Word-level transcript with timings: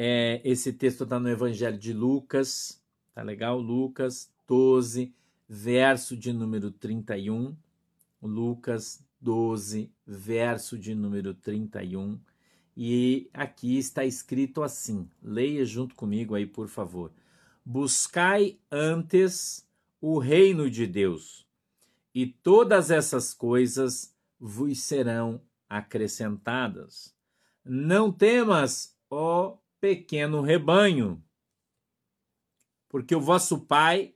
É, 0.00 0.40
esse 0.44 0.72
texto 0.72 1.02
está 1.02 1.18
no 1.18 1.28
Evangelho 1.28 1.76
de 1.76 1.92
Lucas, 1.92 2.80
tá 3.12 3.20
legal? 3.20 3.58
Lucas 3.58 4.32
12, 4.46 5.12
verso 5.48 6.16
de 6.16 6.32
número 6.32 6.70
31. 6.70 7.56
Lucas 8.22 9.04
12, 9.20 9.90
verso 10.06 10.78
de 10.78 10.94
número 10.94 11.34
31. 11.34 12.16
E 12.76 13.28
aqui 13.34 13.76
está 13.76 14.04
escrito 14.04 14.62
assim: 14.62 15.10
leia 15.20 15.64
junto 15.64 15.96
comigo 15.96 16.36
aí, 16.36 16.46
por 16.46 16.68
favor. 16.68 17.10
Buscai 17.64 18.56
antes 18.70 19.68
o 20.00 20.20
reino 20.20 20.70
de 20.70 20.86
Deus, 20.86 21.44
e 22.14 22.24
todas 22.24 22.92
essas 22.92 23.34
coisas 23.34 24.14
vos 24.38 24.78
serão 24.78 25.40
acrescentadas. 25.68 27.12
Não 27.64 28.12
temas, 28.12 28.96
ó 29.10 29.58
pequeno 29.80 30.40
rebanho, 30.40 31.22
porque 32.88 33.14
o 33.14 33.20
vosso 33.20 33.60
Pai, 33.60 34.14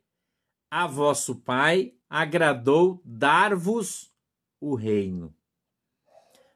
a 0.71 0.87
vosso 0.87 1.37
Pai, 1.37 1.95
agradou 2.09 3.01
dar-vos 3.05 4.13
o 4.61 4.75
reino. 4.75 5.35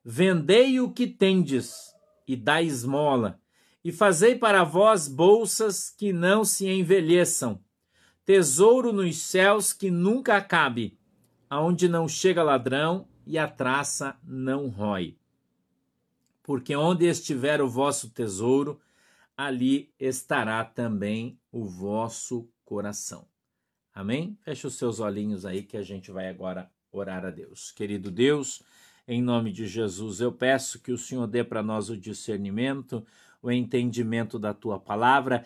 Vendei 0.04 0.80
o 0.80 0.92
que 0.92 1.06
tendes 1.06 1.94
e 2.26 2.36
dai 2.36 2.64
esmola, 2.64 3.40
e 3.84 3.92
fazei 3.92 4.36
para 4.36 4.64
vós 4.64 5.06
bolsas 5.06 5.90
que 5.90 6.12
não 6.12 6.44
se 6.44 6.68
envelheçam, 6.68 7.62
tesouro 8.24 8.92
nos 8.92 9.18
céus 9.18 9.72
que 9.72 9.90
nunca 9.90 10.36
acabe, 10.36 10.98
aonde 11.48 11.88
não 11.88 12.08
chega 12.08 12.42
ladrão 12.42 13.06
e 13.24 13.38
a 13.38 13.46
traça 13.46 14.18
não 14.24 14.68
rói. 14.68 15.16
Porque 16.42 16.74
onde 16.74 17.06
estiver 17.06 17.60
o 17.60 17.68
vosso 17.68 18.10
tesouro, 18.10 18.80
ali 19.36 19.92
estará 20.00 20.64
também 20.64 21.38
o 21.52 21.66
vosso 21.66 22.48
coração. 22.64 23.26
Amém? 23.94 24.38
Feche 24.42 24.66
os 24.66 24.76
seus 24.76 24.98
olhinhos 25.00 25.44
aí 25.44 25.62
que 25.62 25.76
a 25.76 25.82
gente 25.82 26.10
vai 26.10 26.28
agora 26.28 26.70
orar 26.90 27.24
a 27.24 27.30
Deus. 27.30 27.70
Querido 27.70 28.10
Deus, 28.10 28.62
em 29.06 29.22
nome 29.22 29.52
de 29.52 29.66
Jesus, 29.66 30.20
eu 30.20 30.32
peço 30.32 30.80
que 30.80 30.92
o 30.92 30.98
Senhor 30.98 31.26
dê 31.26 31.44
para 31.44 31.62
nós 31.62 31.90
o 31.90 31.96
discernimento, 31.96 33.04
o 33.42 33.50
entendimento 33.50 34.38
da 34.38 34.54
tua 34.54 34.78
palavra, 34.78 35.44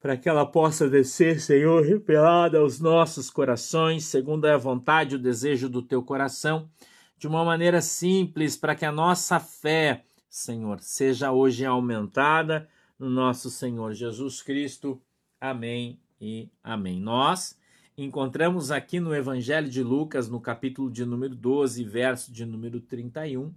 para 0.00 0.16
que 0.16 0.28
ela 0.28 0.46
possa 0.46 0.88
descer, 0.88 1.40
Senhor, 1.40 1.84
revelada 1.84 2.58
aos 2.58 2.80
nossos 2.80 3.30
corações, 3.30 4.04
segundo 4.04 4.46
a 4.46 4.56
vontade 4.56 5.14
e 5.14 5.18
o 5.18 5.22
desejo 5.22 5.68
do 5.68 5.82
teu 5.82 6.02
coração, 6.02 6.70
de 7.18 7.26
uma 7.26 7.44
maneira 7.44 7.80
simples, 7.80 8.56
para 8.56 8.74
que 8.74 8.84
a 8.84 8.92
nossa 8.92 9.40
fé, 9.40 10.04
Senhor, 10.28 10.80
seja 10.80 11.32
hoje 11.32 11.64
aumentada 11.64 12.68
no 12.98 13.10
nosso 13.10 13.50
Senhor 13.50 13.92
Jesus 13.92 14.42
Cristo. 14.42 15.00
Amém 15.40 16.00
e 16.20 16.48
amém. 16.62 17.00
Nós 17.00 17.58
encontramos 17.96 18.70
aqui 18.70 19.00
no 19.00 19.14
Evangelho 19.14 19.68
de 19.68 19.82
Lucas, 19.82 20.28
no 20.28 20.40
capítulo 20.40 20.90
de 20.90 21.04
número 21.04 21.34
12, 21.34 21.84
verso 21.84 22.32
de 22.32 22.44
número 22.44 22.80
31, 22.80 23.52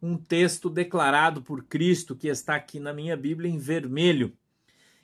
um 0.00 0.16
texto 0.16 0.68
declarado 0.68 1.42
por 1.42 1.64
Cristo 1.64 2.16
que 2.16 2.28
está 2.28 2.56
aqui 2.56 2.80
na 2.80 2.92
minha 2.92 3.16
Bíblia 3.16 3.50
em 3.50 3.58
vermelho. 3.58 4.36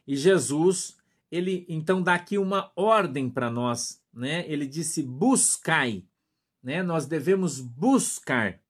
E 0.06 0.16
Jesus, 0.16 0.96
ele 1.30 1.64
então 1.68 2.02
dá 2.02 2.14
aqui 2.14 2.38
uma 2.38 2.72
ordem 2.74 3.30
para 3.30 3.50
nós, 3.50 4.02
né? 4.12 4.44
Ele 4.48 4.66
disse: 4.66 5.02
"Buscai", 5.02 6.04
né? 6.62 6.82
Nós 6.82 7.06
devemos 7.06 7.60
buscar. 7.60 8.60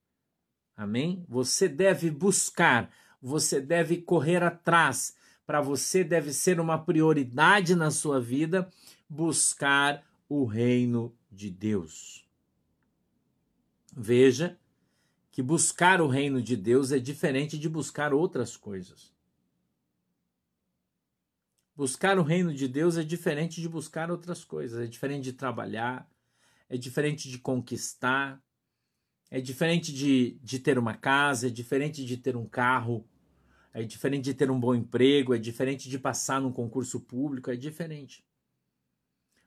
Amém? 0.76 1.24
Você 1.28 1.68
deve 1.68 2.10
buscar, 2.10 2.90
você 3.20 3.60
deve 3.60 3.98
correr 3.98 4.42
atrás. 4.42 5.16
Para 5.46 5.60
você 5.60 6.04
deve 6.04 6.32
ser 6.32 6.60
uma 6.60 6.78
prioridade 6.78 7.74
na 7.74 7.90
sua 7.90 8.20
vida 8.20 8.70
buscar 9.08 10.04
o 10.28 10.44
reino 10.44 11.14
de 11.30 11.50
Deus. 11.50 12.26
Veja 13.96 14.58
que 15.30 15.42
buscar 15.42 16.00
o 16.00 16.06
reino 16.06 16.42
de 16.42 16.56
Deus 16.56 16.92
é 16.92 16.98
diferente 16.98 17.58
de 17.58 17.68
buscar 17.68 18.12
outras 18.12 18.56
coisas. 18.56 19.12
Buscar 21.74 22.18
o 22.18 22.22
reino 22.22 22.52
de 22.52 22.66
Deus 22.66 22.96
é 22.96 23.04
diferente 23.04 23.60
de 23.60 23.68
buscar 23.68 24.10
outras 24.10 24.44
coisas, 24.44 24.80
é 24.80 24.86
diferente 24.86 25.22
de 25.22 25.32
trabalhar, 25.32 26.10
é 26.68 26.76
diferente 26.76 27.30
de 27.30 27.38
conquistar, 27.38 28.42
é 29.30 29.40
diferente 29.40 29.92
de, 29.92 30.38
de 30.42 30.58
ter 30.58 30.78
uma 30.78 30.94
casa, 30.94 31.46
é 31.46 31.50
diferente 31.50 32.04
de 32.04 32.16
ter 32.16 32.36
um 32.36 32.46
carro, 32.46 33.07
é 33.80 33.84
diferente 33.84 34.24
de 34.24 34.34
ter 34.34 34.50
um 34.50 34.58
bom 34.58 34.74
emprego, 34.74 35.34
é 35.34 35.38
diferente 35.38 35.88
de 35.88 35.98
passar 35.98 36.40
num 36.40 36.52
concurso 36.52 37.00
público, 37.00 37.50
é 37.50 37.56
diferente. 37.56 38.24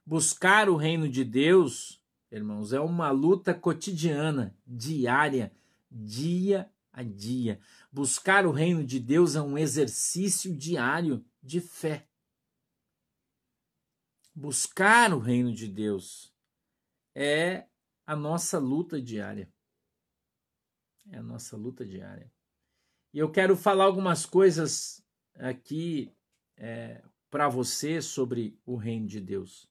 Buscar 0.06 0.70
o 0.70 0.78
reino 0.78 1.10
de 1.10 1.24
Deus, 1.24 2.02
irmãos, 2.32 2.72
é 2.72 2.80
uma 2.80 3.12
luta 3.12 3.54
cotidiana, 3.54 4.56
diária, 4.66 5.52
dia 5.92 6.72
a 6.94 7.04
dia. 7.04 7.60
Buscar 7.92 8.46
o 8.46 8.52
reino 8.52 8.84
de 8.86 9.00
Deus 9.00 9.36
é 9.36 9.42
um 9.42 9.58
exercício 9.58 10.56
diário 10.56 11.26
de 11.44 11.60
fé. 11.60 12.08
Buscar 14.34 15.14
o 15.14 15.20
reino 15.20 15.54
de 15.54 15.68
Deus 15.68 16.34
é 17.14 17.68
a 18.06 18.16
nossa 18.16 18.58
luta 18.58 19.02
diária. 19.02 19.52
É 21.10 21.18
a 21.18 21.24
nossa 21.24 21.58
luta 21.58 21.86
diária. 21.86 22.32
E 23.14 23.20
eu 23.20 23.30
quero 23.30 23.58
falar 23.58 23.84
algumas 23.84 24.26
coisas 24.26 25.04
aqui 25.36 26.14
é, 26.56 27.04
para 27.30 27.50
você 27.50 28.02
sobre 28.02 28.58
o 28.66 28.78
reino 28.78 29.06
de 29.06 29.20
Deus. 29.20 29.70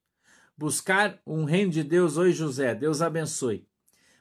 Buscar 0.56 1.18
um 1.26 1.44
reino 1.44 1.70
de 1.70 1.82
Deus, 1.82 2.18
oi 2.18 2.32
José, 2.32 2.74
Deus 2.74 3.00
abençoe. 3.00 3.66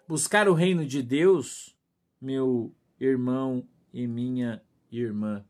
Buscar 0.07 0.47
o 0.47 0.53
reino 0.53 0.85
de 0.85 1.03
Deus, 1.03 1.77
meu 2.21 2.73
irmão 2.97 3.67
e 3.91 4.07
minha 4.07 4.63
irmã, 4.89 5.45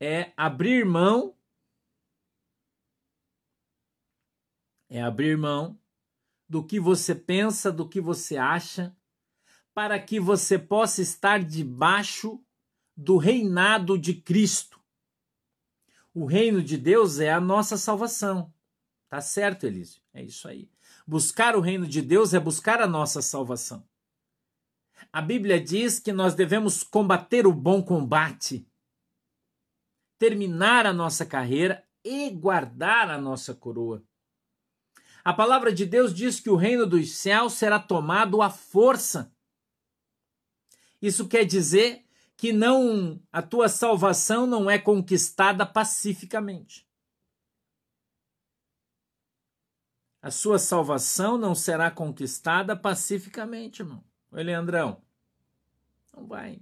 é 0.00 0.32
abrir 0.36 0.84
mão, 0.84 1.36
é 4.90 5.00
abrir 5.00 5.38
mão 5.38 5.78
do 6.48 6.62
que 6.62 6.80
você 6.80 7.14
pensa, 7.14 7.70
do 7.70 7.88
que 7.88 8.00
você 8.00 8.36
acha, 8.36 8.96
para 9.72 9.98
que 10.00 10.18
você 10.18 10.58
possa 10.58 11.02
estar 11.02 11.42
debaixo 11.42 12.44
do 12.96 13.18
reinado 13.18 13.98
de 13.98 14.14
Cristo. 14.14 14.80
O 16.14 16.24
reino 16.24 16.62
de 16.62 16.78
Deus 16.78 17.18
é 17.18 17.30
a 17.30 17.40
nossa 17.40 17.76
salvação. 17.76 18.52
Tá 19.08 19.20
certo, 19.20 19.66
Elísio? 19.66 20.00
É 20.14 20.22
isso 20.22 20.48
aí. 20.48 20.70
Buscar 21.06 21.54
o 21.54 21.60
reino 21.60 21.86
de 21.86 22.00
Deus 22.00 22.32
é 22.32 22.40
buscar 22.40 22.80
a 22.80 22.86
nossa 22.86 23.20
salvação. 23.20 23.86
A 25.12 25.20
Bíblia 25.20 25.60
diz 25.60 25.98
que 25.98 26.12
nós 26.12 26.34
devemos 26.34 26.82
combater 26.82 27.46
o 27.46 27.52
bom 27.52 27.82
combate, 27.82 28.66
terminar 30.18 30.86
a 30.86 30.92
nossa 30.92 31.26
carreira 31.26 31.86
e 32.02 32.30
guardar 32.30 33.10
a 33.10 33.20
nossa 33.20 33.54
coroa. 33.54 34.02
A 35.22 35.34
palavra 35.34 35.72
de 35.72 35.84
Deus 35.84 36.14
diz 36.14 36.40
que 36.40 36.48
o 36.48 36.56
reino 36.56 36.86
dos 36.86 37.16
céus 37.16 37.54
será 37.54 37.78
tomado 37.78 38.40
à 38.40 38.48
força. 38.48 39.34
Isso 41.02 41.28
quer 41.28 41.44
dizer 41.44 42.05
que 42.36 42.52
não 42.52 43.20
a 43.32 43.40
tua 43.42 43.68
salvação 43.68 44.46
não 44.46 44.70
é 44.70 44.78
conquistada 44.78 45.64
pacificamente. 45.64 46.86
a 50.26 50.30
sua 50.32 50.58
salvação 50.58 51.38
não 51.38 51.54
será 51.54 51.88
conquistada 51.88 52.74
pacificamente, 52.74 53.80
irmão. 53.80 54.02
Oi, 54.32 54.42
Leandrão. 54.42 55.00
Não 56.12 56.26
vai. 56.26 56.60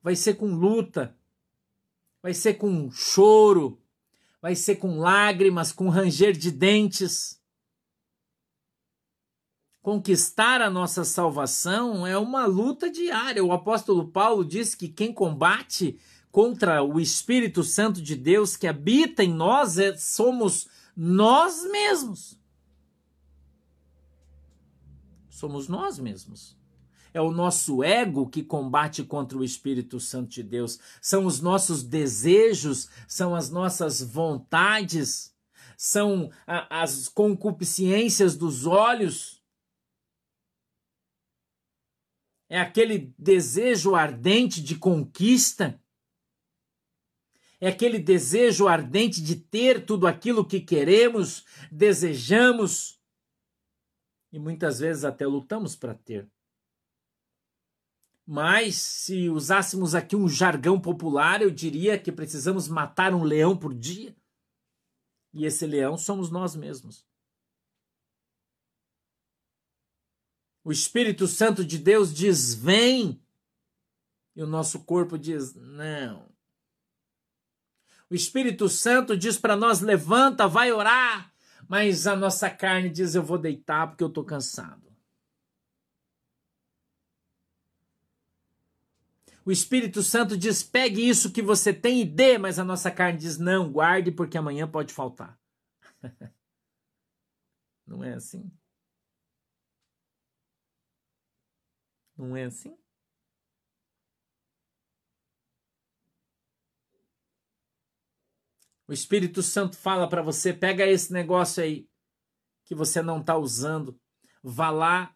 Vai 0.00 0.14
ser 0.14 0.34
com 0.34 0.54
luta, 0.54 1.12
vai 2.22 2.32
ser 2.32 2.54
com 2.54 2.88
choro, 2.92 3.82
vai 4.40 4.54
ser 4.54 4.76
com 4.76 5.00
lágrimas, 5.00 5.72
com 5.72 5.88
ranger 5.88 6.30
de 6.36 6.52
dentes. 6.52 7.42
Conquistar 9.86 10.60
a 10.60 10.68
nossa 10.68 11.04
salvação 11.04 12.04
é 12.04 12.18
uma 12.18 12.44
luta 12.44 12.90
diária. 12.90 13.44
O 13.44 13.52
apóstolo 13.52 14.08
Paulo 14.08 14.44
diz 14.44 14.74
que 14.74 14.88
quem 14.88 15.12
combate 15.12 15.96
contra 16.28 16.82
o 16.82 16.98
Espírito 16.98 17.62
Santo 17.62 18.02
de 18.02 18.16
Deus 18.16 18.56
que 18.56 18.66
habita 18.66 19.22
em 19.22 19.32
nós 19.32 19.78
é, 19.78 19.96
somos 19.96 20.66
nós 20.96 21.62
mesmos 21.70 22.36
somos 25.30 25.68
nós 25.68 26.00
mesmos. 26.00 26.58
É 27.14 27.20
o 27.20 27.30
nosso 27.30 27.84
ego 27.84 28.28
que 28.28 28.42
combate 28.42 29.04
contra 29.04 29.38
o 29.38 29.44
Espírito 29.44 30.00
Santo 30.00 30.30
de 30.30 30.42
Deus. 30.42 30.80
São 31.00 31.26
os 31.26 31.40
nossos 31.40 31.84
desejos, 31.84 32.88
são 33.06 33.36
as 33.36 33.50
nossas 33.50 34.02
vontades, 34.02 35.32
são 35.78 36.28
a, 36.44 36.82
as 36.82 37.06
concupiscências 37.06 38.36
dos 38.36 38.66
olhos. 38.66 39.35
É 42.48 42.60
aquele 42.60 43.14
desejo 43.18 43.94
ardente 43.94 44.62
de 44.62 44.76
conquista. 44.76 45.80
É 47.60 47.68
aquele 47.68 47.98
desejo 47.98 48.68
ardente 48.68 49.22
de 49.22 49.36
ter 49.36 49.84
tudo 49.84 50.06
aquilo 50.06 50.46
que 50.46 50.60
queremos, 50.60 51.44
desejamos 51.70 52.96
e 54.32 54.38
muitas 54.38 54.80
vezes 54.80 55.04
até 55.04 55.26
lutamos 55.26 55.74
para 55.74 55.94
ter. 55.94 56.28
Mas 58.26 58.76
se 58.76 59.30
usássemos 59.30 59.94
aqui 59.94 60.14
um 60.14 60.28
jargão 60.28 60.80
popular, 60.80 61.40
eu 61.40 61.50
diria 61.50 61.98
que 61.98 62.12
precisamos 62.12 62.68
matar 62.68 63.14
um 63.14 63.22
leão 63.22 63.56
por 63.56 63.72
dia. 63.72 64.14
E 65.32 65.46
esse 65.46 65.66
leão 65.66 65.96
somos 65.96 66.30
nós 66.30 66.56
mesmos. 66.56 67.06
O 70.66 70.72
Espírito 70.72 71.28
Santo 71.28 71.64
de 71.64 71.78
Deus 71.78 72.12
diz: 72.12 72.52
vem. 72.52 73.22
E 74.34 74.42
o 74.42 74.48
nosso 74.48 74.80
corpo 74.80 75.16
diz: 75.16 75.54
não. 75.54 76.28
O 78.10 78.16
Espírito 78.16 78.68
Santo 78.68 79.16
diz 79.16 79.38
para 79.38 79.54
nós: 79.54 79.80
levanta, 79.80 80.48
vai 80.48 80.72
orar. 80.72 81.32
Mas 81.68 82.04
a 82.08 82.16
nossa 82.16 82.50
carne 82.50 82.90
diz: 82.90 83.14
eu 83.14 83.22
vou 83.22 83.38
deitar 83.38 83.86
porque 83.86 84.02
eu 84.02 84.08
estou 84.08 84.24
cansado. 84.24 84.92
O 89.44 89.52
Espírito 89.52 90.02
Santo 90.02 90.36
diz: 90.36 90.64
pegue 90.64 91.08
isso 91.08 91.30
que 91.30 91.42
você 91.42 91.72
tem 91.72 92.00
e 92.00 92.04
dê, 92.04 92.38
mas 92.38 92.58
a 92.58 92.64
nossa 92.64 92.90
carne 92.90 93.20
diz: 93.20 93.38
não, 93.38 93.70
guarde 93.70 94.10
porque 94.10 94.36
amanhã 94.36 94.66
pode 94.66 94.92
faltar. 94.92 95.38
Não 97.86 98.02
é 98.02 98.14
assim? 98.14 98.50
Não 102.16 102.36
é 102.36 102.44
assim? 102.44 102.76
O 108.88 108.92
Espírito 108.92 109.42
Santo 109.42 109.76
fala 109.76 110.08
para 110.08 110.22
você: 110.22 110.52
pega 110.52 110.86
esse 110.86 111.12
negócio 111.12 111.62
aí 111.62 111.88
que 112.64 112.74
você 112.74 113.02
não 113.02 113.20
está 113.20 113.36
usando, 113.36 113.98
vá 114.42 114.70
lá 114.70 115.14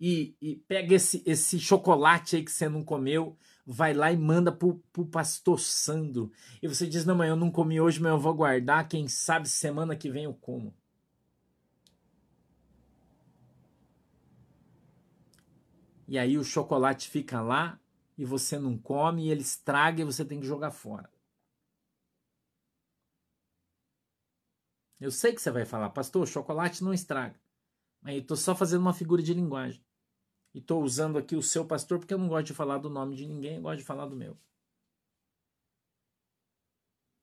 e, 0.00 0.34
e, 0.40 0.56
pega 0.56 0.94
esse, 0.94 1.22
esse 1.26 1.58
chocolate 1.58 2.36
aí 2.36 2.44
que 2.44 2.50
você 2.50 2.68
não 2.68 2.82
comeu, 2.82 3.36
vai 3.66 3.92
lá 3.92 4.10
e 4.10 4.16
manda 4.16 4.50
pro, 4.50 4.82
pro 4.92 5.04
pastor 5.04 5.60
Sandro. 5.60 6.32
E 6.62 6.66
você 6.66 6.86
diz: 6.86 7.04
Não, 7.04 7.14
mãe, 7.14 7.28
eu 7.28 7.36
não 7.36 7.50
comi 7.50 7.80
hoje, 7.80 8.00
mas 8.00 8.12
eu 8.12 8.18
vou 8.18 8.34
guardar. 8.34 8.88
Quem 8.88 9.06
sabe 9.08 9.48
semana 9.48 9.94
que 9.94 10.10
vem 10.10 10.24
eu 10.24 10.34
como. 10.34 10.74
E 16.10 16.18
aí 16.18 16.36
o 16.36 16.42
chocolate 16.42 17.08
fica 17.08 17.40
lá 17.40 17.78
e 18.18 18.24
você 18.24 18.58
não 18.58 18.76
come, 18.76 19.26
e 19.26 19.30
ele 19.30 19.42
estraga 19.42 20.02
e 20.02 20.04
você 20.04 20.24
tem 20.24 20.40
que 20.40 20.46
jogar 20.46 20.72
fora. 20.72 21.08
Eu 24.98 25.12
sei 25.12 25.32
que 25.32 25.40
você 25.40 25.52
vai 25.52 25.64
falar, 25.64 25.88
pastor, 25.90 26.26
chocolate 26.26 26.82
não 26.82 26.92
estraga. 26.92 27.40
Mas 28.02 28.14
eu 28.16 28.22
estou 28.22 28.36
só 28.36 28.56
fazendo 28.56 28.80
uma 28.80 28.92
figura 28.92 29.22
de 29.22 29.32
linguagem. 29.32 29.80
E 30.52 30.58
estou 30.58 30.82
usando 30.82 31.16
aqui 31.16 31.36
o 31.36 31.42
seu 31.42 31.64
pastor 31.64 32.00
porque 32.00 32.12
eu 32.12 32.18
não 32.18 32.26
gosto 32.26 32.48
de 32.48 32.54
falar 32.54 32.78
do 32.78 32.90
nome 32.90 33.14
de 33.14 33.24
ninguém, 33.24 33.56
eu 33.56 33.62
gosto 33.62 33.78
de 33.78 33.84
falar 33.84 34.06
do 34.06 34.16
meu. 34.16 34.36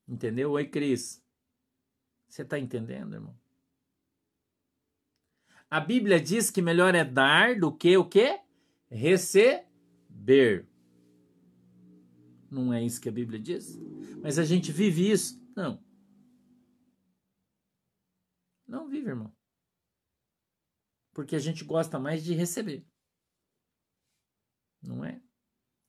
Entendeu? 0.07 0.51
Oi, 0.51 0.65
Cris. 0.65 1.21
Você 2.29 2.43
está 2.43 2.57
entendendo, 2.57 3.15
irmão? 3.15 3.37
A 5.69 5.81
Bíblia 5.81 6.21
diz 6.21 6.49
que 6.49 6.61
melhor 6.61 6.95
é 6.95 7.03
dar 7.03 7.59
do 7.59 7.69
que 7.69 7.97
o 7.97 8.07
quê? 8.07 8.46
Receber. 8.89 10.67
Não 12.49 12.73
é 12.73 12.83
isso 12.83 13.01
que 13.01 13.09
a 13.09 13.11
Bíblia 13.11 13.39
diz? 13.39 13.77
Mas 14.21 14.39
a 14.39 14.43
gente 14.43 14.71
vive 14.71 15.09
isso? 15.11 15.41
Não. 15.55 15.83
Não 18.65 18.87
vive, 18.89 19.09
irmão. 19.09 19.33
Porque 21.13 21.35
a 21.35 21.39
gente 21.39 21.63
gosta 21.63 21.99
mais 21.99 22.23
de 22.23 22.33
receber 22.33 22.85
não 24.81 25.03
é? 25.03 25.21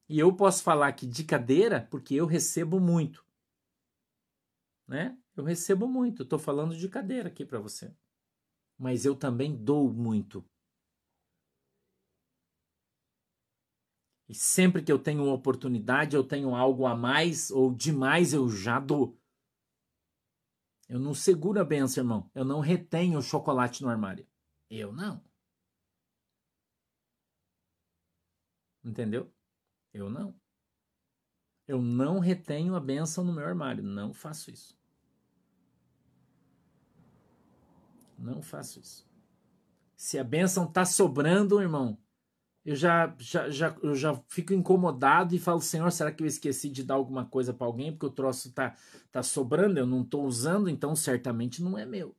E 0.08 0.18
eu 0.18 0.34
posso 0.34 0.62
falar 0.62 0.92
que 0.92 1.06
de 1.06 1.24
cadeira 1.24 1.86
porque 1.90 2.14
eu 2.14 2.26
recebo 2.26 2.80
muito, 2.80 3.24
né? 4.86 5.18
Eu 5.36 5.44
recebo 5.44 5.86
muito. 5.86 6.22
Estou 6.22 6.38
falando 6.38 6.76
de 6.76 6.88
cadeira 6.88 7.28
aqui 7.28 7.44
para 7.44 7.60
você, 7.60 7.94
mas 8.76 9.04
eu 9.04 9.14
também 9.14 9.54
dou 9.56 9.92
muito. 9.92 10.44
E 14.28 14.34
sempre 14.34 14.82
que 14.82 14.92
eu 14.92 14.98
tenho 14.98 15.25
uma 15.25 15.32
oportunidade, 15.32 16.14
eu 16.14 16.22
tenho 16.22 16.54
algo 16.54 16.86
a 16.86 16.94
mais 16.94 17.50
ou 17.50 17.72
demais, 17.75 18.34
eu 18.34 18.48
já 18.50 18.78
dou. 18.78 19.19
Eu 20.86 20.98
não 20.98 21.14
seguro 21.14 21.60
a 21.60 21.64
benção, 21.64 22.02
irmão. 22.02 22.30
Eu 22.34 22.44
não 22.44 22.60
retenho 22.60 23.19
o 23.19 23.22
chocolate 23.22 23.82
no 23.82 23.88
armário. 23.88 24.26
Eu 24.69 24.92
não. 24.92 25.22
Entendeu? 28.84 29.32
Eu 29.92 30.10
não. 30.10 30.34
Eu 31.66 31.81
não 31.81 32.19
retenho 32.19 32.74
a 32.74 32.81
benção 32.81 33.24
no 33.24 33.32
meu 33.32 33.46
armário. 33.46 33.82
Não 33.82 34.12
faço 34.12 34.50
isso. 34.50 34.78
Não 38.19 38.42
faço 38.42 38.81
isso. 38.81 39.06
Se 39.94 40.19
a 40.19 40.24
benção 40.24 40.70
tá 40.70 40.84
sobrando, 40.84 41.60
irmão, 41.60 41.98
eu 42.69 42.76
já, 42.76 43.17
já, 43.19 43.49
já, 43.49 43.75
eu 43.82 43.94
já 43.94 44.15
fico 44.29 44.53
incomodado 44.53 45.35
e 45.35 45.38
falo, 45.38 45.59
Senhor, 45.59 45.91
será 45.91 46.12
que 46.12 46.23
eu 46.23 46.26
esqueci 46.26 46.69
de 46.69 46.85
dar 46.85 46.97
alguma 46.97 47.25
coisa 47.25 47.55
para 47.55 47.67
alguém 47.67 47.93
porque 47.93 48.05
o 48.05 48.11
troço 48.11 48.53
tá, 48.53 48.76
tá 49.11 49.23
sobrando, 49.23 49.79
eu 49.79 49.87
não 49.87 50.03
estou 50.03 50.26
usando, 50.26 50.69
então 50.69 50.94
certamente 50.94 51.62
não 51.62 51.79
é 51.79 51.87
meu. 51.87 52.15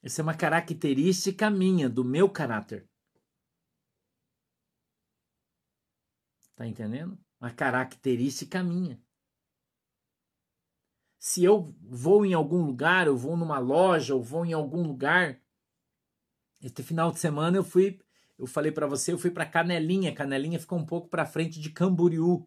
Essa 0.00 0.20
é 0.20 0.22
uma 0.22 0.36
característica 0.36 1.50
minha, 1.50 1.88
do 1.88 2.04
meu 2.04 2.30
caráter. 2.30 2.88
Tá 6.54 6.64
entendendo? 6.64 7.18
Uma 7.40 7.50
característica 7.50 8.62
minha. 8.62 9.02
Se 11.18 11.42
eu 11.42 11.74
vou 11.82 12.24
em 12.24 12.34
algum 12.34 12.64
lugar, 12.64 13.08
eu 13.08 13.16
vou 13.16 13.36
numa 13.36 13.58
loja, 13.58 14.12
eu 14.12 14.22
vou 14.22 14.46
em 14.46 14.52
algum 14.52 14.86
lugar. 14.86 15.40
Este 16.62 16.82
final 16.82 17.12
de 17.12 17.18
semana 17.18 17.56
eu 17.56 17.64
fui, 17.64 18.00
eu 18.38 18.46
falei 18.46 18.72
para 18.72 18.86
você, 18.86 19.12
eu 19.12 19.18
fui 19.18 19.30
para 19.30 19.46
Canelinha. 19.46 20.14
Canelinha 20.14 20.58
ficou 20.58 20.78
um 20.78 20.86
pouco 20.86 21.08
para 21.08 21.26
frente 21.26 21.60
de 21.60 21.70
Camboriú, 21.70 22.46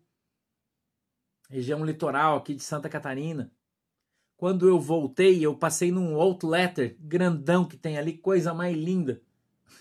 região 1.49 1.85
litoral 1.85 2.37
aqui 2.37 2.53
de 2.53 2.63
Santa 2.63 2.89
Catarina. 2.89 3.51
Quando 4.37 4.67
eu 4.67 4.79
voltei, 4.79 5.45
eu 5.45 5.55
passei 5.55 5.91
num 5.91 6.15
outletter 6.19 6.97
grandão 6.99 7.63
que 7.63 7.77
tem 7.77 7.97
ali, 7.97 8.17
coisa 8.17 8.53
mais 8.53 8.75
linda. 8.75 9.21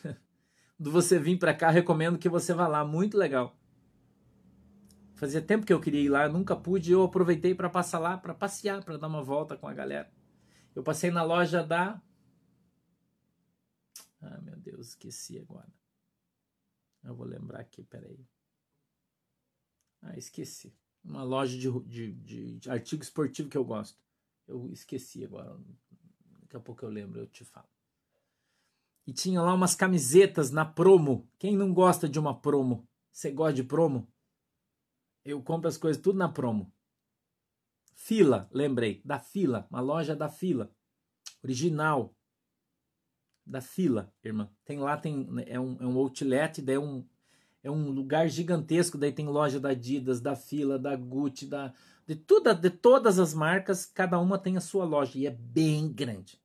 Quando 0.76 0.90
você 0.90 1.18
vir 1.18 1.38
para 1.38 1.54
cá, 1.54 1.70
recomendo 1.70 2.18
que 2.18 2.28
você 2.28 2.52
vá 2.52 2.68
lá, 2.68 2.84
muito 2.84 3.16
legal. 3.16 3.56
Fazia 5.14 5.40
tempo 5.42 5.66
que 5.66 5.72
eu 5.72 5.80
queria 5.80 6.00
ir 6.00 6.08
lá, 6.08 6.28
nunca 6.28 6.56
pude. 6.56 6.92
Eu 6.92 7.02
aproveitei 7.02 7.54
para 7.54 7.70
passar 7.70 7.98
lá, 7.98 8.16
para 8.16 8.34
passear, 8.34 8.82
para 8.82 8.96
dar 8.96 9.06
uma 9.06 9.22
volta 9.22 9.56
com 9.56 9.68
a 9.68 9.72
galera. 9.74 10.10
Eu 10.74 10.82
passei 10.82 11.10
na 11.10 11.22
loja 11.22 11.62
da. 11.62 12.00
Ah, 14.20 14.40
meu 14.40 14.56
Deus, 14.56 14.88
esqueci 14.88 15.38
agora. 15.38 15.72
Eu 17.02 17.14
vou 17.14 17.26
lembrar 17.26 17.60
aqui, 17.60 17.82
peraí. 17.82 18.26
Ah, 20.02 20.16
esqueci. 20.16 20.74
Uma 21.02 21.22
loja 21.22 21.56
de, 21.56 21.70
de, 21.86 22.12
de, 22.12 22.58
de 22.58 22.70
artigo 22.70 23.02
esportivo 23.02 23.48
que 23.48 23.56
eu 23.56 23.64
gosto. 23.64 23.98
Eu 24.46 24.70
esqueci 24.70 25.24
agora. 25.24 25.58
Daqui 26.42 26.56
a 26.56 26.60
pouco 26.60 26.84
eu 26.84 26.90
lembro, 26.90 27.20
eu 27.20 27.26
te 27.26 27.44
falo. 27.44 27.68
E 29.06 29.12
tinha 29.12 29.40
lá 29.40 29.54
umas 29.54 29.74
camisetas 29.74 30.50
na 30.50 30.64
promo. 30.64 31.28
Quem 31.38 31.56
não 31.56 31.72
gosta 31.72 32.08
de 32.08 32.18
uma 32.18 32.38
promo? 32.38 32.86
Você 33.10 33.30
gosta 33.30 33.54
de 33.54 33.64
promo? 33.64 34.12
eu 35.24 35.42
compro 35.42 35.68
as 35.68 35.76
coisas 35.76 36.00
tudo 36.00 36.18
na 36.18 36.28
promo. 36.28 36.72
Fila, 37.94 38.48
lembrei, 38.52 39.02
da 39.04 39.18
Fila, 39.18 39.66
uma 39.70 39.80
loja 39.80 40.16
da 40.16 40.28
Fila, 40.28 40.74
original, 41.42 42.16
da 43.50 43.60
Fila, 43.60 44.12
irmã. 44.24 44.48
Tem 44.64 44.78
lá, 44.78 44.96
tem, 44.96 45.26
é 45.46 45.58
um, 45.58 45.76
é 45.80 45.86
um 45.86 45.98
outlet, 45.98 46.62
daí 46.62 46.76
é 46.76 46.80
um, 46.80 47.04
é 47.62 47.70
um 47.70 47.90
lugar 47.90 48.28
gigantesco, 48.28 48.96
daí 48.96 49.12
tem 49.12 49.26
loja 49.26 49.58
da 49.58 49.70
Adidas, 49.70 50.20
da 50.20 50.36
Fila, 50.36 50.78
da 50.78 50.94
Gucci, 50.96 51.46
da, 51.46 51.74
de, 52.06 52.16
tudo, 52.16 52.54
de 52.54 52.70
todas 52.70 53.18
as 53.18 53.34
marcas, 53.34 53.84
cada 53.84 54.18
uma 54.18 54.38
tem 54.38 54.56
a 54.56 54.60
sua 54.60 54.84
loja, 54.84 55.18
e 55.18 55.26
é 55.26 55.30
bem 55.30 55.92
grande. 55.92 56.40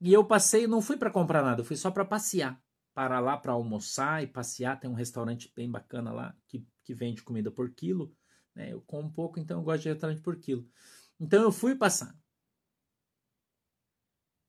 E 0.00 0.12
eu 0.12 0.24
passei, 0.24 0.66
não 0.66 0.82
fui 0.82 0.96
para 0.96 1.10
comprar 1.10 1.42
nada, 1.42 1.60
eu 1.60 1.64
fui 1.64 1.76
só 1.76 1.90
para 1.90 2.04
passear. 2.04 2.62
Parar 2.92 3.20
lá 3.20 3.36
para 3.36 3.52
almoçar 3.52 4.22
e 4.22 4.26
passear, 4.26 4.78
tem 4.78 4.88
um 4.88 4.94
restaurante 4.94 5.52
bem 5.56 5.68
bacana 5.68 6.12
lá, 6.12 6.36
que 6.46 6.64
que 6.84 6.94
vende 6.94 7.22
comida 7.22 7.50
por 7.50 7.70
quilo, 7.70 8.14
né? 8.54 8.72
Eu 8.72 8.82
como 8.82 9.10
pouco, 9.10 9.40
então 9.40 9.58
eu 9.58 9.64
gosto 9.64 9.82
de 9.82 9.88
restaurante 9.88 10.20
por 10.20 10.36
quilo. 10.36 10.68
Então 11.18 11.42
eu 11.42 11.50
fui 11.50 11.74
passar. 11.74 12.14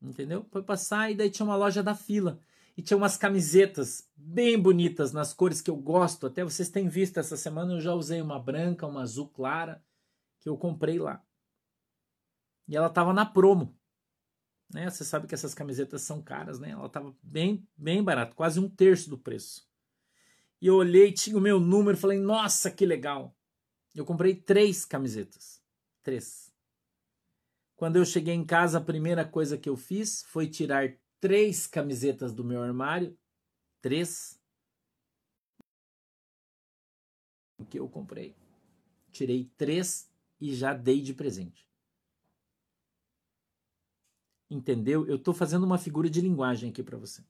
Entendeu? 0.10 0.46
Foi 0.52 0.64
passar 0.64 1.12
e 1.12 1.16
daí 1.16 1.30
tinha 1.30 1.46
uma 1.46 1.56
loja 1.56 1.82
da 1.82 1.96
fila. 1.96 2.40
E 2.78 2.82
tinha 2.82 2.98
umas 2.98 3.16
camisetas 3.16 4.10
bem 4.16 4.60
bonitas 4.62 5.14
nas 5.14 5.34
cores 5.34 5.62
que 5.62 5.70
eu 5.70 5.78
gosto. 5.78 6.28
Até 6.28 6.44
vocês 6.44 6.70
têm 6.70 6.90
visto 6.90 7.20
essa 7.20 7.38
semana, 7.38 7.74
eu 7.74 7.82
já 7.82 7.94
usei 7.94 8.22
uma 8.22 8.40
branca, 8.40 8.86
uma 8.86 9.02
azul 9.02 9.30
clara, 9.30 9.84
que 10.40 10.50
eu 10.50 10.58
comprei 10.58 11.00
lá. 11.00 11.24
E 12.68 12.76
ela 12.76 12.88
estava 12.88 13.14
na 13.14 13.26
promo. 13.26 13.78
Né? 14.74 14.90
Você 14.90 15.06
sabe 15.06 15.28
que 15.28 15.36
essas 15.36 15.54
camisetas 15.54 16.02
são 16.02 16.22
caras, 16.22 16.60
né? 16.60 16.72
Ela 16.72 16.88
estava 16.88 17.16
bem, 17.22 17.66
bem 17.78 18.04
barata, 18.04 18.36
quase 18.36 18.60
um 18.60 18.70
terço 18.70 19.10
do 19.10 19.18
preço. 19.18 19.68
E 20.62 20.68
eu 20.68 20.76
olhei, 20.76 21.12
tinha 21.12 21.38
o 21.38 21.42
meu 21.42 21.60
número, 21.60 21.98
falei, 21.98 22.20
nossa, 22.20 22.72
que 22.72 22.86
legal. 22.86 23.36
Eu 23.94 24.04
comprei 24.04 24.36
três 24.36 24.84
camisetas. 24.84 25.62
Três. 26.02 26.45
Quando 27.76 27.98
eu 27.98 28.06
cheguei 28.06 28.34
em 28.34 28.46
casa, 28.46 28.78
a 28.78 28.84
primeira 28.84 29.28
coisa 29.28 29.58
que 29.58 29.68
eu 29.68 29.76
fiz 29.76 30.24
foi 30.24 30.48
tirar 30.48 30.98
três 31.20 31.68
camisetas 31.68 32.34
do 32.34 32.44
meu 32.44 32.62
armário. 32.62 33.18
Três. 33.82 34.40
Que 37.70 37.80
eu 37.80 37.90
comprei. 37.90 38.36
Tirei 39.12 39.52
três 39.58 40.10
e 40.40 40.54
já 40.54 40.74
dei 40.74 41.02
de 41.02 41.14
presente. 41.14 41.70
Entendeu? 44.50 45.06
Eu 45.08 45.16
estou 45.18 45.34
fazendo 45.34 45.64
uma 45.64 45.78
figura 45.78 46.10
de 46.10 46.22
linguagem 46.22 46.70
aqui 46.70 46.84
para 46.84 46.98
você. 46.98 47.24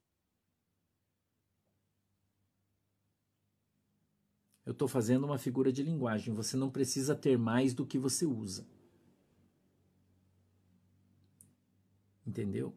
Eu 4.64 4.72
estou 4.72 4.86
fazendo 4.86 5.24
uma 5.24 5.38
figura 5.38 5.72
de 5.72 5.82
linguagem. 5.82 6.34
Você 6.34 6.56
não 6.56 6.70
precisa 6.70 7.14
ter 7.14 7.38
mais 7.38 7.72
do 7.72 7.86
que 7.86 7.98
você 7.98 8.26
usa. 8.26 8.66
Entendeu? 12.26 12.74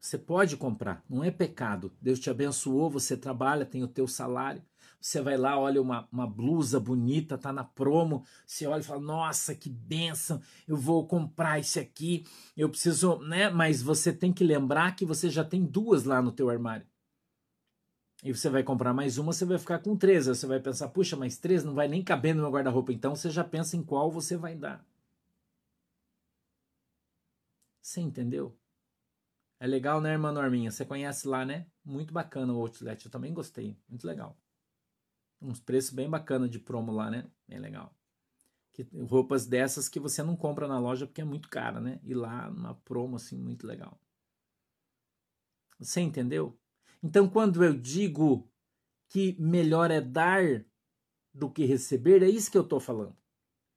Você 0.00 0.16
pode 0.16 0.56
comprar, 0.56 1.04
não 1.10 1.24
é 1.24 1.30
pecado. 1.30 1.92
Deus 2.00 2.20
te 2.20 2.30
abençoou, 2.30 2.88
você 2.88 3.16
trabalha, 3.16 3.66
tem 3.66 3.82
o 3.82 3.88
teu 3.88 4.06
salário. 4.06 4.62
Você 5.00 5.20
vai 5.20 5.36
lá, 5.36 5.58
olha 5.58 5.82
uma, 5.82 6.08
uma 6.12 6.26
blusa 6.26 6.78
bonita, 6.78 7.36
tá 7.36 7.52
na 7.52 7.64
promo. 7.64 8.24
Você 8.46 8.66
olha 8.66 8.80
e 8.80 8.84
fala: 8.84 9.00
Nossa, 9.00 9.54
que 9.54 9.68
benção! 9.68 10.40
Eu 10.66 10.76
vou 10.76 11.06
comprar 11.06 11.58
esse 11.58 11.78
aqui. 11.78 12.24
Eu 12.56 12.68
preciso, 12.68 13.18
né? 13.18 13.50
Mas 13.50 13.82
você 13.82 14.12
tem 14.12 14.32
que 14.32 14.44
lembrar 14.44 14.94
que 14.96 15.04
você 15.04 15.28
já 15.28 15.44
tem 15.44 15.64
duas 15.64 16.04
lá 16.04 16.22
no 16.22 16.32
teu 16.32 16.48
armário. 16.48 16.86
E 18.22 18.32
você 18.32 18.48
vai 18.48 18.62
comprar 18.62 18.94
mais 18.94 19.18
uma, 19.18 19.32
você 19.32 19.44
vai 19.44 19.58
ficar 19.58 19.80
com 19.80 19.96
três. 19.96 20.28
Aí 20.28 20.34
você 20.34 20.46
vai 20.46 20.60
pensar: 20.60 20.88
Puxa, 20.88 21.16
mas 21.16 21.36
três 21.36 21.64
não 21.64 21.74
vai 21.74 21.88
nem 21.88 22.02
caber 22.02 22.34
no 22.34 22.42
meu 22.42 22.50
guarda-roupa. 22.50 22.92
Então 22.92 23.14
você 23.14 23.28
já 23.28 23.44
pensa 23.44 23.76
em 23.76 23.82
qual 23.82 24.10
você 24.10 24.36
vai 24.36 24.54
dar. 24.54 24.84
Você 27.86 28.00
entendeu? 28.00 28.58
É 29.60 29.66
legal, 29.66 30.00
né, 30.00 30.10
irmã 30.10 30.32
Norminha? 30.32 30.72
Você 30.72 30.84
conhece 30.84 31.28
lá, 31.28 31.44
né? 31.44 31.68
Muito 31.84 32.12
bacana 32.12 32.52
o 32.52 32.56
Outlet. 32.56 33.04
Eu 33.04 33.12
também 33.12 33.32
gostei. 33.32 33.78
Muito 33.88 34.04
legal. 34.04 34.36
Uns 35.40 35.60
preços 35.60 35.92
bem 35.92 36.10
bacana 36.10 36.48
de 36.48 36.58
promo 36.58 36.90
lá, 36.90 37.08
né? 37.08 37.30
Bem 37.46 37.60
legal. 37.60 37.96
Que, 38.72 38.82
roupas 39.04 39.46
dessas 39.46 39.88
que 39.88 40.00
você 40.00 40.20
não 40.20 40.34
compra 40.34 40.66
na 40.66 40.80
loja 40.80 41.06
porque 41.06 41.20
é 41.20 41.24
muito 41.24 41.48
cara, 41.48 41.80
né? 41.80 42.00
E 42.02 42.12
lá, 42.12 42.48
uma 42.48 42.74
promo 42.74 43.14
assim, 43.14 43.38
muito 43.38 43.64
legal. 43.64 43.96
Você 45.78 46.00
entendeu? 46.00 46.58
Então, 47.00 47.28
quando 47.28 47.62
eu 47.62 47.72
digo 47.72 48.50
que 49.08 49.40
melhor 49.40 49.92
é 49.92 50.00
dar 50.00 50.66
do 51.32 51.48
que 51.48 51.64
receber, 51.64 52.20
é 52.20 52.28
isso 52.28 52.50
que 52.50 52.58
eu 52.58 52.64
estou 52.64 52.80
falando. 52.80 53.16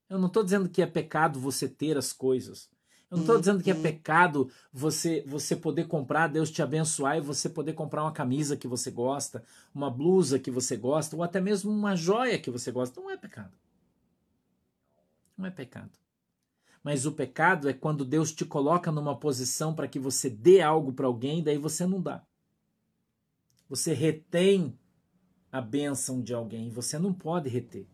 Eu 0.10 0.18
não 0.18 0.30
estou 0.30 0.44
dizendo 0.44 0.68
que 0.68 0.82
é 0.82 0.88
pecado 0.88 1.40
você 1.40 1.70
ter 1.70 1.96
as 1.96 2.12
coisas. 2.12 2.72
Eu 3.10 3.18
não 3.18 3.24
estou 3.24 3.36
uhum. 3.36 3.42
dizendo 3.42 3.64
que 3.64 3.72
é 3.72 3.74
pecado 3.74 4.52
você 4.72 5.24
você 5.26 5.56
poder 5.56 5.88
comprar, 5.88 6.28
Deus 6.28 6.52
te 6.52 6.62
abençoar 6.62 7.18
e 7.18 7.22
você 7.22 7.50
poder 7.50 7.74
comprar 7.74 8.04
uma 8.04 8.12
camisa 8.12 8.56
que 8.56 8.68
você 8.68 8.92
gosta, 8.92 9.44
uma 9.74 9.90
blusa 9.90 10.38
que 10.38 10.52
você 10.52 10.78
gosta, 10.78 11.16
ou 11.16 11.24
até 11.24 11.42
mesmo 11.42 11.72
uma 11.72 11.96
joia 11.96 12.38
que 12.38 12.52
você 12.52 12.72
gosta. 12.72 13.02
Não 13.02 13.10
é 13.10 13.18
pecado. 13.18 13.52
Não 15.36 15.48
é 15.48 15.52
pecado. 15.52 15.92
Mas 16.84 17.06
o 17.06 17.12
pecado 17.12 17.68
é 17.68 17.74
quando 17.74 18.06
Deus 18.06 18.32
te 18.32 18.46
coloca 18.46 18.92
numa 18.92 19.18
posição 19.18 19.74
para 19.74 19.88
que 19.88 20.00
você 20.00 20.30
dê 20.30 20.62
algo 20.62 20.94
para 20.94 21.08
alguém, 21.08 21.44
daí 21.44 21.58
você 21.58 21.86
não 21.86 22.02
dá. 22.02 22.24
Você 23.68 23.94
retém 23.94 24.78
a 25.52 25.62
bênção 25.62 26.22
de 26.22 26.34
alguém, 26.34 26.70
você 26.70 27.00
não 27.00 27.14
pode 27.14 27.50
reter. 27.50 27.88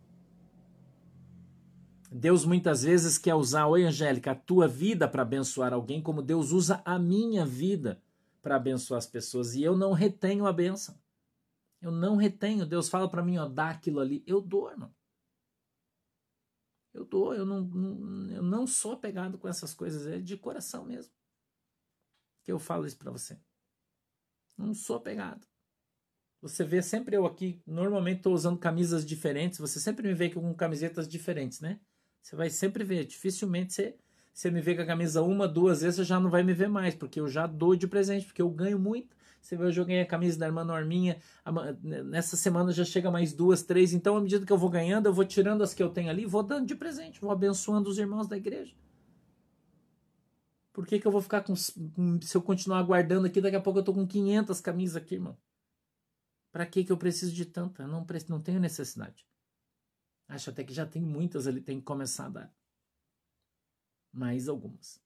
Deus 2.18 2.46
muitas 2.46 2.84
vezes 2.84 3.18
quer 3.18 3.36
usar, 3.36 3.68
oi 3.68 3.84
Angélica, 3.84 4.32
a 4.32 4.36
tua 4.36 4.70
vida 4.70 5.06
para 5.06 5.24
abençoar 5.24 5.74
alguém, 5.74 6.02
como 6.02 6.22
Deus 6.22 6.54
usa 6.54 6.82
a 6.86 6.98
minha 6.98 7.46
vida 7.46 8.02
para 8.42 8.56
abençoar 8.56 9.00
as 9.00 9.06
pessoas. 9.06 9.54
E 9.54 9.62
eu 9.62 9.76
não 9.76 9.92
retenho 9.92 10.46
a 10.46 10.54
benção. 10.54 10.98
Eu 11.82 11.92
não 11.92 12.16
retenho. 12.16 12.66
Deus 12.66 12.88
fala 12.88 13.10
para 13.10 13.22
mim, 13.22 13.38
ó, 13.38 13.50
dá 13.50 13.70
aquilo 13.70 14.00
ali. 14.00 14.24
Eu 14.26 14.40
dou, 14.40 14.72
irmão. 14.72 14.96
Eu 16.94 17.04
dou. 17.04 17.36
Eu 17.36 17.46
não, 17.46 17.70
eu 18.32 18.42
não 18.42 18.66
sou 18.66 18.94
apegado 18.94 19.38
com 19.38 19.50
essas 19.50 19.74
coisas. 19.74 20.08
É 20.08 20.18
de 20.18 20.38
coração 20.38 20.86
mesmo. 20.86 21.12
Que 22.46 22.52
eu 22.52 22.60
falo 22.60 22.86
isso 22.86 22.98
para 22.98 23.12
você. 23.12 23.38
Não 24.58 24.74
sou 24.74 24.96
apegado. 24.96 25.46
Você 26.42 26.64
vê 26.64 26.82
sempre 26.82 27.18
eu 27.18 27.26
aqui, 27.26 27.62
normalmente 27.66 28.20
estou 28.20 28.34
usando 28.34 28.58
camisas 28.58 29.06
diferentes. 29.06 29.60
Você 29.60 29.82
sempre 29.82 30.08
me 30.08 30.14
vê 30.14 30.30
com 30.30 30.54
camisetas 30.56 31.10
diferentes, 31.10 31.60
né? 31.60 31.82
Você 32.26 32.36
vai 32.36 32.50
sempre 32.50 32.84
ver. 32.84 33.06
Dificilmente 33.06 33.72
você, 33.72 33.96
você 34.34 34.50
me 34.50 34.60
vê 34.60 34.76
com 34.76 34.82
a 34.82 34.86
camisa 34.86 35.22
uma, 35.22 35.48
duas 35.48 35.82
vezes, 35.82 35.98
você 35.98 36.04
já 36.04 36.20
não 36.20 36.28
vai 36.28 36.42
me 36.42 36.56
ver 36.56 36.68
mais, 36.68 36.96
porque 36.96 37.20
eu 37.20 37.28
já 37.28 37.46
dou 37.46 37.76
de 37.76 37.88
presente, 37.88 38.26
porque 38.26 38.42
eu 38.42 38.50
ganho 38.50 38.80
muito. 38.80 39.16
Você 39.40 39.56
vê, 39.56 39.66
eu 39.66 39.72
joguei 39.72 40.02
a 40.02 40.08
camisa 40.08 40.40
da 40.40 40.48
irmã 40.48 40.64
Norminha, 40.64 41.20
nessa 41.84 42.36
semana 42.36 42.72
já 42.72 42.84
chega 42.84 43.12
mais 43.12 43.32
duas, 43.32 43.62
três. 43.62 43.94
Então, 43.94 44.18
à 44.18 44.22
medida 44.22 44.44
que 44.44 44.52
eu 44.52 44.58
vou 44.58 44.72
ganhando, 44.72 45.06
eu 45.06 45.14
vou 45.14 45.24
tirando 45.24 45.62
as 45.62 45.76
que 45.76 45.84
eu 45.84 45.90
tenho 45.92 46.10
ali, 46.10 46.26
vou 46.26 46.42
dando 46.42 46.66
de 46.66 46.76
presente, 46.76 47.22
vou 47.22 47.30
abençoando 47.30 47.92
os 47.92 48.00
irmãos 48.00 48.28
da 48.28 48.36
igreja. 48.36 48.74
Por 50.74 50.88
que, 50.88 51.00
que 51.00 51.06
eu 51.06 51.12
vou 51.12 51.22
ficar 51.22 51.42
com. 51.42 51.56
Se 51.56 51.76
eu 52.34 52.42
continuar 52.42 52.82
guardando 52.82 53.28
aqui, 53.28 53.40
daqui 53.40 53.56
a 53.56 53.62
pouco 53.62 53.78
eu 53.80 53.84
tô 53.84 53.94
com 53.94 54.08
500 54.08 54.60
camisas 54.62 54.96
aqui, 54.96 55.14
irmão. 55.14 55.38
Para 56.52 56.66
que, 56.66 56.84
que 56.84 56.92
eu 56.92 56.98
preciso 56.98 57.36
de 57.36 57.46
tanta? 57.46 57.84
Eu 57.84 57.88
não, 57.88 58.04
não 58.30 58.42
tenho 58.42 58.60
necessidade. 58.60 59.28
Acho 60.28 60.50
até 60.50 60.64
que 60.64 60.74
já 60.74 60.86
tem 60.86 61.02
muitas 61.02 61.48
ali, 61.48 61.62
tem 61.62 61.80
que 61.80 61.86
começar 61.86 62.26
a 62.26 62.30
dar. 62.30 62.56
Mais 64.12 64.48
algumas. 64.48 65.04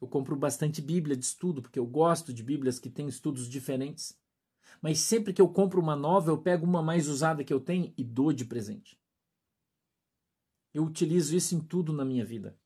Eu 0.00 0.08
compro 0.08 0.34
bastante 0.34 0.80
Bíblia 0.80 1.16
de 1.16 1.24
estudo, 1.24 1.60
porque 1.60 1.78
eu 1.78 1.86
gosto 1.86 2.32
de 2.32 2.42
Bíblias 2.42 2.78
que 2.78 2.88
têm 2.88 3.06
estudos 3.06 3.48
diferentes. 3.48 4.18
Mas 4.80 5.00
sempre 5.00 5.32
que 5.32 5.42
eu 5.42 5.52
compro 5.52 5.80
uma 5.80 5.96
nova, 5.96 6.30
eu 6.30 6.40
pego 6.40 6.64
uma 6.64 6.82
mais 6.82 7.08
usada 7.08 7.44
que 7.44 7.52
eu 7.52 7.60
tenho 7.60 7.92
e 7.96 8.04
dou 8.04 8.32
de 8.32 8.44
presente. 8.44 8.98
Eu 10.72 10.84
utilizo 10.84 11.36
isso 11.36 11.54
em 11.54 11.60
tudo 11.60 11.92
na 11.92 12.04
minha 12.04 12.24
vida. 12.24 12.58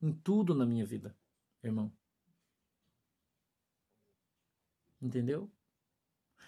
Em 0.00 0.12
tudo 0.12 0.54
na 0.54 0.66
minha 0.66 0.84
vida, 0.84 1.16
irmão. 1.62 1.90
Entendeu? 5.00 5.50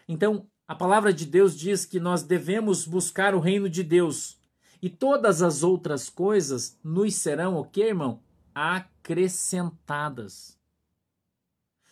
Então, 0.07 0.49
a 0.69 0.75
palavra 0.75 1.13
de 1.13 1.25
Deus 1.25 1.57
diz 1.57 1.85
que 1.85 2.01
nós 2.01 2.25
devemos 2.25 2.85
buscar 2.87 3.35
o 3.35 3.41
reino 3.41 3.71
de 3.71 3.85
Deus 3.85 4.37
e 4.83 4.91
todas 4.91 5.41
as 5.43 5.63
outras 5.63 6.09
coisas 6.09 6.77
nos 6.83 7.15
serão 7.15 7.57
o 7.57 7.65
que, 7.65 7.83
irmão? 7.83 8.21
Acrescentadas. 8.55 10.59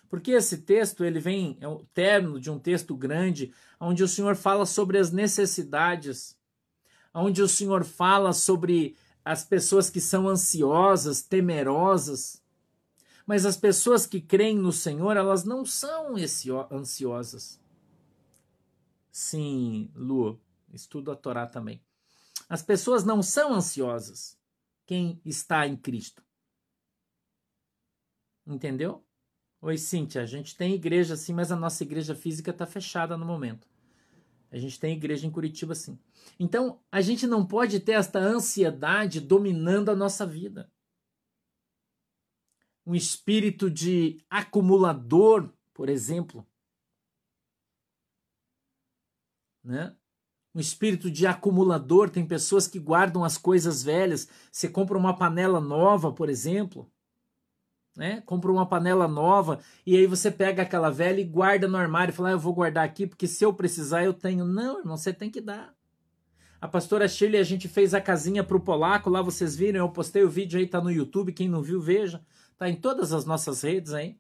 Porque 0.09 0.33
esse 0.33 0.59
texto 0.59 1.05
ele 1.05 1.21
vem 1.21 1.57
é 1.61 1.69
o 1.69 1.85
término 1.95 2.41
de 2.41 2.51
um 2.51 2.59
texto 2.59 2.97
grande, 2.97 3.53
onde 3.81 4.03
o 4.03 4.09
Senhor 4.09 4.37
fala 4.37 4.67
sobre 4.67 4.99
as 4.99 5.11
necessidades, 5.11 6.37
onde 7.13 7.43
o 7.43 7.49
Senhor 7.49 7.85
fala 7.85 8.33
sobre 8.33 8.97
as 9.25 9.45
pessoas 9.45 9.89
que 9.89 10.01
são 10.01 10.29
ansiosas, 10.29 11.23
temerosas. 11.23 12.43
Mas 13.27 13.47
as 13.47 13.57
pessoas 13.57 14.07
que 14.07 14.21
creem 14.21 14.59
no 14.59 14.73
Senhor, 14.73 15.17
elas 15.17 15.45
não 15.45 15.65
são 15.65 16.17
ansiosas. 16.71 17.59
Sim, 19.15 19.93
Lu, 19.95 20.41
estudo 20.73 21.13
a 21.13 21.15
Torá 21.15 21.47
também. 21.47 21.81
As 22.49 22.65
pessoas 22.65 23.05
não 23.05 23.23
são 23.23 23.55
ansiosas. 23.55 24.37
Quem 24.85 25.21
está 25.25 25.69
em 25.69 25.77
Cristo. 25.77 26.21
Entendeu? 28.45 29.07
Oi, 29.61 29.79
Cíntia, 29.79 30.21
a 30.21 30.27
gente 30.27 30.57
tem 30.57 30.75
igreja 30.75 31.15
sim, 31.15 31.33
mas 31.33 31.53
a 31.53 31.57
nossa 31.57 31.85
igreja 31.85 32.13
física 32.13 32.51
está 32.51 32.67
fechada 32.67 33.17
no 33.17 33.25
momento. 33.25 33.69
A 34.51 34.59
gente 34.59 34.81
tem 34.81 34.97
igreja 34.97 35.29
em 35.29 35.31
Curitiba 35.31 35.77
sim. 35.77 35.97
Então, 36.37 36.81
a 36.91 37.01
gente 37.01 37.25
não 37.25 37.47
pode 37.47 37.79
ter 37.79 37.93
esta 37.93 38.19
ansiedade 38.19 39.21
dominando 39.21 39.91
a 39.91 39.95
nossa 39.95 40.27
vida. 40.27 40.69
Um 42.85 42.97
espírito 42.97 43.71
de 43.71 44.21
acumulador, 44.29 45.55
por 45.73 45.89
exemplo, 45.89 46.45
né? 49.65 49.95
Um 50.55 50.61
espírito 50.61 51.11
de 51.11 51.27
acumulador, 51.27 52.09
tem 52.09 52.25
pessoas 52.25 52.69
que 52.69 52.79
guardam 52.79 53.25
as 53.25 53.37
coisas 53.37 53.83
velhas. 53.83 54.29
Você 54.53 54.69
compra 54.69 54.97
uma 54.97 55.17
panela 55.17 55.61
nova, 55.61 56.13
por 56.13 56.29
exemplo, 56.29 56.89
né? 57.97 58.23
Compra 58.25 58.53
uma 58.53 58.67
panela 58.67 59.09
nova 59.09 59.59
e 59.85 59.97
aí 59.97 60.07
você 60.07 60.31
pega 60.31 60.63
aquela 60.63 60.91
velha 60.91 61.21
e 61.21 61.25
guarda 61.25 61.67
no 61.67 61.77
armário 61.77 62.13
e 62.13 62.15
fala, 62.15 62.29
ah, 62.29 62.33
eu 62.33 62.39
vou 62.39 62.55
guardar 62.55 62.85
aqui 62.85 63.07
porque 63.07 63.27
se 63.27 63.45
eu 63.45 63.53
precisar 63.53 64.05
eu 64.05 64.15
tenho. 64.15 64.45
Não, 64.45 64.79
irmão, 64.79 64.97
você 64.97 65.13
tem 65.13 65.31
que 65.31 65.41
dar. 65.41 65.75
A 66.61 66.69
pastora 66.69 67.07
Shirley, 67.07 67.41
a 67.41 67.45
gente 67.45 67.69
fez 67.69 67.93
a 67.93 68.01
casinha 68.01 68.43
pro 68.43 68.59
polaco, 68.59 69.11
lá 69.11 69.21
vocês 69.21 69.55
viram, 69.55 69.81
eu 69.81 69.89
postei 69.91 70.23
o 70.23 70.31
vídeo 70.31 70.59
aí, 70.59 70.67
tá 70.67 70.81
no 70.81 70.91
YouTube, 70.91 71.33
quem 71.33 71.49
não 71.49 71.61
viu, 71.61 71.81
veja. 71.81 72.25
Tá 72.57 72.69
em 72.69 72.77
todas 72.77 73.13
as 73.13 73.27
nossas 73.27 73.63
redes 73.63 73.93
aí. 73.93 74.17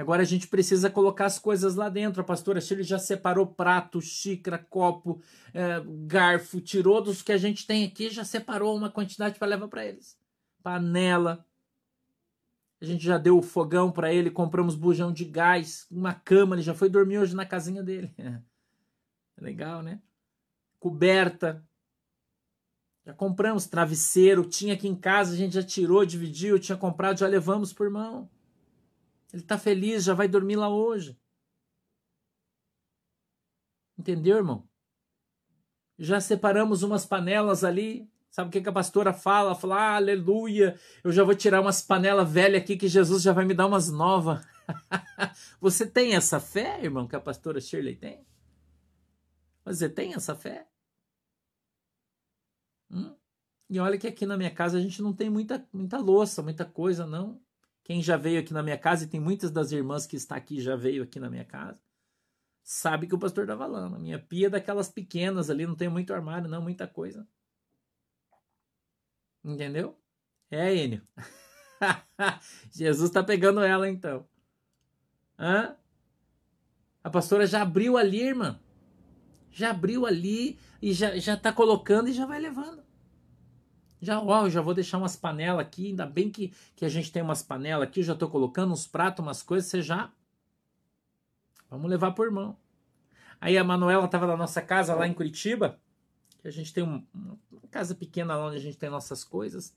Agora 0.00 0.22
a 0.22 0.24
gente 0.24 0.46
precisa 0.46 0.88
colocar 0.90 1.26
as 1.26 1.38
coisas 1.38 1.74
lá 1.74 1.88
dentro. 1.88 2.20
A 2.20 2.24
pastora 2.24 2.60
Shirley 2.60 2.86
já 2.86 2.98
separou 2.98 3.46
prato, 3.46 4.00
xícara, 4.00 4.58
copo, 4.58 5.20
é, 5.52 5.82
garfo, 6.06 6.60
tirou 6.60 7.02
dos 7.02 7.22
que 7.22 7.32
a 7.32 7.38
gente 7.38 7.66
tem 7.66 7.84
aqui, 7.84 8.10
já 8.10 8.24
separou 8.24 8.76
uma 8.76 8.90
quantidade 8.90 9.38
para 9.38 9.48
levar 9.48 9.68
para 9.68 9.86
eles. 9.86 10.16
Panela. 10.62 11.44
A 12.80 12.84
gente 12.84 13.04
já 13.04 13.18
deu 13.18 13.36
o 13.38 13.42
fogão 13.42 13.90
para 13.90 14.12
ele, 14.12 14.30
compramos 14.30 14.76
bujão 14.76 15.12
de 15.12 15.24
gás, 15.24 15.86
uma 15.90 16.14
cama, 16.14 16.54
ele 16.54 16.62
já 16.62 16.74
foi 16.74 16.88
dormir 16.88 17.18
hoje 17.18 17.34
na 17.34 17.44
casinha 17.44 17.82
dele. 17.82 18.14
Legal, 19.36 19.82
né? 19.82 20.00
coberta. 20.78 21.64
Já 23.04 23.14
compramos 23.14 23.66
travesseiro, 23.66 24.44
tinha 24.44 24.74
aqui 24.74 24.86
em 24.86 24.94
casa, 24.94 25.32
a 25.32 25.36
gente 25.36 25.54
já 25.54 25.62
tirou, 25.62 26.04
dividiu, 26.04 26.58
tinha 26.58 26.76
comprado, 26.76 27.18
já 27.18 27.26
levamos 27.26 27.72
por 27.72 27.88
mão. 27.88 28.28
Ele 29.32 29.42
está 29.42 29.58
feliz, 29.58 30.04
já 30.04 30.14
vai 30.14 30.28
dormir 30.28 30.56
lá 30.56 30.68
hoje. 30.68 31.18
Entendeu, 33.98 34.36
irmão? 34.36 34.68
Já 35.98 36.20
separamos 36.20 36.82
umas 36.82 37.04
panelas 37.04 37.64
ali. 37.64 38.08
Sabe 38.30 38.48
o 38.48 38.62
que, 38.62 38.68
a 38.68 38.72
pastora 38.72 39.12
fala? 39.12 39.54
Fala, 39.54 39.76
ah, 39.76 39.96
aleluia, 39.96 40.78
eu 41.02 41.10
já 41.10 41.24
vou 41.24 41.34
tirar 41.34 41.60
umas 41.60 41.82
panelas 41.82 42.30
velhas 42.30 42.62
aqui 42.62 42.76
que 42.76 42.86
Jesus 42.86 43.22
já 43.22 43.32
vai 43.32 43.44
me 43.44 43.54
dar 43.54 43.66
umas 43.66 43.90
novas. 43.90 44.46
Você 45.60 45.86
tem 45.86 46.14
essa 46.14 46.38
fé, 46.38 46.84
irmão, 46.84 47.08
que 47.08 47.16
a 47.16 47.20
pastora 47.20 47.60
Shirley 47.60 47.96
tem? 47.96 48.24
Você 49.64 49.88
tem 49.88 50.14
essa 50.14 50.36
fé? 50.36 50.68
Hum? 52.90 53.14
E 53.68 53.80
olha 53.80 53.98
que 53.98 54.06
aqui 54.06 54.24
na 54.24 54.36
minha 54.36 54.54
casa 54.54 54.78
a 54.78 54.80
gente 54.80 55.02
não 55.02 55.12
tem 55.12 55.28
muita, 55.28 55.66
muita 55.72 55.98
louça, 55.98 56.42
muita 56.42 56.64
coisa, 56.64 57.06
não. 57.06 57.40
Quem 57.88 58.02
já 58.02 58.18
veio 58.18 58.40
aqui 58.40 58.52
na 58.52 58.62
minha 58.62 58.76
casa, 58.76 59.04
e 59.04 59.06
tem 59.08 59.18
muitas 59.18 59.50
das 59.50 59.72
irmãs 59.72 60.06
que 60.06 60.14
está 60.14 60.36
aqui 60.36 60.60
já 60.60 60.76
veio 60.76 61.02
aqui 61.02 61.18
na 61.18 61.30
minha 61.30 61.44
casa, 61.46 61.80
sabe 62.62 63.06
que 63.06 63.14
o 63.14 63.18
pastor 63.18 63.44
está 63.44 63.56
falando. 63.56 63.96
A 63.96 63.98
minha 63.98 64.18
pia 64.18 64.48
é 64.48 64.50
daquelas 64.50 64.90
pequenas 64.90 65.48
ali, 65.48 65.66
não 65.66 65.74
tem 65.74 65.88
muito 65.88 66.12
armário, 66.12 66.50
não, 66.50 66.60
muita 66.60 66.86
coisa. 66.86 67.26
Entendeu? 69.42 69.98
É, 70.50 70.74
Enio. 70.76 71.00
Jesus 72.70 73.08
está 73.08 73.24
pegando 73.24 73.62
ela 73.62 73.88
então. 73.88 74.28
Hã? 75.38 75.74
A 77.02 77.08
pastora 77.08 77.46
já 77.46 77.62
abriu 77.62 77.96
ali, 77.96 78.20
irmã. 78.20 78.60
Já 79.50 79.70
abriu 79.70 80.04
ali 80.04 80.60
e 80.82 80.92
já, 80.92 81.16
já 81.16 81.38
tá 81.38 81.54
colocando 81.54 82.10
e 82.10 82.12
já 82.12 82.26
vai 82.26 82.38
levando. 82.38 82.82
Já, 84.00 84.20
ó, 84.20 84.48
já 84.48 84.60
vou 84.60 84.74
deixar 84.74 84.98
umas 84.98 85.16
panelas 85.16 85.60
aqui, 85.60 85.88
ainda 85.88 86.06
bem 86.06 86.30
que, 86.30 86.52
que 86.76 86.84
a 86.84 86.88
gente 86.88 87.10
tem 87.10 87.22
umas 87.22 87.42
panelas 87.42 87.88
aqui, 87.88 88.00
eu 88.00 88.04
já 88.04 88.14
tô 88.14 88.28
colocando 88.28 88.72
uns 88.72 88.86
pratos, 88.86 89.24
umas 89.24 89.42
coisas, 89.42 89.70
você 89.70 89.82
já... 89.82 90.12
Vamos 91.70 91.90
levar 91.90 92.12
por 92.12 92.30
mão. 92.30 92.56
Aí 93.40 93.58
a 93.58 93.64
Manuela 93.64 94.08
tava 94.08 94.26
na 94.26 94.36
nossa 94.36 94.62
casa 94.62 94.94
lá 94.94 95.06
em 95.06 95.12
Curitiba, 95.12 95.78
que 96.40 96.48
a 96.48 96.50
gente 96.50 96.72
tem 96.72 96.82
um, 96.82 97.04
uma 97.14 97.68
casa 97.70 97.94
pequena 97.94 98.36
lá 98.36 98.46
onde 98.46 98.56
a 98.56 98.60
gente 98.60 98.78
tem 98.78 98.88
nossas 98.88 99.22
coisas, 99.22 99.74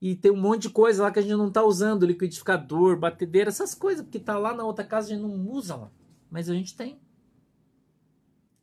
e 0.00 0.16
tem 0.16 0.30
um 0.30 0.40
monte 0.40 0.62
de 0.62 0.70
coisa 0.70 1.02
lá 1.02 1.10
que 1.10 1.18
a 1.18 1.22
gente 1.22 1.36
não 1.36 1.50
tá 1.50 1.62
usando, 1.62 2.06
liquidificador, 2.06 2.98
batedeira, 2.98 3.50
essas 3.50 3.74
coisas, 3.74 4.04
porque 4.04 4.18
tá 4.18 4.38
lá 4.38 4.54
na 4.54 4.64
outra 4.64 4.84
casa 4.84 5.08
a 5.08 5.10
gente 5.10 5.22
não 5.22 5.48
usa 5.48 5.76
lá, 5.76 5.90
mas 6.30 6.48
a 6.48 6.54
gente 6.54 6.76
tem. 6.76 7.00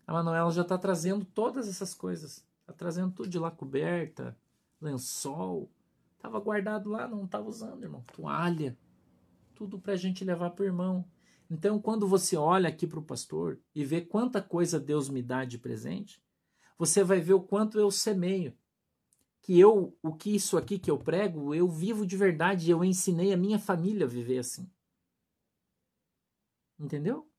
A 0.08 0.14
Manuela 0.14 0.52
já 0.52 0.62
está 0.62 0.78
trazendo 0.78 1.26
todas 1.26 1.68
essas 1.68 1.94
coisas. 1.94 2.46
Está 2.62 2.74
trazendo 2.74 3.12
tudo 3.12 3.30
de 3.30 3.40
lá, 3.40 3.52
coberta, 3.52 4.38
lençol. 4.86 5.70
Estava 6.16 6.40
guardado 6.40 6.90
lá, 6.90 7.08
não 7.08 7.26
estava 7.26 7.48
usando, 7.48 7.84
irmão. 7.84 8.04
Toalha. 8.14 8.78
Tudo 9.54 9.80
para 9.80 9.94
a 9.94 9.98
gente 9.98 10.24
levar 10.24 10.52
para 10.52 10.64
o 10.64 10.66
irmão. 10.66 11.06
Então, 11.50 11.80
quando 11.80 12.08
você 12.08 12.36
olha 12.36 12.70
aqui 12.70 12.88
para 12.88 13.00
o 13.00 13.04
pastor 13.04 13.60
e 13.74 13.86
vê 13.86 14.02
quanta 14.02 14.42
coisa 14.42 14.80
Deus 14.80 15.10
me 15.10 15.22
dá 15.22 15.46
de 15.46 15.58
presente, 15.58 16.22
você 16.78 17.04
vai 17.04 17.20
ver 17.20 17.34
o 17.34 17.42
quanto 17.42 17.80
eu 17.80 17.92
semeio. 17.92 18.58
Que 19.42 19.60
eu, 19.60 19.96
o 20.02 20.14
que 20.14 20.36
isso 20.36 20.58
aqui 20.58 20.80
que 20.80 20.90
eu 20.90 20.98
prego, 20.98 21.54
eu 21.54 21.70
vivo 21.70 22.06
de 22.06 22.18
verdade. 22.18 22.72
Eu 22.72 22.84
ensinei 22.84 23.32
a 23.32 23.38
minha 23.38 23.60
família 23.60 24.06
a 24.06 24.10
viver 24.10 24.40
assim. 24.40 24.70
Entendeu? 26.80 27.30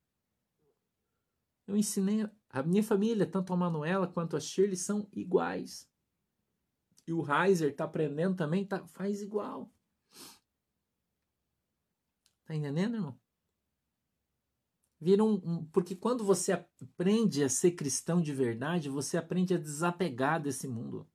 Eu 1.66 1.76
ensinei 1.76 2.28
a 2.48 2.62
minha 2.62 2.82
família, 2.82 3.26
tanto 3.26 3.52
a 3.52 3.56
Manuela 3.56 4.06
quanto 4.06 4.36
a 4.36 4.40
Shirley, 4.40 4.76
são 4.76 5.08
iguais. 5.12 5.88
E 7.06 7.12
o 7.12 7.24
Heiser 7.24 7.70
está 7.70 7.84
aprendendo 7.84 8.36
também, 8.36 8.64
tá, 8.64 8.84
faz 8.88 9.22
igual. 9.22 9.70
Tá 12.44 12.54
entendendo, 12.54 12.94
irmão? 12.94 13.18
Vira 15.00 15.22
um, 15.22 15.34
um, 15.34 15.64
porque 15.66 15.94
quando 15.94 16.24
você 16.24 16.52
aprende 16.52 17.44
a 17.44 17.48
ser 17.48 17.72
cristão 17.72 18.20
de 18.20 18.32
verdade, 18.32 18.88
você 18.88 19.16
aprende 19.16 19.54
a 19.54 19.58
desapegar 19.58 20.40
desse 20.40 20.66
mundo. 20.66 21.06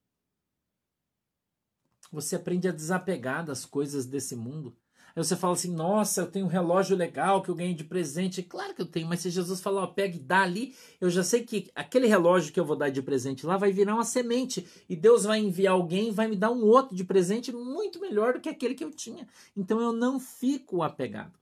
Você 2.11 2.35
aprende 2.35 2.67
a 2.67 2.71
desapegar 2.71 3.45
das 3.45 3.65
coisas 3.65 4.05
desse 4.05 4.35
mundo. 4.35 4.77
Aí 5.15 5.23
você 5.23 5.35
fala 5.35 5.53
assim: 5.53 5.73
nossa, 5.73 6.21
eu 6.21 6.31
tenho 6.31 6.45
um 6.45 6.49
relógio 6.49 6.95
legal 6.95 7.41
que 7.41 7.49
eu 7.49 7.55
ganhei 7.55 7.73
de 7.73 7.83
presente. 7.83 8.41
Claro 8.43 8.73
que 8.73 8.81
eu 8.81 8.85
tenho, 8.85 9.07
mas 9.07 9.19
se 9.19 9.29
Jesus 9.29 9.61
falar, 9.61 9.83
ó, 9.83 9.87
pega 9.87 10.15
e 10.15 10.19
dá 10.19 10.41
ali, 10.41 10.75
eu 10.99 11.09
já 11.09 11.23
sei 11.23 11.43
que 11.43 11.69
aquele 11.75 12.07
relógio 12.07 12.53
que 12.53 12.59
eu 12.59 12.65
vou 12.65 12.75
dar 12.75 12.89
de 12.89 13.01
presente 13.01 13.45
lá 13.45 13.57
vai 13.57 13.71
virar 13.71 13.95
uma 13.95 14.03
semente. 14.03 14.65
E 14.89 14.95
Deus 14.95 15.23
vai 15.23 15.39
enviar 15.39 15.73
alguém 15.73 16.11
vai 16.11 16.27
me 16.27 16.35
dar 16.35 16.51
um 16.51 16.63
outro 16.63 16.95
de 16.95 17.03
presente 17.03 17.51
muito 17.51 17.99
melhor 17.99 18.33
do 18.33 18.41
que 18.41 18.49
aquele 18.49 18.75
que 18.75 18.83
eu 18.83 18.91
tinha. 18.91 19.27
Então 19.55 19.79
eu 19.79 19.93
não 19.93 20.19
fico 20.19 20.83
apegado. 20.83 21.39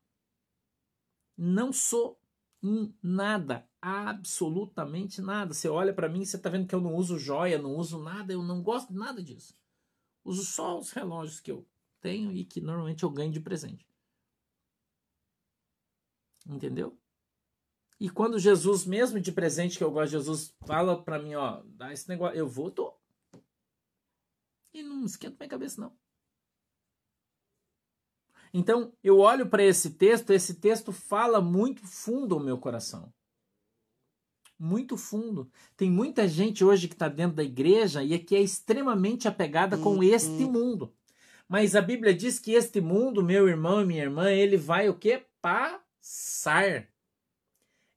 Não 1.37 1.71
sou 1.71 2.19
um 2.61 2.91
nada, 3.01 3.67
absolutamente 3.81 5.21
nada. 5.21 5.53
Você 5.53 5.69
olha 5.69 5.93
para 5.93 6.09
mim, 6.09 6.25
você 6.25 6.37
tá 6.37 6.49
vendo 6.49 6.67
que 6.67 6.75
eu 6.75 6.81
não 6.81 6.93
uso 6.95 7.17
joia, 7.17 7.57
não 7.57 7.75
uso 7.75 7.99
nada, 7.99 8.33
eu 8.33 8.43
não 8.43 8.61
gosto 8.61 8.91
de 8.91 8.99
nada 8.99 9.23
disso. 9.23 9.55
Uso 10.23 10.43
só 10.43 10.77
os 10.77 10.91
relógios 10.91 11.39
que 11.39 11.51
eu 11.51 11.65
tenho 12.01 12.31
e 12.31 12.45
que 12.45 12.61
normalmente 12.61 13.03
eu 13.03 13.09
ganho 13.09 13.31
de 13.31 13.39
presente. 13.39 13.87
Entendeu? 16.47 16.97
E 17.99 18.09
quando 18.09 18.39
Jesus, 18.39 18.85
mesmo 18.85 19.19
de 19.19 19.31
presente 19.31 19.77
que 19.77 19.83
eu 19.83 19.91
gosto, 19.91 20.11
Jesus 20.11 20.55
fala 20.65 21.03
para 21.03 21.19
mim, 21.19 21.35
ó, 21.35 21.61
dá 21.65 21.91
esse 21.91 22.07
negócio, 22.07 22.37
eu 22.37 22.47
vou, 22.47 22.71
tô. 22.71 22.93
E 24.73 24.81
não 24.81 25.05
esquenta 25.05 25.35
minha 25.39 25.49
cabeça, 25.49 25.81
não. 25.81 25.93
Então, 28.53 28.93
eu 29.03 29.19
olho 29.19 29.47
para 29.47 29.63
esse 29.63 29.91
texto, 29.91 30.31
esse 30.31 30.55
texto 30.55 30.91
fala 30.91 31.41
muito 31.41 31.85
fundo 31.85 32.35
ao 32.35 32.41
meu 32.41 32.57
coração. 32.57 33.13
Muito 34.57 34.97
fundo. 34.97 35.51
Tem 35.75 35.89
muita 35.89 36.27
gente 36.27 36.63
hoje 36.63 36.87
que 36.87 36.95
está 36.95 37.07
dentro 37.07 37.35
da 37.35 37.43
igreja 37.43 38.03
e 38.03 38.13
é 38.13 38.19
que 38.19 38.35
é 38.35 38.41
extremamente 38.41 39.27
apegada 39.27 39.77
com 39.77 39.95
uhum. 39.95 40.03
este 40.03 40.45
mundo. 40.45 40.93
Mas 41.49 41.75
a 41.75 41.81
Bíblia 41.81 42.13
diz 42.13 42.37
que 42.37 42.51
este 42.51 42.79
mundo, 42.79 43.23
meu 43.23 43.49
irmão 43.49 43.81
e 43.81 43.85
minha 43.85 44.03
irmã, 44.03 44.31
ele 44.31 44.55
vai 44.55 44.87
o 44.87 44.95
que? 44.95 45.25
Passar. 45.41 46.87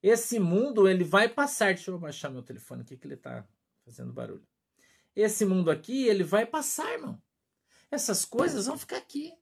Esse 0.03 0.41
mundo, 0.41 0.89
ele 0.89 1.05
vai 1.05 1.29
passar. 1.29 1.75
Deixa 1.75 1.91
eu 1.91 1.99
baixar 1.99 2.31
meu 2.31 2.43
telefone 2.43 2.81
aqui 2.81 2.97
que 2.97 3.07
ele 3.07 3.15
está 3.15 3.47
fazendo 3.85 4.11
barulho. 4.11 4.49
Esse 5.15 5.45
mundo 5.45 5.71
aqui, 5.71 6.09
ele 6.09 6.25
vai 6.25 6.47
passar, 6.47 6.91
irmão. 6.95 7.23
Essas 7.91 8.25
coisas 8.25 8.65
vão 8.65 8.79
ficar 8.79 8.97
aqui. 8.97 9.37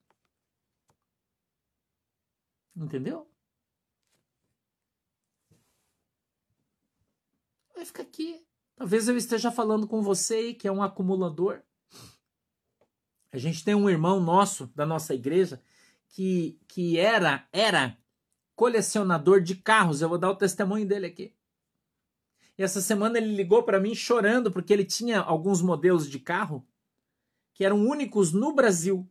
Entendeu? 2.75 3.31
Vai 7.77 7.85
ficar 7.85 8.03
aqui. 8.03 8.45
Talvez 8.75 9.07
eu 9.07 9.17
esteja 9.17 9.53
falando 9.53 9.87
com 9.87 10.03
você 10.03 10.53
que 10.53 10.67
é 10.67 10.73
um 10.73 10.83
acumulador. 10.83 11.63
A 13.33 13.39
gente 13.39 13.65
tem 13.65 13.75
um 13.75 13.89
irmão 13.89 14.21
nosso 14.21 14.67
da 14.75 14.85
nossa 14.85 15.15
igreja 15.15 15.63
que, 16.09 16.59
que 16.67 16.99
era 16.99 17.47
era 17.53 17.97
colecionador 18.57 19.41
de 19.41 19.55
carros. 19.55 20.03
Eu 20.03 20.09
vou 20.09 20.19
dar 20.19 20.31
o 20.31 20.37
testemunho 20.37 20.87
dele 20.87 21.07
aqui. 21.07 21.35
E 22.59 22.63
essa 22.63 22.81
semana 22.81 23.17
ele 23.17 23.35
ligou 23.35 23.63
para 23.63 23.81
mim 23.81 23.95
chorando 23.95 24.51
porque 24.51 24.73
ele 24.73 24.85
tinha 24.85 25.21
alguns 25.21 25.63
modelos 25.63 26.11
de 26.11 26.19
carro 26.19 26.67
que 27.55 27.65
eram 27.65 27.87
únicos 27.87 28.33
no 28.33 28.53
Brasil. 28.53 29.09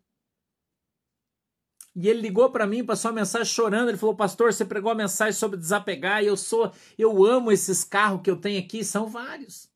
E 1.96 2.08
ele 2.08 2.22
ligou 2.22 2.52
para 2.52 2.68
mim, 2.68 2.86
passou 2.86 3.10
uma 3.10 3.22
mensagem 3.22 3.52
chorando. 3.52 3.90
Ele 3.90 3.98
falou: 3.98 4.16
"Pastor, 4.16 4.54
você 4.54 4.66
pregou 4.66 4.92
a 4.92 4.96
mensagem 4.96 5.34
sobre 5.34 5.58
desapegar 5.58 6.22
e 6.22 6.28
eu 6.28 6.38
sou, 6.38 6.72
eu 6.98 7.26
amo 7.26 7.52
esses 7.52 7.84
carros 7.84 8.22
que 8.22 8.30
eu 8.30 8.40
tenho 8.40 8.60
aqui, 8.60 8.84
são 8.84 9.08
vários". 9.08 9.70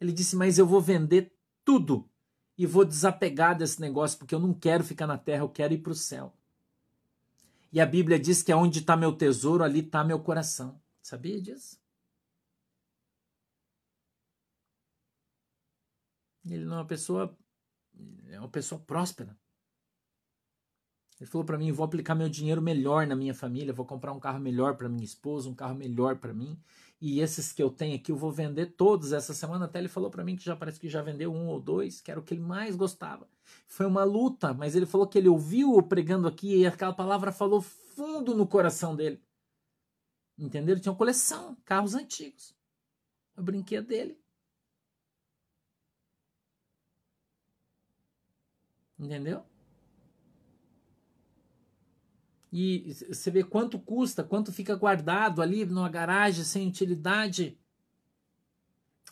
Ele 0.00 0.12
disse: 0.12 0.36
"Mas 0.36 0.58
eu 0.58 0.66
vou 0.66 0.80
vender 0.80 1.36
tudo 1.64 2.08
e 2.56 2.66
vou 2.66 2.84
desapegar 2.84 3.56
desse 3.56 3.80
negócio, 3.80 4.18
porque 4.18 4.34
eu 4.34 4.40
não 4.40 4.54
quero 4.54 4.84
ficar 4.84 5.06
na 5.06 5.18
terra, 5.18 5.42
eu 5.42 5.48
quero 5.48 5.74
ir 5.74 5.78
para 5.78 5.92
o 5.92 5.96
céu. 5.96 6.32
E 7.72 7.80
a 7.80 7.86
Bíblia 7.86 8.18
diz 8.18 8.42
que 8.42 8.54
onde 8.54 8.78
está 8.78 8.96
meu 8.96 9.12
tesouro, 9.12 9.64
ali 9.64 9.80
está 9.80 10.04
meu 10.04 10.20
coração. 10.20 10.80
Sabia 11.02 11.40
disso? 11.40 11.78
Ele 16.44 16.64
não 16.64 16.76
é 16.76 16.78
uma 16.78 16.86
pessoa, 16.86 17.36
é 18.30 18.38
uma 18.38 18.48
pessoa 18.48 18.80
próspera. 18.80 19.36
Ele 21.18 21.30
falou 21.30 21.44
para 21.44 21.58
mim: 21.58 21.72
vou 21.72 21.84
aplicar 21.84 22.14
meu 22.14 22.28
dinheiro 22.28 22.60
melhor 22.60 23.06
na 23.06 23.16
minha 23.16 23.34
família, 23.34 23.72
vou 23.72 23.86
comprar 23.86 24.12
um 24.12 24.20
carro 24.20 24.38
melhor 24.38 24.76
para 24.76 24.88
minha 24.88 25.04
esposa, 25.04 25.48
um 25.48 25.54
carro 25.54 25.74
melhor 25.74 26.16
para 26.16 26.34
mim. 26.34 26.58
E 27.00 27.20
esses 27.20 27.52
que 27.52 27.62
eu 27.62 27.70
tenho 27.70 27.96
aqui 27.96 28.10
eu 28.12 28.16
vou 28.16 28.32
vender 28.32 28.66
todos 28.76 29.12
essa 29.12 29.34
semana. 29.34 29.66
Até 29.66 29.78
ele 29.78 29.88
falou 29.88 30.10
para 30.10 30.24
mim 30.24 30.36
que 30.36 30.44
já 30.44 30.56
parece 30.56 30.80
que 30.80 30.88
já 30.88 31.02
vendeu 31.02 31.32
um 31.32 31.48
ou 31.48 31.60
dois, 31.60 32.00
que 32.00 32.10
era 32.10 32.18
o 32.18 32.22
que 32.22 32.34
ele 32.34 32.40
mais 32.40 32.76
gostava. 32.76 33.28
Foi 33.66 33.86
uma 33.86 34.04
luta, 34.04 34.54
mas 34.54 34.74
ele 34.74 34.86
falou 34.86 35.06
que 35.06 35.18
ele 35.18 35.28
ouviu 35.28 35.74
o 35.74 35.82
pregando 35.82 36.26
aqui 36.28 36.56
e 36.60 36.66
aquela 36.66 36.92
palavra 36.92 37.32
falou 37.32 37.60
fundo 37.60 38.34
no 38.34 38.46
coração 38.46 38.96
dele. 38.96 39.22
Entendeu? 40.38 40.74
Ele 40.74 40.80
tinha 40.80 40.92
uma 40.92 40.98
coleção, 40.98 41.56
carros 41.64 41.94
antigos. 41.94 42.54
O 43.36 43.42
brinquedo 43.42 43.86
dele. 43.86 44.18
Entendeu? 48.98 49.44
E 52.56 52.94
você 53.08 53.32
vê 53.32 53.42
quanto 53.42 53.80
custa, 53.80 54.22
quanto 54.22 54.52
fica 54.52 54.76
guardado 54.76 55.42
ali 55.42 55.64
numa 55.64 55.88
garagem 55.88 56.44
sem 56.44 56.68
utilidade. 56.68 57.58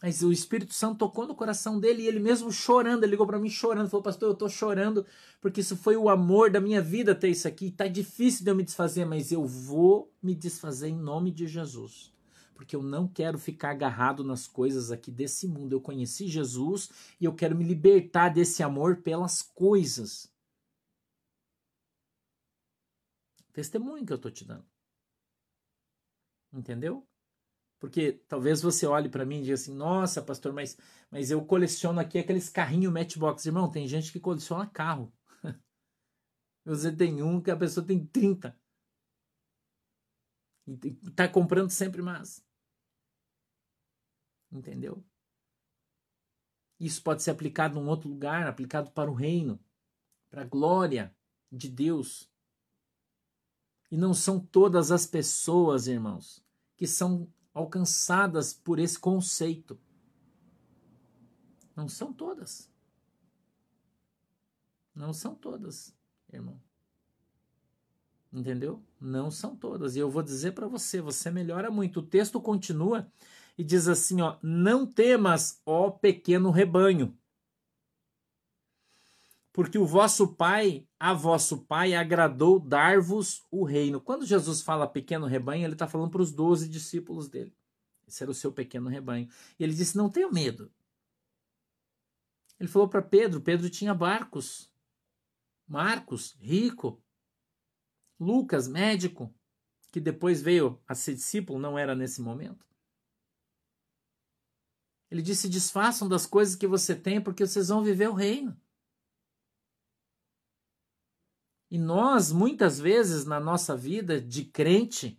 Mas 0.01 0.23
o 0.23 0.31
Espírito 0.31 0.73
Santo 0.73 0.99
tocou 0.99 1.27
no 1.27 1.35
coração 1.35 1.81
dele 1.81 2.05
e 2.05 2.07
ele 2.07 2.21
mesmo 2.21 2.53
chorando, 2.53 3.03
ele 3.03 3.11
ligou 3.11 3.27
para 3.27 3.41
mim 3.41 3.51
chorando, 3.51 3.91
falou: 3.91 4.05
"Pastor, 4.05 4.29
eu 4.29 4.37
tô 4.37 4.49
chorando 4.49 5.05
porque 5.41 5.61
isso 5.61 5.77
foi 5.77 5.97
o 5.97 6.09
amor 6.09 6.53
da 6.53 6.61
minha 6.61 6.81
vida 6.81 7.17
ter 7.17 7.31
isso 7.31 7.49
aqui. 7.49 7.73
Tá 7.73 7.89
difícil 7.89 8.45
de 8.45 8.51
eu 8.53 8.55
me 8.55 8.63
desfazer, 8.63 9.05
mas 9.05 9.33
eu 9.33 9.45
vou 9.45 10.09
me 10.23 10.37
desfazer 10.37 10.91
em 10.91 10.97
nome 10.97 11.33
de 11.33 11.49
Jesus." 11.49 12.13
Porque 12.55 12.77
eu 12.77 12.83
não 12.83 13.09
quero 13.09 13.41
ficar 13.41 13.71
agarrado 13.71 14.23
nas 14.23 14.47
coisas 14.47 14.93
aqui 14.93 15.11
desse 15.11 15.49
mundo. 15.49 15.73
Eu 15.73 15.81
conheci 15.81 16.29
Jesus 16.29 16.91
e 17.21 17.25
eu 17.25 17.33
quero 17.35 17.57
me 17.57 17.65
libertar 17.65 18.29
desse 18.29 18.63
amor 18.63 18.99
pelas 18.99 19.43
coisas. 19.43 20.32
Testemunho 23.53 24.05
que 24.07 24.13
eu 24.13 24.17
estou 24.17 24.31
te 24.31 24.45
dando. 24.45 24.67
Entendeu? 26.53 27.07
Porque 27.79 28.13
talvez 28.29 28.63
você 28.63 28.87
olhe 28.87 29.09
para 29.09 29.27
mim 29.27 29.39
e 29.41 29.43
diga 29.43 29.55
assim: 29.55 29.75
nossa, 29.75 30.23
pastor, 30.23 30.53
mas, 30.53 30.79
mas 31.11 31.31
eu 31.31 31.45
coleciono 31.45 31.99
aqui 31.99 32.19
aqueles 32.19 32.49
carrinhos 32.49 32.93
Matchbox. 32.93 33.45
Irmão, 33.45 33.71
tem 33.71 33.89
gente 33.89 34.13
que 34.13 34.21
coleciona 34.21 34.69
carro. 34.69 35.13
Você 36.65 36.95
tem 36.95 37.23
um 37.23 37.41
que 37.41 37.51
a 37.51 37.57
pessoa 37.57 37.85
tem 37.85 38.07
30. 38.07 38.57
E 40.67 40.89
está 41.09 41.29
comprando 41.29 41.71
sempre 41.71 42.01
mais. 42.01 42.45
Entendeu? 44.51 45.05
Isso 46.79 47.03
pode 47.03 47.23
ser 47.23 47.31
aplicado 47.31 47.79
em 47.79 47.85
outro 47.85 48.09
lugar, 48.09 48.47
aplicado 48.47 48.91
para 48.93 49.11
o 49.11 49.15
reino, 49.15 49.59
para 50.31 50.43
a 50.43 50.47
glória 50.47 51.17
de 51.51 51.69
Deus. 51.69 52.32
E 53.93 53.97
não 53.99 54.15
são 54.15 54.41
todas 54.41 54.91
as 54.91 55.05
pessoas, 55.05 55.87
irmãos, 55.87 56.43
que 56.79 56.87
são 56.87 57.29
alcançadas 57.53 58.55
por 58.55 58.79
esse 58.79 58.99
conceito. 58.99 59.79
Não 61.77 61.87
são 61.91 62.11
todas. 62.11 62.71
Não 64.95 65.13
são 65.13 65.35
todas, 65.35 65.95
irmão. 66.33 66.59
Entendeu? 68.33 68.83
Não 68.99 69.31
são 69.31 69.55
todas. 69.55 69.95
E 69.95 69.99
eu 69.99 70.11
vou 70.11 70.23
dizer 70.23 70.53
para 70.53 70.67
você, 70.67 71.03
você 71.03 71.31
melhora 71.31 71.71
muito. 71.71 72.01
O 72.01 72.07
texto 72.07 72.41
continua 72.41 73.13
e 73.59 73.63
diz 73.63 73.89
assim, 73.89 74.23
ó: 74.23 74.39
"Não 74.43 74.87
temas, 74.87 75.61
ó 75.67 75.91
pequeno 75.91 76.51
rebanho, 76.51 77.15
porque 79.53 79.79
o 79.79 79.85
vosso 79.85 80.35
pai, 80.35 80.89
a 80.99 81.13
vosso 81.13 81.59
pai, 81.65 81.95
agradou 81.95 82.59
dar-vos 82.59 83.45
o 83.51 83.65
reino. 83.65 84.01
Quando 84.01 84.25
Jesus 84.25 84.63
fala 84.63 84.87
pequeno 84.87 85.27
rebanho, 85.27 85.65
ele 85.65 85.75
está 85.75 85.87
falando 85.87 86.11
para 86.11 86.23
os 86.23 86.33
doze 86.33 86.69
discípulos 86.69 87.29
dele. 87.29 87.55
Esse 88.09 88.23
era 88.23 88.31
o 88.31 88.35
seu 88.35 88.51
pequeno 88.51 88.89
rebanho. 88.89 89.29
E 89.59 89.65
ele 89.65 89.75
disse: 89.75 89.97
Não 89.97 90.09
tenha 90.09 90.31
medo. 90.31 90.73
Ele 92.59 92.69
falou 92.69 92.89
para 92.89 93.03
Pedro: 93.03 93.43
Pedro 93.43 93.69
tinha 93.69 93.95
barcos. 93.95 94.71
Marcos, 95.69 96.35
rico. 96.41 97.03
Lucas, 98.19 98.69
médico, 98.69 99.35
que 99.91 100.01
depois 100.01 100.41
veio 100.41 100.81
a 100.87 100.95
ser 100.95 101.15
discípulo, 101.15 101.59
não 101.59 101.79
era 101.79 101.95
nesse 101.95 102.23
momento. 102.23 102.65
Ele 105.11 105.21
disse: 105.21 105.47
Desfaçam 105.47 106.09
das 106.09 106.27
coisas 106.27 106.57
que 106.57 106.67
você 106.67 106.95
tem, 106.95 107.21
porque 107.21 107.47
vocês 107.47 107.69
vão 107.69 107.83
viver 107.83 108.09
o 108.09 108.15
reino. 108.15 108.59
E 111.73 111.79
nós, 111.79 112.31
muitas 112.31 112.79
vezes, 112.79 113.25
na 113.25 113.41
nossa 113.41 113.75
vida 113.75 114.21
de 114.21 114.45
crente, 114.45 115.19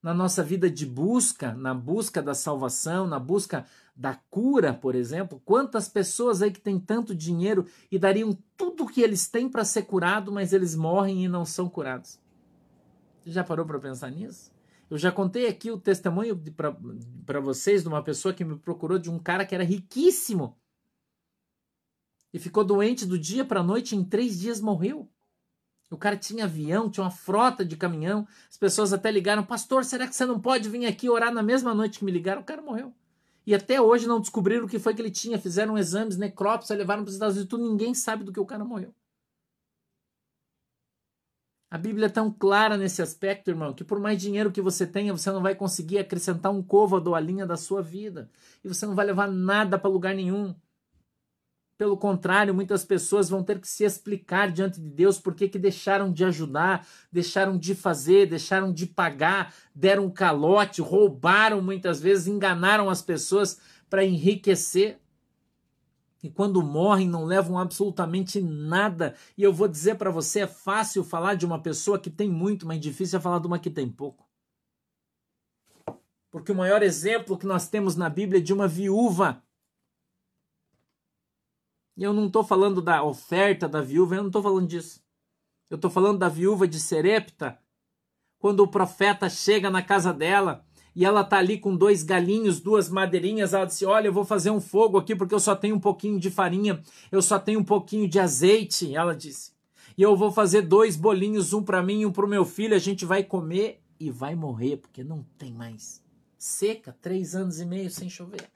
na 0.00 0.14
nossa 0.14 0.44
vida 0.44 0.70
de 0.70 0.86
busca, 0.86 1.52
na 1.54 1.74
busca 1.74 2.22
da 2.22 2.34
salvação, 2.34 3.04
na 3.04 3.18
busca 3.18 3.66
da 3.96 4.14
cura, 4.14 4.72
por 4.72 4.94
exemplo, 4.94 5.42
quantas 5.44 5.88
pessoas 5.88 6.40
aí 6.40 6.52
que 6.52 6.60
têm 6.60 6.78
tanto 6.78 7.16
dinheiro 7.16 7.66
e 7.90 7.98
dariam 7.98 8.38
tudo 8.56 8.84
o 8.84 8.86
que 8.86 9.00
eles 9.00 9.26
têm 9.26 9.48
para 9.48 9.64
ser 9.64 9.82
curado, 9.82 10.30
mas 10.30 10.52
eles 10.52 10.76
morrem 10.76 11.24
e 11.24 11.28
não 11.28 11.44
são 11.44 11.68
curados? 11.68 12.20
Você 13.20 13.32
já 13.32 13.42
parou 13.42 13.66
para 13.66 13.80
pensar 13.80 14.12
nisso? 14.12 14.52
Eu 14.88 14.96
já 14.96 15.10
contei 15.10 15.48
aqui 15.48 15.68
o 15.68 15.80
testemunho 15.80 16.40
para 17.26 17.40
vocês 17.40 17.82
de 17.82 17.88
uma 17.88 18.04
pessoa 18.04 18.32
que 18.32 18.44
me 18.44 18.56
procurou 18.56 19.00
de 19.00 19.10
um 19.10 19.18
cara 19.18 19.44
que 19.44 19.52
era 19.56 19.64
riquíssimo 19.64 20.56
e 22.32 22.38
ficou 22.38 22.62
doente 22.62 23.04
do 23.04 23.18
dia 23.18 23.44
para 23.44 23.58
a 23.58 23.64
noite, 23.64 23.96
em 23.96 24.04
três 24.04 24.38
dias 24.38 24.60
morreu. 24.60 25.10
O 25.90 25.96
cara 25.96 26.16
tinha 26.16 26.44
avião, 26.44 26.90
tinha 26.90 27.04
uma 27.04 27.10
frota 27.10 27.64
de 27.64 27.76
caminhão. 27.76 28.26
As 28.50 28.56
pessoas 28.56 28.92
até 28.92 29.10
ligaram: 29.10 29.44
Pastor, 29.44 29.84
será 29.84 30.06
que 30.06 30.14
você 30.14 30.26
não 30.26 30.40
pode 30.40 30.68
vir 30.68 30.86
aqui 30.86 31.08
orar 31.08 31.32
na 31.32 31.42
mesma 31.42 31.74
noite 31.74 31.98
que 31.98 32.04
me 32.04 32.12
ligaram? 32.12 32.42
O 32.42 32.44
cara 32.44 32.62
morreu. 32.62 32.92
E 33.46 33.54
até 33.54 33.80
hoje 33.80 34.06
não 34.06 34.20
descobriram 34.20 34.64
o 34.64 34.68
que 34.68 34.78
foi 34.78 34.94
que 34.94 35.02
ele 35.02 35.10
tinha. 35.10 35.38
Fizeram 35.38 35.76
exames, 35.76 36.16
necrópsia, 36.16 36.76
levaram 36.76 37.02
para 37.02 37.10
os 37.10 37.14
Estados 37.14 37.36
Unidos. 37.36 37.50
Tudo, 37.50 37.70
ninguém 37.70 37.94
sabe 37.94 38.24
do 38.24 38.32
que 38.32 38.40
o 38.40 38.46
cara 38.46 38.64
morreu. 38.64 38.94
A 41.70 41.76
Bíblia 41.76 42.06
é 42.06 42.08
tão 42.08 42.30
clara 42.30 42.76
nesse 42.76 43.02
aspecto, 43.02 43.50
irmão, 43.50 43.74
que 43.74 43.82
por 43.82 43.98
mais 43.98 44.22
dinheiro 44.22 44.52
que 44.52 44.60
você 44.60 44.86
tenha, 44.86 45.12
você 45.12 45.32
não 45.32 45.42
vai 45.42 45.56
conseguir 45.56 45.98
acrescentar 45.98 46.52
um 46.52 46.62
côvado 46.62 47.14
à 47.16 47.20
linha 47.20 47.44
da 47.44 47.56
sua 47.56 47.82
vida. 47.82 48.30
E 48.62 48.68
você 48.68 48.86
não 48.86 48.94
vai 48.94 49.04
levar 49.04 49.28
nada 49.28 49.76
para 49.76 49.90
lugar 49.90 50.14
nenhum. 50.14 50.54
Pelo 51.76 51.96
contrário, 51.96 52.54
muitas 52.54 52.84
pessoas 52.84 53.28
vão 53.28 53.42
ter 53.42 53.60
que 53.60 53.66
se 53.66 53.82
explicar 53.82 54.50
diante 54.52 54.80
de 54.80 54.88
Deus 54.88 55.18
por 55.18 55.34
que 55.34 55.58
deixaram 55.58 56.12
de 56.12 56.24
ajudar, 56.24 56.86
deixaram 57.10 57.58
de 57.58 57.74
fazer, 57.74 58.26
deixaram 58.26 58.72
de 58.72 58.86
pagar, 58.86 59.52
deram 59.74 60.08
calote, 60.08 60.80
roubaram 60.80 61.60
muitas 61.60 62.00
vezes, 62.00 62.28
enganaram 62.28 62.88
as 62.88 63.02
pessoas 63.02 63.58
para 63.90 64.04
enriquecer. 64.04 65.00
E 66.22 66.30
quando 66.30 66.62
morrem 66.62 67.08
não 67.08 67.24
levam 67.24 67.58
absolutamente 67.58 68.40
nada. 68.40 69.14
E 69.36 69.42
eu 69.42 69.52
vou 69.52 69.66
dizer 69.66 69.96
para 69.96 70.12
você, 70.12 70.40
é 70.40 70.46
fácil 70.46 71.02
falar 71.02 71.34
de 71.34 71.44
uma 71.44 71.60
pessoa 71.60 71.98
que 71.98 72.08
tem 72.08 72.30
muito, 72.30 72.66
mas 72.66 72.80
difícil 72.80 73.18
é 73.18 73.22
falar 73.22 73.40
de 73.40 73.48
uma 73.48 73.58
que 73.58 73.68
tem 73.68 73.90
pouco. 73.90 74.24
Porque 76.30 76.50
o 76.50 76.56
maior 76.56 76.82
exemplo 76.82 77.36
que 77.36 77.46
nós 77.46 77.68
temos 77.68 77.94
na 77.94 78.08
Bíblia 78.08 78.40
é 78.40 78.42
de 78.42 78.52
uma 78.52 78.66
viúva 78.66 79.43
eu 82.02 82.12
não 82.12 82.26
estou 82.26 82.42
falando 82.42 82.82
da 82.82 83.02
oferta 83.02 83.68
da 83.68 83.80
viúva, 83.80 84.16
eu 84.16 84.22
não 84.22 84.28
estou 84.28 84.42
falando 84.42 84.66
disso. 84.66 85.00
Eu 85.70 85.76
estou 85.76 85.90
falando 85.90 86.18
da 86.18 86.28
viúva 86.28 86.66
de 86.66 86.80
Serepta, 86.80 87.58
quando 88.38 88.60
o 88.60 88.68
profeta 88.68 89.28
chega 89.30 89.70
na 89.70 89.80
casa 89.80 90.12
dela 90.12 90.64
e 90.94 91.04
ela 91.04 91.24
tá 91.24 91.38
ali 91.38 91.58
com 91.58 91.76
dois 91.76 92.02
galinhos, 92.02 92.60
duas 92.60 92.88
madeirinhas, 92.88 93.54
ela 93.54 93.64
disse: 93.64 93.86
"Olha, 93.86 94.08
eu 94.08 94.12
vou 94.12 94.24
fazer 94.24 94.50
um 94.50 94.60
fogo 94.60 94.98
aqui 94.98 95.16
porque 95.16 95.34
eu 95.34 95.40
só 95.40 95.56
tenho 95.56 95.76
um 95.76 95.80
pouquinho 95.80 96.18
de 96.18 96.30
farinha, 96.30 96.82
eu 97.10 97.22
só 97.22 97.38
tenho 97.38 97.60
um 97.60 97.64
pouquinho 97.64 98.08
de 98.08 98.18
azeite", 98.18 98.94
ela 98.94 99.14
disse. 99.14 99.52
"E 99.96 100.02
eu 100.02 100.16
vou 100.16 100.30
fazer 100.30 100.62
dois 100.62 100.96
bolinhos, 100.96 101.52
um 101.52 101.62
para 101.62 101.82
mim 101.82 102.00
e 102.00 102.06
um 102.06 102.12
para 102.12 102.26
o 102.26 102.28
meu 102.28 102.44
filho, 102.44 102.74
a 102.74 102.78
gente 102.78 103.04
vai 103.04 103.22
comer 103.24 103.80
e 103.98 104.10
vai 104.10 104.34
morrer 104.34 104.76
porque 104.76 105.02
não 105.02 105.24
tem 105.38 105.52
mais. 105.52 106.02
Seca, 106.36 106.94
três 107.00 107.34
anos 107.34 107.60
e 107.60 107.64
meio 107.64 107.90
sem 107.90 108.10
chover. 108.10 108.46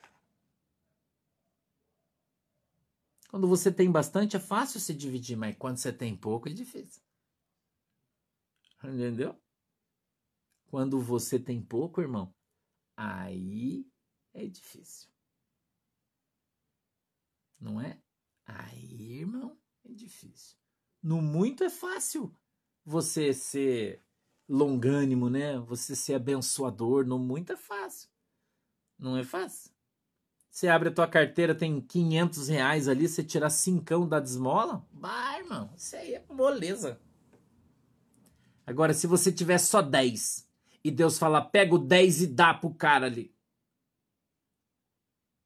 Quando 3.28 3.46
você 3.46 3.70
tem 3.70 3.90
bastante, 3.90 4.36
é 4.36 4.40
fácil 4.40 4.80
se 4.80 4.94
dividir, 4.94 5.36
mas 5.36 5.56
quando 5.56 5.76
você 5.76 5.92
tem 5.92 6.16
pouco, 6.16 6.48
é 6.48 6.52
difícil. 6.52 7.02
Entendeu? 8.82 9.38
Quando 10.66 11.00
você 11.00 11.38
tem 11.38 11.62
pouco, 11.62 12.00
irmão, 12.00 12.34
aí 12.96 13.86
é 14.32 14.46
difícil. 14.46 15.08
Não 17.60 17.80
é? 17.80 18.00
difícil. 19.94 20.56
No 21.02 21.20
muito 21.20 21.62
é 21.64 21.70
fácil 21.70 22.34
você 22.84 23.34
ser 23.34 24.02
longânimo, 24.48 25.28
né? 25.28 25.58
Você 25.58 25.94
ser 25.94 26.14
abençoador. 26.14 27.04
No 27.06 27.18
muito 27.18 27.52
é 27.52 27.56
fácil. 27.56 28.08
Não 28.98 29.16
é 29.16 29.24
fácil. 29.24 29.72
Você 30.58 30.66
abre 30.66 30.88
a 30.88 30.92
tua 30.92 31.06
carteira, 31.06 31.54
tem 31.54 31.80
500 31.80 32.48
reais 32.48 32.88
ali, 32.88 33.06
você 33.06 33.22
tirar 33.22 33.48
cincão 33.48 34.08
da 34.08 34.18
desmola? 34.18 34.84
Vai, 34.92 35.38
irmão. 35.38 35.70
Isso 35.76 35.94
aí 35.94 36.14
é 36.14 36.24
moleza. 36.28 37.00
Agora, 38.66 38.92
se 38.92 39.06
você 39.06 39.30
tiver 39.30 39.58
só 39.58 39.80
10 39.80 40.48
e 40.82 40.90
Deus 40.90 41.16
falar, 41.16 41.42
pega 41.42 41.76
o 41.76 41.78
10 41.78 42.22
e 42.22 42.26
dá 42.26 42.52
pro 42.52 42.74
cara 42.74 43.06
ali. 43.06 43.32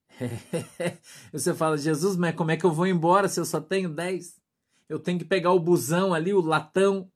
você 1.31 1.53
fala, 1.53 1.77
Jesus, 1.77 2.17
mas 2.17 2.35
como 2.35 2.51
é 2.51 2.57
que 2.57 2.65
eu 2.65 2.73
vou 2.73 2.87
embora 2.87 3.29
se 3.29 3.39
eu 3.39 3.45
só 3.45 3.61
tenho 3.61 3.91
10? 3.91 4.41
Eu 4.89 4.99
tenho 4.99 5.19
que 5.19 5.27
pegar 5.27 5.53
o 5.53 5.61
busão 5.61 6.15
ali, 6.15 6.33
o 6.33 6.41
latão. 6.41 7.13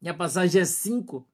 E 0.00 0.08
a 0.08 0.14
passagem 0.14 0.62
é 0.62 0.64
5. 0.64 1.29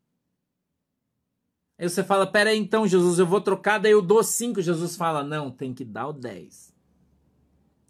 Aí 1.79 1.89
você 1.89 2.03
fala, 2.03 2.27
pera 2.27 2.51
aí 2.51 2.59
então, 2.59 2.89
Jesus, 2.89 3.19
eu 3.19 3.27
vou 3.27 3.41
trocar, 3.41 3.79
daí 3.79 3.93
eu 3.93 4.01
dou 4.01 4.23
5. 4.25 4.63
Jesus 4.63 4.97
fala, 4.97 5.23
não, 5.23 5.51
tem 5.51 5.75
que 5.75 5.85
dar 5.85 6.09
o 6.09 6.13
10. 6.13 6.75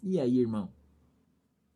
E 0.03 0.19
aí, 0.19 0.39
irmão? 0.39 0.73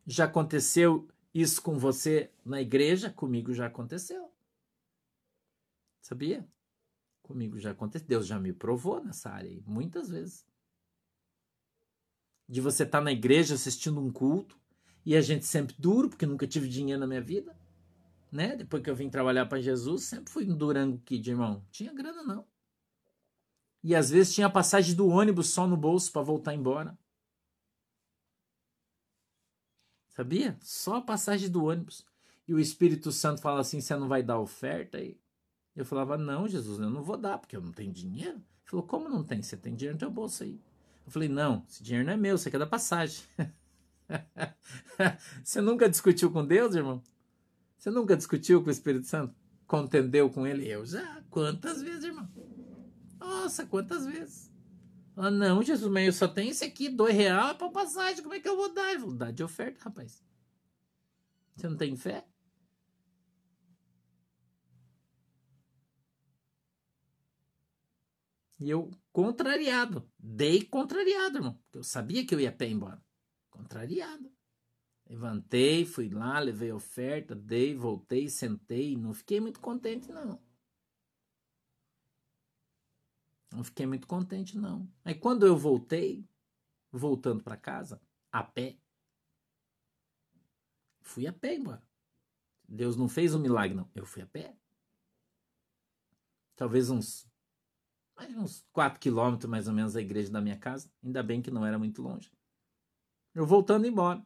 Já 0.06 0.24
aconteceu 0.24 1.08
isso 1.32 1.62
com 1.62 1.78
você 1.78 2.30
na 2.44 2.60
igreja? 2.60 3.08
Comigo 3.08 3.54
já 3.54 3.66
aconteceu. 3.66 4.30
Sabia? 6.02 6.46
Comigo 7.22 7.58
já 7.58 7.70
aconteceu. 7.70 8.06
Deus 8.06 8.26
já 8.26 8.38
me 8.38 8.52
provou 8.52 9.02
nessa 9.02 9.30
área 9.30 9.48
aí, 9.48 9.62
muitas 9.66 10.10
vezes. 10.10 10.44
De 12.46 12.60
você 12.60 12.82
estar 12.82 12.98
tá 12.98 13.04
na 13.04 13.12
igreja 13.12 13.54
assistindo 13.54 13.98
um 14.00 14.12
culto 14.12 14.60
e 15.06 15.16
a 15.16 15.20
gente 15.22 15.46
sempre 15.46 15.74
duro, 15.78 16.10
porque 16.10 16.26
nunca 16.26 16.46
tive 16.46 16.68
dinheiro 16.68 17.00
na 17.00 17.06
minha 17.06 17.22
vida 17.22 17.56
né? 18.32 18.56
Depois 18.56 18.82
que 18.82 18.88
eu 18.88 18.96
vim 18.96 19.10
trabalhar 19.10 19.44
para 19.44 19.60
Jesus, 19.60 20.04
sempre 20.04 20.32
fui 20.32 20.50
um 20.50 20.56
Durango 20.56 20.98
Kid, 21.04 21.30
irmão. 21.30 21.62
Tinha 21.70 21.92
grana 21.92 22.22
não. 22.22 22.46
E 23.84 23.94
às 23.94 24.10
vezes 24.10 24.34
tinha 24.34 24.48
passagem 24.48 24.94
do 24.94 25.06
ônibus 25.06 25.50
só 25.50 25.66
no 25.66 25.76
bolso 25.76 26.10
para 26.10 26.22
voltar 26.22 26.54
embora. 26.54 26.96
Sabia? 30.08 30.56
Só 30.60 30.96
a 30.96 31.02
passagem 31.02 31.50
do 31.50 31.64
ônibus. 31.64 32.06
E 32.48 32.54
o 32.54 32.58
Espírito 32.58 33.12
Santo 33.12 33.42
fala 33.42 33.60
assim: 33.60 33.80
você 33.80 33.94
não 33.96 34.08
vai 34.08 34.22
dar 34.22 34.38
oferta? 34.38 34.98
E 35.00 35.18
eu 35.76 35.84
falava: 35.84 36.16
não, 36.16 36.48
Jesus, 36.48 36.78
eu 36.78 36.90
não 36.90 37.02
vou 37.02 37.16
dar, 37.16 37.38
porque 37.38 37.56
eu 37.56 37.60
não 37.60 37.72
tenho 37.72 37.92
dinheiro. 37.92 38.36
Ele 38.36 38.64
falou: 38.64 38.86
como 38.86 39.08
não 39.08 39.24
tem? 39.24 39.42
Você 39.42 39.56
tem 39.56 39.74
dinheiro 39.74 39.96
no 39.96 40.00
teu 40.00 40.10
bolso 40.10 40.42
aí. 40.42 40.60
Eu 41.04 41.12
falei: 41.12 41.28
não, 41.28 41.64
esse 41.68 41.82
dinheiro 41.82 42.06
não 42.06 42.14
é 42.14 42.16
meu, 42.16 42.38
você 42.38 42.50
quer 42.50 42.58
da 42.58 42.66
passagem. 42.66 43.24
você 45.42 45.60
nunca 45.60 45.88
discutiu 45.88 46.30
com 46.30 46.46
Deus, 46.46 46.74
irmão? 46.74 47.02
Você 47.82 47.90
nunca 47.90 48.16
discutiu 48.16 48.62
com 48.62 48.68
o 48.68 48.70
Espírito 48.70 49.08
Santo? 49.08 49.34
Contendeu 49.66 50.30
com 50.30 50.46
ele? 50.46 50.68
Eu 50.68 50.86
já. 50.86 51.20
Quantas 51.28 51.82
vezes, 51.82 52.04
irmão? 52.04 52.30
Nossa, 53.18 53.66
quantas 53.66 54.06
vezes? 54.06 54.52
Ah, 55.16 55.32
não, 55.32 55.60
Jesus, 55.64 55.90
mas 55.90 56.06
eu 56.06 56.12
só 56.12 56.28
tenho 56.28 56.52
esse 56.52 56.64
aqui, 56.64 56.88
dois 56.88 57.12
reais 57.12 57.56
para 57.56 57.68
passagem. 57.70 58.22
Como 58.22 58.36
é 58.36 58.38
que 58.38 58.48
eu 58.48 58.56
vou 58.56 58.72
dar? 58.72 58.94
Eu 58.94 59.00
vou 59.00 59.12
dar 59.12 59.32
de 59.32 59.42
oferta, 59.42 59.82
rapaz. 59.82 60.22
Você 61.56 61.68
não 61.68 61.76
tem 61.76 61.96
fé? 61.96 62.24
E 68.60 68.70
eu, 68.70 68.92
contrariado, 69.10 70.08
dei 70.16 70.62
contrariado, 70.62 71.38
irmão. 71.38 71.58
Eu 71.72 71.82
sabia 71.82 72.24
que 72.24 72.32
eu 72.32 72.38
ia 72.38 72.52
pé 72.52 72.68
embora. 72.68 73.04
Contrariado. 73.50 74.30
Levantei, 75.12 75.84
fui 75.84 76.08
lá, 76.08 76.38
levei 76.38 76.70
a 76.70 76.74
oferta, 76.74 77.34
dei, 77.34 77.74
voltei, 77.74 78.30
sentei. 78.30 78.96
Não 78.96 79.12
fiquei 79.12 79.40
muito 79.40 79.60
contente, 79.60 80.10
não. 80.10 80.42
Não 83.52 83.62
fiquei 83.62 83.84
muito 83.84 84.06
contente, 84.06 84.56
não. 84.56 84.90
Aí 85.04 85.14
quando 85.14 85.46
eu 85.46 85.54
voltei, 85.54 86.26
voltando 86.90 87.42
para 87.42 87.58
casa, 87.58 88.00
a 88.32 88.42
pé, 88.42 88.78
fui 91.02 91.26
a 91.26 91.32
pé 91.32 91.56
embora. 91.56 91.86
Deus 92.66 92.96
não 92.96 93.06
fez 93.06 93.34
um 93.34 93.38
milagre, 93.38 93.76
não. 93.76 93.90
Eu 93.94 94.06
fui 94.06 94.22
a 94.22 94.26
pé. 94.26 94.56
Talvez 96.56 96.88
uns, 96.88 97.30
uns 98.18 98.66
4 98.72 98.98
quilômetros 98.98 99.50
mais 99.50 99.68
ou 99.68 99.74
menos 99.74 99.92
da 99.92 100.00
igreja 100.00 100.32
da 100.32 100.40
minha 100.40 100.56
casa. 100.56 100.90
Ainda 101.04 101.22
bem 101.22 101.42
que 101.42 101.50
não 101.50 101.66
era 101.66 101.78
muito 101.78 102.00
longe. 102.00 102.32
Eu 103.34 103.44
voltando 103.44 103.86
embora. 103.86 104.24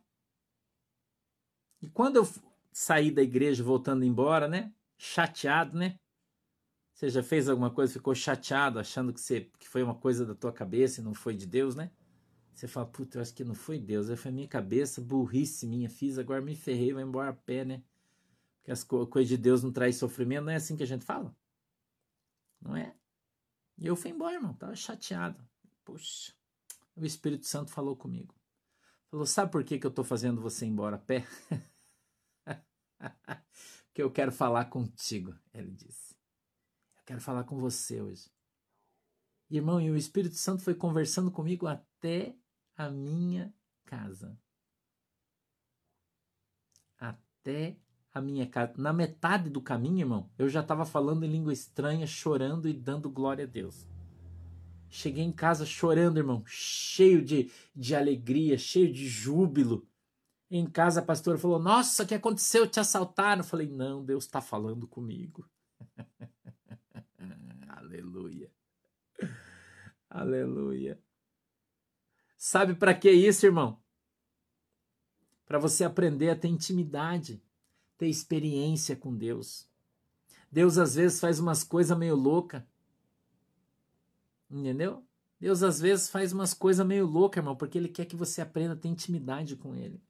E 1.81 1.89
quando 1.89 2.17
eu 2.17 2.29
saí 2.73 3.11
da 3.11 3.23
igreja 3.23 3.63
voltando 3.63 4.05
embora, 4.05 4.49
né? 4.49 4.73
Chateado, 4.99 5.77
né? 5.77 5.99
Você 6.93 7.11
já 7.11 7.23
fez 7.23 7.49
alguma 7.49 7.71
coisa, 7.71 7.93
ficou 7.93 8.15
chateado, 8.15 8.79
achando 8.79 9.13
que, 9.13 9.21
você, 9.21 9.51
que 9.59 9.69
foi 9.69 9.83
uma 9.83 9.95
coisa 9.95 10.25
da 10.25 10.35
tua 10.35 10.53
cabeça 10.53 11.01
e 11.01 11.05
não 11.05 11.13
foi 11.13 11.37
de 11.37 11.47
Deus, 11.47 11.75
né? 11.75 11.91
Você 12.55 12.67
fala, 12.67 12.87
puta, 12.87 13.19
eu 13.19 13.23
acho 13.23 13.35
que 13.35 13.45
não 13.45 13.55
foi 13.55 13.79
Deus, 13.79 14.09
foi 14.19 14.33
minha 14.33 14.49
cabeça, 14.49 15.03
burrice 15.03 15.67
minha, 15.67 15.91
fiz, 15.91 16.19
agora 16.19 16.41
me 16.41 16.57
ferrei, 16.57 16.95
vou 16.95 17.03
embora 17.03 17.29
a 17.29 17.35
pé, 17.35 17.67
né? 17.67 17.83
Porque 18.57 18.73
as 18.73 18.83
co 18.83 19.07
coisas 19.07 19.29
de 19.29 19.37
Deus 19.37 19.63
não 19.63 19.71
traz 19.71 19.97
sofrimento, 19.97 20.45
não 20.45 20.53
é 20.53 20.57
assim 20.57 20.75
que 20.75 20.83
a 20.83 20.87
gente 20.87 21.05
fala? 21.05 21.37
Não 22.61 22.75
é? 22.75 22.95
E 23.79 23.87
eu 23.87 23.95
fui 23.95 24.11
embora, 24.11 24.35
irmão, 24.35 24.55
tava 24.55 24.75
chateado. 24.75 25.47
Poxa, 25.85 26.33
o 26.97 27.05
Espírito 27.05 27.47
Santo 27.47 27.71
falou 27.71 27.95
comigo. 27.95 28.35
Falou: 29.11 29.27
Sabe 29.27 29.53
por 29.53 29.65
que, 29.65 29.79
que 29.79 29.87
eu 29.87 29.91
estou 29.91 30.05
fazendo 30.05 30.41
você 30.41 30.67
ir 30.67 30.69
embora 30.69 30.97
a 30.97 30.99
pé? 30.99 31.27
Porque 33.87 34.03
eu 34.03 34.11
quero 34.11 34.31
falar 34.31 34.67
contigo, 34.67 35.35
ele 35.55 35.71
disse. 35.71 36.15
Eu 36.99 37.03
quero 37.07 37.21
falar 37.21 37.45
com 37.45 37.59
você 37.59 38.03
hoje. 38.03 38.31
Irmão, 39.49 39.81
e 39.81 39.91
o 39.91 39.97
Espírito 39.97 40.35
Santo 40.35 40.63
foi 40.63 40.75
conversando 40.75 41.31
comigo 41.31 41.67
até 41.67 42.37
a 42.77 42.91
minha 42.91 43.55
casa. 43.85 44.39
Até 46.99 47.79
a 48.13 48.21
minha 48.21 48.47
casa. 48.47 48.75
Na 48.77 48.93
metade 48.93 49.49
do 49.49 49.63
caminho, 49.63 50.01
irmão, 50.01 50.31
eu 50.37 50.49
já 50.49 50.61
estava 50.61 50.85
falando 50.85 51.25
em 51.25 51.31
língua 51.31 51.53
estranha, 51.53 52.07
chorando 52.07 52.69
e 52.69 52.73
dando 52.73 53.09
glória 53.09 53.45
a 53.45 53.49
Deus. 53.49 53.87
Cheguei 54.89 55.25
em 55.25 55.33
casa 55.33 55.67
chorando, 55.67 56.19
irmão, 56.19 56.43
cheio 56.47 57.25
de, 57.25 57.51
de 57.75 57.95
alegria, 57.95 58.57
cheio 58.57 58.93
de 58.93 59.07
júbilo. 59.07 59.87
Em 60.51 60.67
casa 60.67 61.01
a 61.01 61.05
pastora 61.05 61.39
falou: 61.39 61.59
Nossa, 61.59 62.05
o 62.05 62.07
que 62.07 62.15
aconteceu? 62.15 62.67
Te 62.67 62.79
assaltaram? 62.79 63.41
Eu 63.41 63.47
falei: 63.47 63.69
Não, 63.69 64.05
Deus 64.05 64.25
está 64.25 64.41
falando 64.41 64.87
comigo. 64.87 65.49
Aleluia. 67.69 68.51
Aleluia. 70.09 71.01
Sabe 72.39 72.75
para 72.75 72.95
que 72.95 73.11
isso, 73.11 73.45
irmão? 73.45 73.81
Para 75.45 75.59
você 75.59 75.85
aprender 75.85 76.31
a 76.31 76.37
ter 76.37 76.49
intimidade, 76.49 77.43
ter 77.99 78.09
experiência 78.09 78.95
com 78.95 79.15
Deus. 79.15 79.69
Deus 80.51 80.79
às 80.79 80.95
vezes 80.95 81.21
faz 81.21 81.39
umas 81.39 81.65
coisas 81.65 81.97
meio 81.99 82.15
loucas 82.15 82.63
Entendeu? 84.51 85.05
Deus 85.39 85.63
às 85.63 85.81
vezes 85.81 86.09
faz 86.09 86.33
umas 86.33 86.55
coisas 86.55 86.87
meio 86.87 87.07
loucas, 87.07 87.41
irmão, 87.41 87.57
porque 87.57 87.77
ele 87.77 87.89
quer 87.89 88.07
que 88.07 88.17
você 88.17 88.41
aprenda 88.41 88.73
a 88.73 88.77
ter 88.77 88.89
intimidade 88.89 89.57
com 89.57 89.75
ele. 89.75 90.01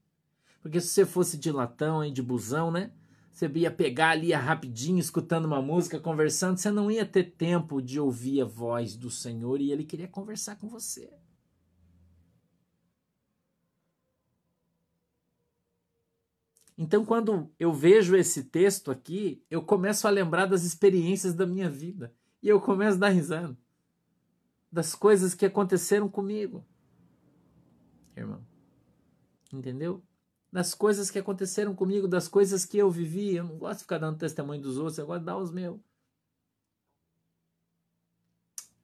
Porque 0.61 0.81
se 0.81 0.89
você 0.89 1.07
fosse 1.07 1.37
de 1.37 1.51
latão 1.51 2.05
e 2.05 2.11
de 2.11 2.23
busão, 2.23 2.71
né? 2.71 2.93
Você 3.33 3.47
ia 3.49 3.71
pegar 3.71 4.11
ali 4.11 4.33
rapidinho, 4.33 4.99
escutando 4.99 5.45
uma 5.45 5.61
música, 5.61 6.01
conversando, 6.01 6.57
você 6.57 6.71
não 6.71 6.91
ia 6.91 7.05
ter 7.05 7.25
tempo 7.25 7.83
de 7.83 8.01
ouvir 8.01 8.41
a 8.41 8.45
voz 8.47 8.97
do 8.97 9.11
Senhor 9.11 9.61
e 9.61 9.71
ele 9.71 9.85
queria 9.85 10.09
conversar 10.09 10.57
com 10.57 10.69
você. 10.69 11.13
Então, 16.79 17.05
quando 17.05 17.51
eu 17.59 17.73
vejo 17.73 18.17
esse 18.17 18.45
texto 18.45 18.91
aqui, 18.91 19.43
eu 19.51 19.63
começo 19.63 20.07
a 20.07 20.11
lembrar 20.11 20.47
das 20.47 20.63
experiências 20.63 21.35
da 21.35 21.47
minha 21.47 21.69
vida 21.69 22.15
e 22.43 22.49
eu 22.49 22.61
começo 22.61 22.97
a 22.97 23.01
dar 23.01 23.09
risada 23.09 23.57
das 24.71 24.95
coisas 24.95 25.35
que 25.35 25.47
aconteceram 25.47 26.09
comigo. 26.09 26.67
Irmão. 28.17 28.47
Entendeu? 29.53 30.03
Das 30.51 30.75
coisas 30.75 31.11
que 31.11 31.19
aconteceram 31.19 31.75
comigo, 31.75 32.09
das 32.09 32.29
coisas 32.29 32.65
que 32.65 32.79
eu 32.79 32.91
vivi. 32.91 33.37
Eu 33.37 33.45
não 33.45 33.59
gosto 33.59 33.79
de 33.79 33.85
ficar 33.85 33.99
dando 33.99 34.19
testemunho 34.19 34.61
dos 34.61 34.79
outros, 34.79 34.99
eu 34.99 35.07
gosto 35.07 35.21
de 35.21 35.27
dar 35.27 35.39
os 35.39 35.51
meus. 35.51 35.81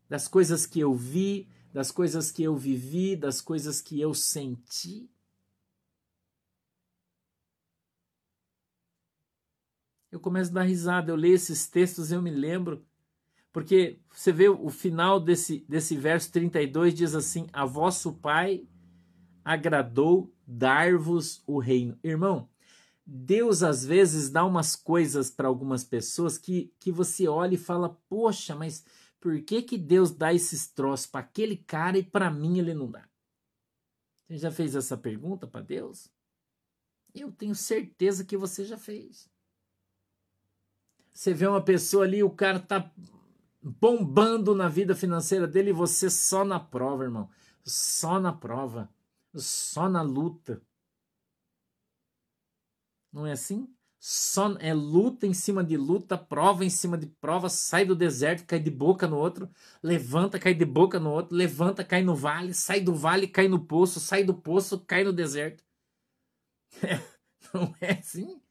Das 0.09 0.29
coisas 0.29 0.67
que 0.67 0.81
eu 0.81 0.95
vi, 0.95 1.49
das 1.73 1.91
coisas 1.91 2.31
que 2.31 2.43
eu 2.43 2.55
vivi, 2.55 3.17
das 3.17 3.41
coisas 3.41 3.81
que 3.81 4.01
eu 4.01 4.13
senti. 4.13 5.11
Eu 10.11 10.21
começo 10.21 10.51
a 10.51 10.55
dar 10.55 10.63
risada, 10.65 11.11
eu 11.11 11.17
leio 11.17 11.35
esses 11.35 11.67
textos 11.67 12.13
eu 12.13 12.21
me 12.21 12.31
lembro 12.31 12.85
porque 13.53 14.01
você 14.11 14.33
vê 14.33 14.49
o 14.49 14.71
final 14.71 15.21
desse, 15.21 15.65
desse 15.69 15.95
verso 15.97 16.33
32 16.33 16.95
diz 16.95 17.15
assim: 17.15 17.47
A 17.53 17.67
vosso 17.67 18.15
Pai 18.15 18.67
agradou 19.45 20.35
dar-vos 20.47 21.43
o 21.47 21.59
reino. 21.59 21.99
Irmão, 22.03 22.49
Deus 23.05 23.63
às 23.63 23.85
vezes 23.85 24.31
dá 24.31 24.45
umas 24.45 24.75
coisas 24.75 25.31
para 25.31 25.49
algumas 25.49 25.85
pessoas 25.85 26.39
que, 26.39 26.73
que 26.81 26.91
você 26.91 27.29
olha 27.29 27.55
e 27.55 27.59
fala: 27.59 27.91
Poxa, 28.09 28.55
mas 28.57 28.85
por 29.21 29.41
que, 29.43 29.63
que 29.63 29.77
Deus 29.77 30.11
dá 30.11 30.33
esses 30.33 30.67
troços 30.69 31.07
para 31.07 31.21
aquele 31.21 31.57
cara 31.57 31.99
e 31.99 32.03
para 32.03 32.31
mim 32.31 32.59
ele 32.59 32.73
não 32.73 32.91
dá? 32.91 33.07
Você 34.27 34.39
já 34.39 34.51
fez 34.51 34.75
essa 34.75 34.97
pergunta 34.97 35.47
para 35.47 35.61
Deus? 35.61 36.11
Eu 37.15 37.31
tenho 37.31 37.55
certeza 37.55 38.25
que 38.25 38.37
você 38.37 38.65
já 38.65 38.79
fez. 38.79 39.31
Você 41.13 41.35
vê 41.35 41.47
uma 41.47 41.63
pessoa 41.63 42.05
ali, 42.05 42.23
o 42.23 42.31
cara 42.31 42.59
tá 42.59 42.91
bombando 43.63 44.55
na 44.55 44.69
vida 44.69 44.95
financeira 44.95 45.47
dele 45.47 45.71
e 45.71 45.73
você 45.73 46.11
só 46.11 46.45
na 46.45 46.59
prova, 46.59 47.05
irmão. 47.05 47.31
Só 47.65 48.19
na 48.19 48.33
prova. 48.33 48.91
Só 49.35 49.89
na 49.89 50.03
luta. 50.03 50.61
Não 53.13 53.27
é 53.27 53.33
assim? 53.33 53.69
Só 54.05 54.57
é 54.59 54.75
luta 54.75 55.29
em 55.29 55.33
cima 55.33 55.63
de 55.63 55.77
luta, 55.77 56.19
prova 56.19 56.65
em 56.65 56.71
cima 56.71 56.99
de 56.99 57.07
prova, 57.07 57.49
sai 57.49 57.85
do 57.85 57.95
deserto, 57.95 58.45
cai 58.45 58.59
de 58.59 58.71
boca 58.71 59.07
no 59.07 59.17
outro, 59.17 59.49
levanta, 59.81 60.41
cai 60.41 60.55
de 60.55 60.65
boca 60.65 60.99
no 60.99 61.11
outro, 61.11 61.37
levanta, 61.37 61.85
cai 61.85 62.03
no 62.03 62.17
vale, 62.17 62.53
sai 62.53 62.81
do 62.81 62.93
vale, 62.93 63.29
cai 63.29 63.47
no 63.47 63.65
poço, 63.65 64.01
sai 64.01 64.25
do 64.25 64.35
poço, 64.35 64.81
cai 64.81 65.05
no 65.05 65.13
deserto. 65.13 65.63
não 67.55 67.73
é 67.81 67.93
assim? 67.93 68.43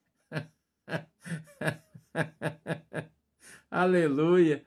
Aleluia. 3.69 4.65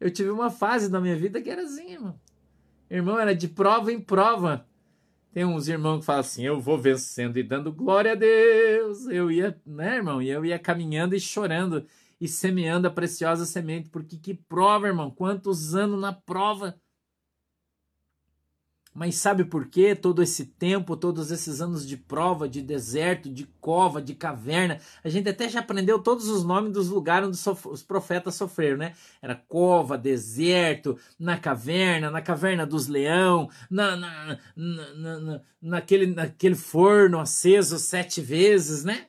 Eu 0.00 0.10
tive 0.10 0.30
uma 0.30 0.50
fase 0.50 0.90
da 0.90 1.00
minha 1.00 1.14
vida 1.14 1.42
que 1.42 1.50
era 1.50 1.62
assim, 1.62 1.92
irmão. 1.92 2.18
Irmão, 2.90 3.20
era 3.20 3.34
de 3.34 3.46
prova 3.46 3.92
em 3.92 4.00
prova. 4.00 4.66
Tem 5.32 5.44
uns 5.44 5.68
irmãos 5.68 6.00
que 6.00 6.06
falam 6.06 6.20
assim: 6.22 6.42
eu 6.42 6.60
vou 6.60 6.78
vencendo 6.78 7.38
e 7.38 7.42
dando 7.42 7.72
glória 7.72 8.12
a 8.12 8.16
Deus. 8.16 9.06
Eu 9.06 9.30
ia, 9.30 9.60
né, 9.64 9.96
irmão? 9.96 10.20
E 10.20 10.28
eu 10.28 10.44
ia 10.44 10.58
caminhando 10.58 11.14
e 11.14 11.20
chorando 11.20 11.86
e 12.20 12.26
semeando 12.26 12.88
a 12.88 12.90
preciosa 12.90 13.46
semente, 13.46 13.88
porque 13.88 14.16
que 14.16 14.34
prova, 14.34 14.88
irmão? 14.88 15.10
Quantos 15.10 15.74
anos 15.74 16.00
na 16.00 16.12
prova? 16.12 16.78
Mas 19.00 19.14
sabe 19.14 19.46
por 19.46 19.66
quê? 19.66 19.96
Todo 19.96 20.22
esse 20.22 20.44
tempo, 20.44 20.94
todos 20.94 21.30
esses 21.30 21.62
anos 21.62 21.88
de 21.88 21.96
prova, 21.96 22.46
de 22.46 22.60
deserto, 22.60 23.30
de 23.30 23.46
cova, 23.58 24.02
de 24.02 24.14
caverna, 24.14 24.78
a 25.02 25.08
gente 25.08 25.26
até 25.26 25.48
já 25.48 25.60
aprendeu 25.60 25.98
todos 25.98 26.28
os 26.28 26.44
nomes 26.44 26.70
dos 26.70 26.90
lugares 26.90 27.26
onde 27.26 27.68
os 27.70 27.82
profetas 27.82 28.34
sofreram, 28.34 28.76
né? 28.76 28.94
Era 29.22 29.34
cova, 29.34 29.96
deserto, 29.96 30.98
na 31.18 31.38
caverna, 31.38 32.10
na 32.10 32.20
caverna 32.20 32.66
dos 32.66 32.88
leão, 32.88 33.48
na, 33.70 33.96
na, 33.96 34.38
na, 34.54 34.94
na, 34.94 35.40
naquele, 35.62 36.08
naquele 36.08 36.54
forno 36.54 37.18
aceso 37.18 37.78
sete 37.78 38.20
vezes, 38.20 38.84
né? 38.84 39.06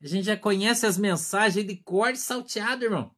A 0.00 0.06
gente 0.06 0.26
já 0.26 0.36
conhece 0.36 0.86
as 0.86 0.96
mensagens 0.96 1.66
de 1.66 1.74
corte 1.74 2.20
salteado, 2.20 2.84
irmão. 2.84 3.15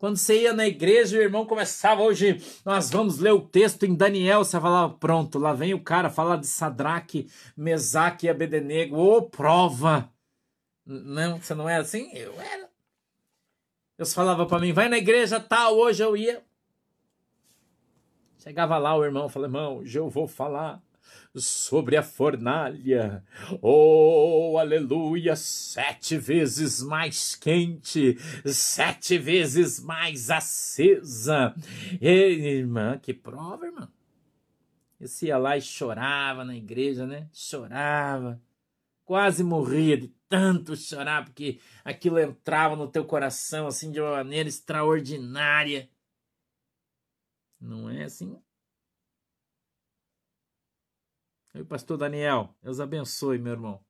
Quando 0.00 0.16
você 0.16 0.44
ia 0.44 0.54
na 0.54 0.66
igreja, 0.66 1.18
o 1.18 1.20
irmão 1.20 1.44
começava 1.44 2.00
hoje, 2.00 2.42
nós 2.64 2.88
vamos 2.88 3.18
ler 3.18 3.32
o 3.32 3.46
texto 3.46 3.84
em 3.84 3.94
Daniel, 3.94 4.42
você 4.42 4.58
falava, 4.58 4.94
pronto, 4.94 5.38
lá 5.38 5.52
vem 5.52 5.74
o 5.74 5.84
cara 5.84 6.08
falar 6.08 6.36
de 6.36 6.46
Sadraque, 6.46 7.30
Mesaque 7.54 8.24
e 8.24 8.30
Abednego, 8.30 8.96
ô 8.96 9.18
oh, 9.18 9.22
prova! 9.24 10.10
Não, 10.86 11.38
você 11.38 11.54
não 11.54 11.68
é 11.68 11.76
assim? 11.76 12.10
Eu 12.14 12.32
era. 12.40 12.70
Deus 13.98 14.14
falava 14.14 14.46
para 14.46 14.58
mim, 14.58 14.72
vai 14.72 14.88
na 14.88 14.96
igreja 14.96 15.38
tal, 15.38 15.76
hoje 15.76 16.02
eu 16.02 16.16
ia. 16.16 16.42
Chegava 18.38 18.78
lá 18.78 18.96
o 18.96 19.04
irmão, 19.04 19.28
falava, 19.28 19.54
irmão, 19.54 19.78
hoje 19.80 19.98
eu 19.98 20.08
vou 20.08 20.26
falar 20.26 20.82
sobre 21.34 21.96
a 21.96 22.02
fornalha. 22.02 23.24
Oh, 23.62 24.56
aleluia! 24.58 25.36
Sete 25.36 26.16
vezes 26.16 26.82
mais 26.82 27.34
quente, 27.34 28.16
sete 28.46 29.18
vezes 29.18 29.80
mais 29.80 30.30
acesa. 30.30 31.54
E, 32.00 32.08
irmã, 32.08 32.98
que 32.98 33.14
prova, 33.14 33.66
irmã. 33.66 33.88
Esse 35.00 35.26
ia 35.26 35.38
lá 35.38 35.56
e 35.56 35.62
chorava 35.62 36.44
na 36.44 36.54
igreja, 36.56 37.06
né? 37.06 37.28
Chorava. 37.32 38.40
Quase 39.04 39.42
morria 39.42 39.96
de 39.96 40.08
tanto 40.28 40.76
chorar, 40.76 41.24
porque 41.24 41.58
aquilo 41.84 42.18
entrava 42.18 42.76
no 42.76 42.86
teu 42.86 43.04
coração 43.04 43.66
assim 43.66 43.90
de 43.90 44.00
uma 44.00 44.12
maneira 44.12 44.48
extraordinária. 44.48 45.88
Não 47.60 47.90
é 47.90 48.04
assim? 48.04 48.38
Oi, 51.52 51.64
pastor 51.64 51.98
Daniel, 51.98 52.54
Deus 52.62 52.78
abençoe, 52.78 53.36
meu 53.36 53.52
irmão. 53.52 53.84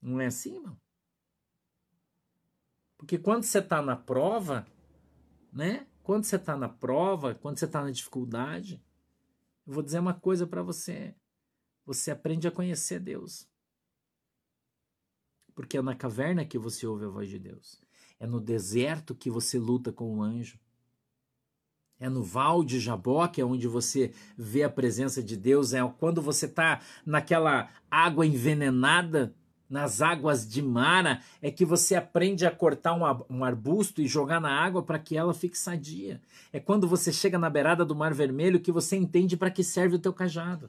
Não 0.00 0.18
é 0.20 0.26
assim, 0.26 0.54
irmão? 0.54 0.80
Porque 2.96 3.18
quando 3.18 3.42
você 3.42 3.58
está 3.58 3.82
na 3.82 3.94
prova, 3.94 4.66
né? 5.52 5.86
Quando 6.02 6.24
você 6.24 6.36
está 6.36 6.56
na 6.56 6.68
prova, 6.68 7.34
quando 7.34 7.58
você 7.58 7.66
está 7.66 7.82
na 7.82 7.90
dificuldade, 7.90 8.82
eu 9.66 9.74
vou 9.74 9.82
dizer 9.82 9.98
uma 9.98 10.14
coisa 10.14 10.46
para 10.46 10.62
você. 10.62 11.14
Você 11.84 12.10
aprende 12.10 12.48
a 12.48 12.50
conhecer 12.50 13.00
Deus. 13.00 13.46
Porque 15.54 15.76
é 15.76 15.82
na 15.82 15.94
caverna 15.94 16.46
que 16.46 16.58
você 16.58 16.86
ouve 16.86 17.04
a 17.04 17.08
voz 17.08 17.28
de 17.28 17.38
Deus. 17.38 17.82
É 18.18 18.26
no 18.26 18.40
deserto 18.40 19.14
que 19.14 19.30
você 19.30 19.58
luta 19.58 19.92
com 19.92 20.16
o 20.16 20.22
anjo 20.22 20.58
é 22.00 22.08
no 22.08 22.22
Val 22.22 22.64
de 22.64 22.80
Jaboque, 22.80 23.40
é 23.40 23.44
onde 23.44 23.68
você 23.68 24.10
vê 24.36 24.62
a 24.62 24.70
presença 24.70 25.22
de 25.22 25.36
Deus, 25.36 25.74
é 25.74 25.80
quando 25.98 26.22
você 26.22 26.46
está 26.46 26.80
naquela 27.04 27.68
água 27.90 28.26
envenenada, 28.26 29.34
nas 29.68 30.02
águas 30.02 30.48
de 30.48 30.60
Mara, 30.60 31.20
é 31.40 31.48
que 31.48 31.64
você 31.64 31.94
aprende 31.94 32.44
a 32.44 32.50
cortar 32.50 32.92
um 33.30 33.44
arbusto 33.44 34.02
e 34.02 34.08
jogar 34.08 34.40
na 34.40 34.50
água 34.50 34.82
para 34.82 34.98
que 34.98 35.16
ela 35.16 35.32
fique 35.32 35.56
sadia. 35.56 36.20
É 36.52 36.58
quando 36.58 36.88
você 36.88 37.12
chega 37.12 37.38
na 37.38 37.48
beirada 37.48 37.84
do 37.84 37.94
Mar 37.94 38.12
Vermelho 38.12 38.58
que 38.58 38.72
você 38.72 38.96
entende 38.96 39.36
para 39.36 39.50
que 39.50 39.62
serve 39.62 39.94
o 39.94 40.00
teu 40.00 40.12
cajado. 40.12 40.68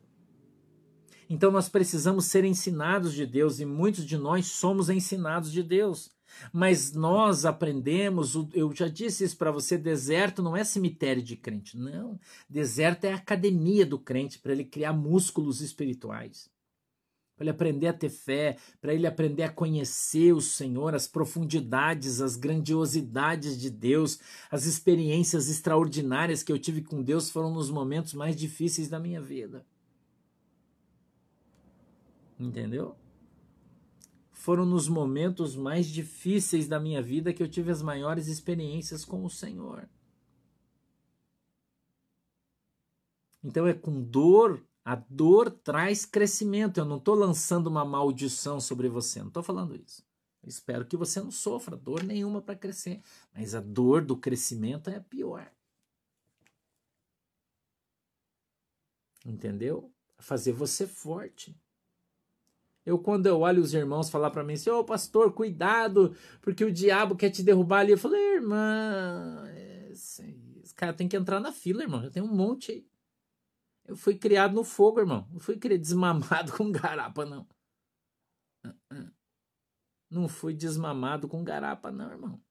Então 1.28 1.50
nós 1.50 1.68
precisamos 1.68 2.26
ser 2.26 2.44
ensinados 2.44 3.14
de 3.14 3.26
Deus 3.26 3.60
e 3.60 3.66
muitos 3.66 4.06
de 4.06 4.18
nós 4.18 4.48
somos 4.48 4.90
ensinados 4.90 5.52
de 5.52 5.64
Deus. 5.64 6.12
Mas 6.52 6.94
nós 6.94 7.46
aprendemos, 7.46 8.36
eu 8.54 8.74
já 8.74 8.88
disse 8.88 9.24
isso 9.24 9.38
para 9.38 9.52
você, 9.52 9.78
deserto 9.78 10.42
não 10.42 10.56
é 10.56 10.64
cemitério 10.64 11.22
de 11.22 11.36
crente, 11.36 11.78
não. 11.78 12.20
Deserto 12.50 13.06
é 13.06 13.14
a 13.14 13.18
academia 13.18 13.86
do 13.86 14.00
crente 14.00 14.40
para 14.40 14.52
ele 14.52 14.66
criar 14.66 14.94
músculos 14.94 15.62
espirituais. 15.62 16.50
Para 17.36 17.46
ele 17.46 17.52
aprender 17.52 17.88
a 17.88 17.94
ter 17.94 18.10
fé, 18.10 18.58
para 18.80 18.94
ele 18.94 19.08
aprender 19.08 19.44
a 19.44 19.52
conhecer 19.52 20.32
o 20.32 20.42
Senhor, 20.42 20.94
as 20.94 21.08
profundidades, 21.08 22.22
as 22.22 22.36
grandiosidades 22.36 23.60
de 23.60 23.70
Deus, 23.70 24.20
as 24.52 24.66
experiências 24.66 25.50
extraordinárias 25.50 26.44
que 26.44 26.52
eu 26.52 26.60
tive 26.60 26.84
com 26.84 27.02
Deus 27.02 27.32
foram 27.32 27.52
nos 27.52 27.72
momentos 27.72 28.14
mais 28.14 28.36
difíceis 28.36 28.90
da 28.90 29.00
minha 29.00 29.20
vida. 29.20 29.66
Entendeu? 32.40 32.96
Foram 34.42 34.66
nos 34.66 34.88
momentos 34.88 35.56
mais 35.56 35.86
difíceis 35.86 36.68
da 36.68 36.80
minha 36.80 37.00
vida 37.00 37.32
que 37.32 37.44
eu 37.44 37.48
tive 37.48 37.70
as 37.70 37.84
maiores 37.84 38.26
experiências 38.26 39.06
com 39.06 39.24
o 39.24 39.30
Senhor. 39.30 39.88
Então 43.44 43.68
é 43.68 43.74
com 43.74 44.02
dor, 44.02 44.66
a 44.84 44.96
dor 44.96 45.52
traz 45.52 46.08
crescimento. 46.08 46.80
Eu 46.80 46.86
não 46.86 46.98
estou 46.98 47.14
lançando 47.14 47.68
uma 47.68 47.86
maldição 47.86 48.60
sobre 48.60 48.90
você, 48.90 49.20
não 49.20 49.28
estou 49.28 49.44
falando 49.44 49.76
isso. 49.76 50.04
Eu 50.42 50.50
espero 50.50 50.88
que 50.88 50.98
você 50.98 51.22
não 51.22 51.30
sofra 51.30 51.78
dor 51.78 52.02
nenhuma 52.02 52.42
para 52.42 52.56
crescer, 52.56 53.00
mas 53.32 53.54
a 53.54 53.60
dor 53.60 54.04
do 54.04 54.18
crescimento 54.18 54.90
é 54.90 54.96
a 54.96 55.02
pior. 55.02 55.52
Entendeu? 59.24 59.94
Fazer 60.18 60.52
você 60.52 60.88
forte. 60.88 61.56
Eu, 62.86 62.98
quando 62.98 63.28
eu 63.28 63.40
olho 63.42 63.62
os 63.62 63.74
irmãos 63.74 64.10
falar 64.10 64.32
para 64.32 64.44
mim 64.44 64.54
assim, 64.54 64.70
ô 64.70 64.80
oh, 64.80 64.84
pastor, 64.84 65.34
cuidado, 65.34 66.16
porque 66.42 66.66
o 66.66 66.74
diabo 66.74 67.16
quer 67.16 67.30
te 67.30 67.44
derrubar 67.44 67.82
ali. 67.82 67.92
Eu 67.92 67.98
falei, 67.98 68.36
irmã, 68.36 69.44
esse 69.92 70.74
cara 70.76 70.94
tem 70.94 71.08
que 71.08 71.16
entrar 71.16 71.40
na 71.40 71.52
fila, 71.52 71.84
irmão. 71.84 72.02
Já 72.02 72.10
tem 72.10 72.24
um 72.24 72.34
monte 72.34 72.72
aí. 72.72 72.88
Eu 73.86 73.96
fui 73.96 74.18
criado 74.18 74.54
no 74.56 74.64
fogo, 74.64 75.00
irmão. 75.00 75.28
Não 75.32 75.40
fui 75.40 75.56
desmamado 75.78 76.54
com 76.54 76.72
garapa, 76.72 77.26
não. 77.26 77.48
Não 80.10 80.28
fui 80.28 80.54
desmamado 80.54 81.28
com 81.28 81.44
garapa, 81.44 81.92
não, 81.92 82.10
irmão. 82.10 82.42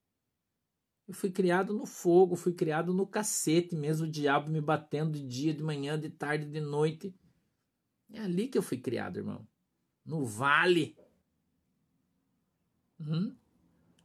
Eu 1.09 1.15
fui 1.15 1.31
criado 1.31 1.75
no 1.75 1.87
fogo, 1.87 2.37
fui 2.37 2.53
criado 2.53 2.95
no 2.95 3.05
cacete 3.05 3.75
mesmo, 3.75 4.07
o 4.07 4.11
diabo 4.11 4.49
me 4.49 4.61
batendo 4.61 5.19
de 5.19 5.27
dia, 5.27 5.53
de 5.53 5.63
manhã, 5.63 5.99
de 5.99 6.09
tarde, 6.09 6.47
de 6.47 6.61
noite. 6.61 7.13
É 8.13 8.21
ali 8.21 8.47
que 8.47 8.57
eu 8.57 8.63
fui 8.63 8.79
criado, 8.79 9.17
irmão 9.17 9.50
no 10.05 10.25
vale. 10.25 10.97
Hum? 13.01 13.35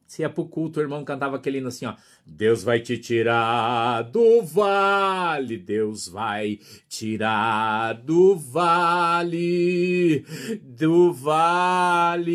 Se 0.08 0.22
ia 0.22 0.30
pro 0.30 0.46
culto, 0.46 0.80
o 0.80 0.84
irmão 0.84 1.04
cantava 1.04 1.36
aquele 1.36 1.58
hino 1.58 1.68
assim, 1.68 1.86
ó. 1.86 1.96
Deus 2.26 2.64
vai 2.64 2.80
te 2.80 2.98
tirar 2.98 4.04
do 4.04 4.44
vale, 4.44 5.58
Deus 5.58 6.08
vai 6.08 6.60
tirar 6.88 7.94
do 7.94 8.36
vale, 8.38 10.24
do 10.62 11.12
vale. 11.12 12.32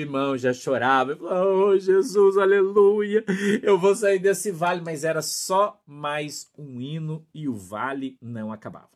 Irmão, 0.00 0.36
já 0.38 0.52
chorava. 0.52 1.16
Oh, 1.20 1.78
Jesus, 1.78 2.38
aleluia. 2.38 3.24
Eu 3.62 3.78
vou 3.78 3.94
sair 3.94 4.18
desse 4.18 4.50
vale, 4.50 4.80
mas 4.84 5.04
era 5.04 5.20
só 5.22 5.80
mais 5.86 6.50
um 6.58 6.80
hino 6.80 7.26
e 7.32 7.46
o 7.46 7.54
vale 7.54 8.16
não 8.20 8.50
acabava. 8.50 8.90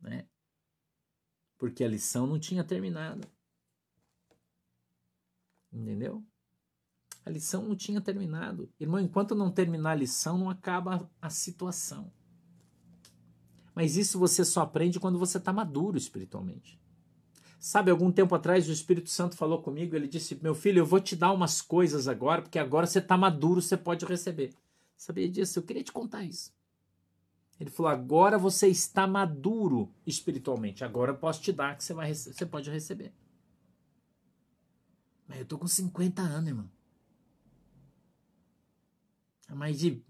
Né? 0.00 0.26
Porque 1.58 1.84
a 1.84 1.88
lição 1.88 2.26
não 2.26 2.38
tinha 2.38 2.64
terminado. 2.64 3.28
Entendeu? 5.72 6.24
A 7.26 7.30
lição 7.30 7.62
não 7.62 7.76
tinha 7.76 8.00
terminado. 8.00 8.70
Irmão, 8.80 9.00
enquanto 9.00 9.34
não 9.34 9.50
terminar 9.50 9.90
a 9.90 9.96
lição, 9.96 10.38
não 10.38 10.48
acaba 10.48 11.10
a 11.20 11.28
situação. 11.28 12.10
Mas 13.74 13.96
isso 13.96 14.18
você 14.18 14.44
só 14.44 14.62
aprende 14.62 14.98
quando 14.98 15.18
você 15.18 15.36
está 15.36 15.52
maduro 15.52 15.98
espiritualmente. 15.98 16.80
Sabe, 17.60 17.90
algum 17.90 18.10
tempo 18.10 18.34
atrás 18.34 18.68
o 18.68 18.72
Espírito 18.72 19.10
Santo 19.10 19.36
falou 19.36 19.60
comigo, 19.60 19.94
ele 19.94 20.08
disse: 20.08 20.38
Meu 20.42 20.54
filho, 20.54 20.78
eu 20.78 20.86
vou 20.86 21.00
te 21.00 21.14
dar 21.14 21.32
umas 21.32 21.60
coisas 21.60 22.06
agora, 22.06 22.42
porque 22.42 22.58
agora 22.58 22.86
você 22.86 23.00
está 23.00 23.16
maduro, 23.16 23.60
você 23.60 23.76
pode 23.76 24.06
receber. 24.06 24.54
Sabia 24.96 25.28
disso? 25.28 25.58
Eu 25.58 25.62
queria 25.64 25.82
te 25.82 25.92
contar 25.92 26.24
isso. 26.24 26.52
Ele 27.58 27.70
falou: 27.70 27.90
Agora 27.90 28.38
você 28.38 28.68
está 28.68 29.06
maduro 29.06 29.92
espiritualmente, 30.06 30.84
agora 30.84 31.12
eu 31.12 31.16
posso 31.16 31.42
te 31.42 31.52
dar 31.52 31.76
que 31.76 31.82
você, 31.82 31.92
vai, 31.92 32.14
você 32.14 32.46
pode 32.46 32.70
receber. 32.70 33.12
Mas 35.26 35.40
eu 35.40 35.46
tô 35.46 35.58
com 35.58 35.66
50 35.66 36.22
anos, 36.22 36.48
irmão. 36.48 36.70
É 39.48 39.54
mais 39.54 39.78
de 39.78 40.02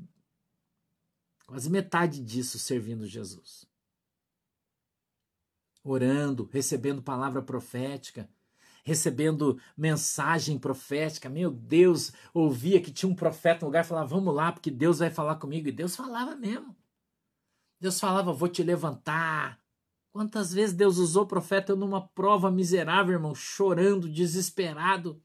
quase 1.46 1.70
metade 1.70 2.22
disso 2.22 2.59
servindo 2.59 3.07
Jesus. 3.07 3.66
Orando, 5.82 6.49
recebendo 6.53 7.03
palavra 7.03 7.40
profética, 7.40 8.28
recebendo 8.84 9.59
mensagem 9.76 10.59
profética. 10.59 11.30
Meu 11.30 11.51
Deus, 11.51 12.12
ouvia 12.34 12.80
que 12.80 12.92
tinha 12.92 13.11
um 13.11 13.14
profeta 13.14 13.61
no 13.61 13.68
lugar 13.68 13.84
e 13.84 13.88
falava: 13.88 14.07
Vamos 14.07 14.34
lá, 14.34 14.53
porque 14.53 14.70
Deus 14.70 14.99
vai 14.99 15.11
falar 15.11 15.36
comigo. 15.36 15.68
E 15.68 15.72
Deus 15.72 15.96
falava 15.96 16.36
mesmo. 16.36 16.76
Deus 17.80 18.00
falava: 18.00 18.32
Vou 18.32 18.48
te 18.48 18.62
levantar. 18.62 19.60
Quantas 20.12 20.52
vezes 20.52 20.74
Deus 20.74 20.98
usou 20.98 21.24
o 21.24 21.28
profeta 21.28 21.76
numa 21.76 22.06
prova 22.08 22.50
miserável, 22.50 23.14
irmão, 23.14 23.34
chorando, 23.34 24.08
desesperado. 24.08 25.22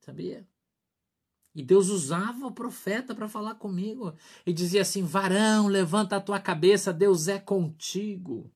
Sabia? 0.00 0.46
E 1.54 1.62
Deus 1.62 1.88
usava 1.88 2.46
o 2.46 2.52
profeta 2.52 3.14
para 3.14 3.28
falar 3.28 3.54
comigo. 3.54 4.14
E 4.44 4.52
dizia 4.52 4.82
assim: 4.82 5.02
varão, 5.02 5.66
levanta 5.66 6.16
a 6.16 6.20
tua 6.20 6.40
cabeça, 6.40 6.92
Deus 6.92 7.28
é 7.28 7.38
contigo. 7.38 8.52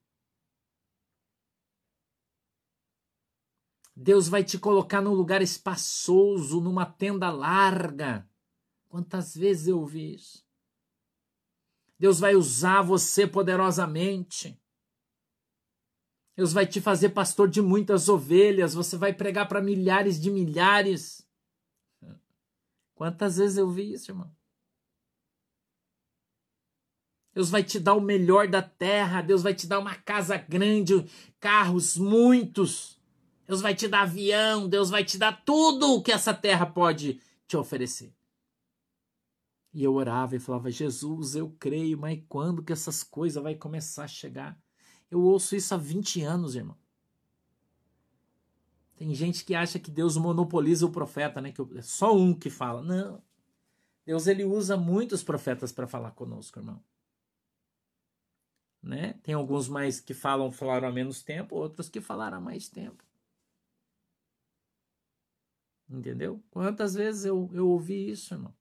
Deus 3.94 4.28
vai 4.28 4.44
te 4.44 4.59
colocar 4.59 5.01
num 5.01 5.14
lugar 5.14 5.42
espaçoso, 5.42 6.61
numa 6.61 6.86
tenda 6.86 7.30
larga. 7.30 8.28
Quantas 8.88 9.34
vezes 9.34 9.66
eu 9.66 9.80
ouvi 9.80 10.14
isso? 10.14 10.47
Deus 11.99 12.20
vai 12.20 12.36
usar 12.36 12.82
você 12.82 13.26
poderosamente. 13.26 14.59
Deus 16.36 16.53
vai 16.53 16.66
te 16.66 16.80
fazer 16.80 17.09
pastor 17.09 17.49
de 17.49 17.61
muitas 17.61 18.09
ovelhas. 18.09 18.74
Você 18.74 18.96
vai 18.96 19.12
pregar 19.12 19.49
para 19.49 19.61
milhares 19.61 20.20
de 20.20 20.30
milhares. 20.30 21.26
Quantas 22.94 23.36
vezes 23.36 23.59
eu 23.59 23.68
vi 23.68 23.92
isso, 23.92 24.11
irmão? 24.12 24.32
Deus 27.34 27.51
vai 27.51 27.62
te 27.62 27.78
dar 27.78 27.94
o 27.94 28.01
melhor 28.01 28.49
da 28.49 28.61
terra, 28.61 29.22
Deus 29.22 29.42
vai 29.44 29.55
te 29.55 29.66
dar 29.66 29.78
uma 29.78 29.94
casa 29.94 30.36
grande, 30.36 31.09
carros 31.38 31.96
muitos. 31.96 32.99
Deus 33.46 33.61
vai 33.61 33.74
te 33.74 33.86
dar 33.86 34.03
avião, 34.03 34.68
Deus 34.68 34.90
vai 34.90 35.05
te 35.05 35.16
dar 35.16 35.44
tudo 35.44 35.94
o 35.94 36.03
que 36.03 36.11
essa 36.11 36.34
terra 36.34 36.66
pode 36.66 37.20
te 37.46 37.57
oferecer. 37.57 38.12
E 39.79 39.85
eu 39.85 39.95
orava 39.95 40.35
e 40.35 40.41
falava: 40.41 40.72
Jesus, 40.72 41.37
eu 41.37 41.53
creio, 41.53 41.97
mas 41.97 42.20
quando 42.29 42.64
que 42.64 42.72
essas 42.72 43.05
coisas 43.05 43.41
vai 43.41 43.55
começar 43.55 44.03
a 44.03 44.09
chegar? 44.09 44.61
Eu 45.09 45.22
ouço 45.22 45.55
isso 45.55 45.72
há 45.72 45.76
20 45.76 46.20
anos, 46.20 46.57
irmão. 46.57 46.76
Tem 48.97 49.14
gente 49.14 49.45
que 49.45 49.55
acha 49.55 49.79
que 49.79 49.89
Deus 49.89 50.16
monopoliza 50.16 50.85
o 50.85 50.91
profeta, 50.91 51.41
né? 51.41 51.53
Que 51.53 51.62
é 51.76 51.83
só 51.83 52.12
um 52.12 52.35
que 52.35 52.51
fala. 52.51 52.83
Não. 52.83 53.22
Deus 54.05 54.26
ele 54.26 54.43
usa 54.43 54.76
muitos 54.76 55.22
profetas 55.22 55.70
para 55.70 55.87
falar 55.87 56.11
conosco, 56.11 56.59
irmão. 56.59 56.83
Né? 58.83 59.12
Tem 59.22 59.37
alguns 59.37 59.68
mais 59.68 60.01
que 60.01 60.12
falam 60.12 60.51
falaram 60.51 60.89
há 60.89 60.93
menos 60.93 61.22
tempo, 61.22 61.55
outros 61.55 61.89
que 61.89 62.01
falaram 62.01 62.39
há 62.39 62.41
mais 62.41 62.68
tempo. 62.68 63.05
Entendeu? 65.89 66.43
Quantas 66.51 66.95
vezes 66.95 67.24
eu, 67.24 67.49
eu 67.53 67.68
ouvi 67.68 68.11
isso, 68.11 68.35
irmão? 68.35 68.58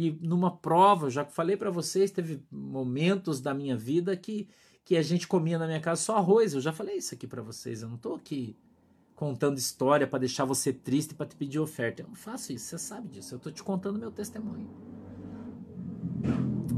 E 0.00 0.12
numa 0.22 0.56
prova, 0.56 1.10
já 1.10 1.24
falei 1.24 1.56
para 1.56 1.72
vocês, 1.72 2.12
teve 2.12 2.40
momentos 2.52 3.40
da 3.40 3.52
minha 3.52 3.76
vida 3.76 4.16
que 4.16 4.48
que 4.84 4.96
a 4.96 5.02
gente 5.02 5.28
comia 5.28 5.58
na 5.58 5.66
minha 5.66 5.80
casa 5.80 6.00
só 6.00 6.16
arroz. 6.16 6.54
Eu 6.54 6.62
já 6.62 6.72
falei 6.72 6.96
isso 6.96 7.12
aqui 7.14 7.26
para 7.26 7.42
vocês. 7.42 7.82
Eu 7.82 7.90
não 7.90 7.98
tô 7.98 8.14
aqui 8.14 8.56
contando 9.14 9.58
história 9.58 10.06
para 10.06 10.20
deixar 10.20 10.46
você 10.46 10.72
triste 10.72 11.14
para 11.14 11.26
te 11.26 11.36
pedir 11.36 11.58
oferta. 11.58 12.00
Eu 12.00 12.08
não 12.08 12.14
faço 12.14 12.54
isso, 12.54 12.64
você 12.64 12.78
sabe 12.78 13.08
disso. 13.08 13.34
Eu 13.34 13.38
tô 13.38 13.50
te 13.50 13.62
contando 13.62 13.98
meu 13.98 14.10
testemunho. 14.10 14.70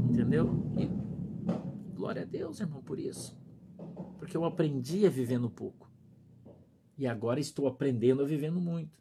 Entendeu? 0.09 0.49
E 0.77 0.89
glória 1.95 2.23
a 2.23 2.25
Deus, 2.25 2.59
irmão, 2.59 2.81
por 2.81 2.99
isso. 2.99 3.39
Porque 4.17 4.35
eu 4.35 4.43
aprendi 4.43 5.05
a 5.05 5.09
viver 5.09 5.39
no 5.39 5.49
pouco. 5.49 5.89
E 6.97 7.07
agora 7.07 7.39
estou 7.39 7.65
aprendendo 7.65 8.23
a 8.23 8.25
viver 8.25 8.51
no 8.51 8.59
muito. 8.59 8.99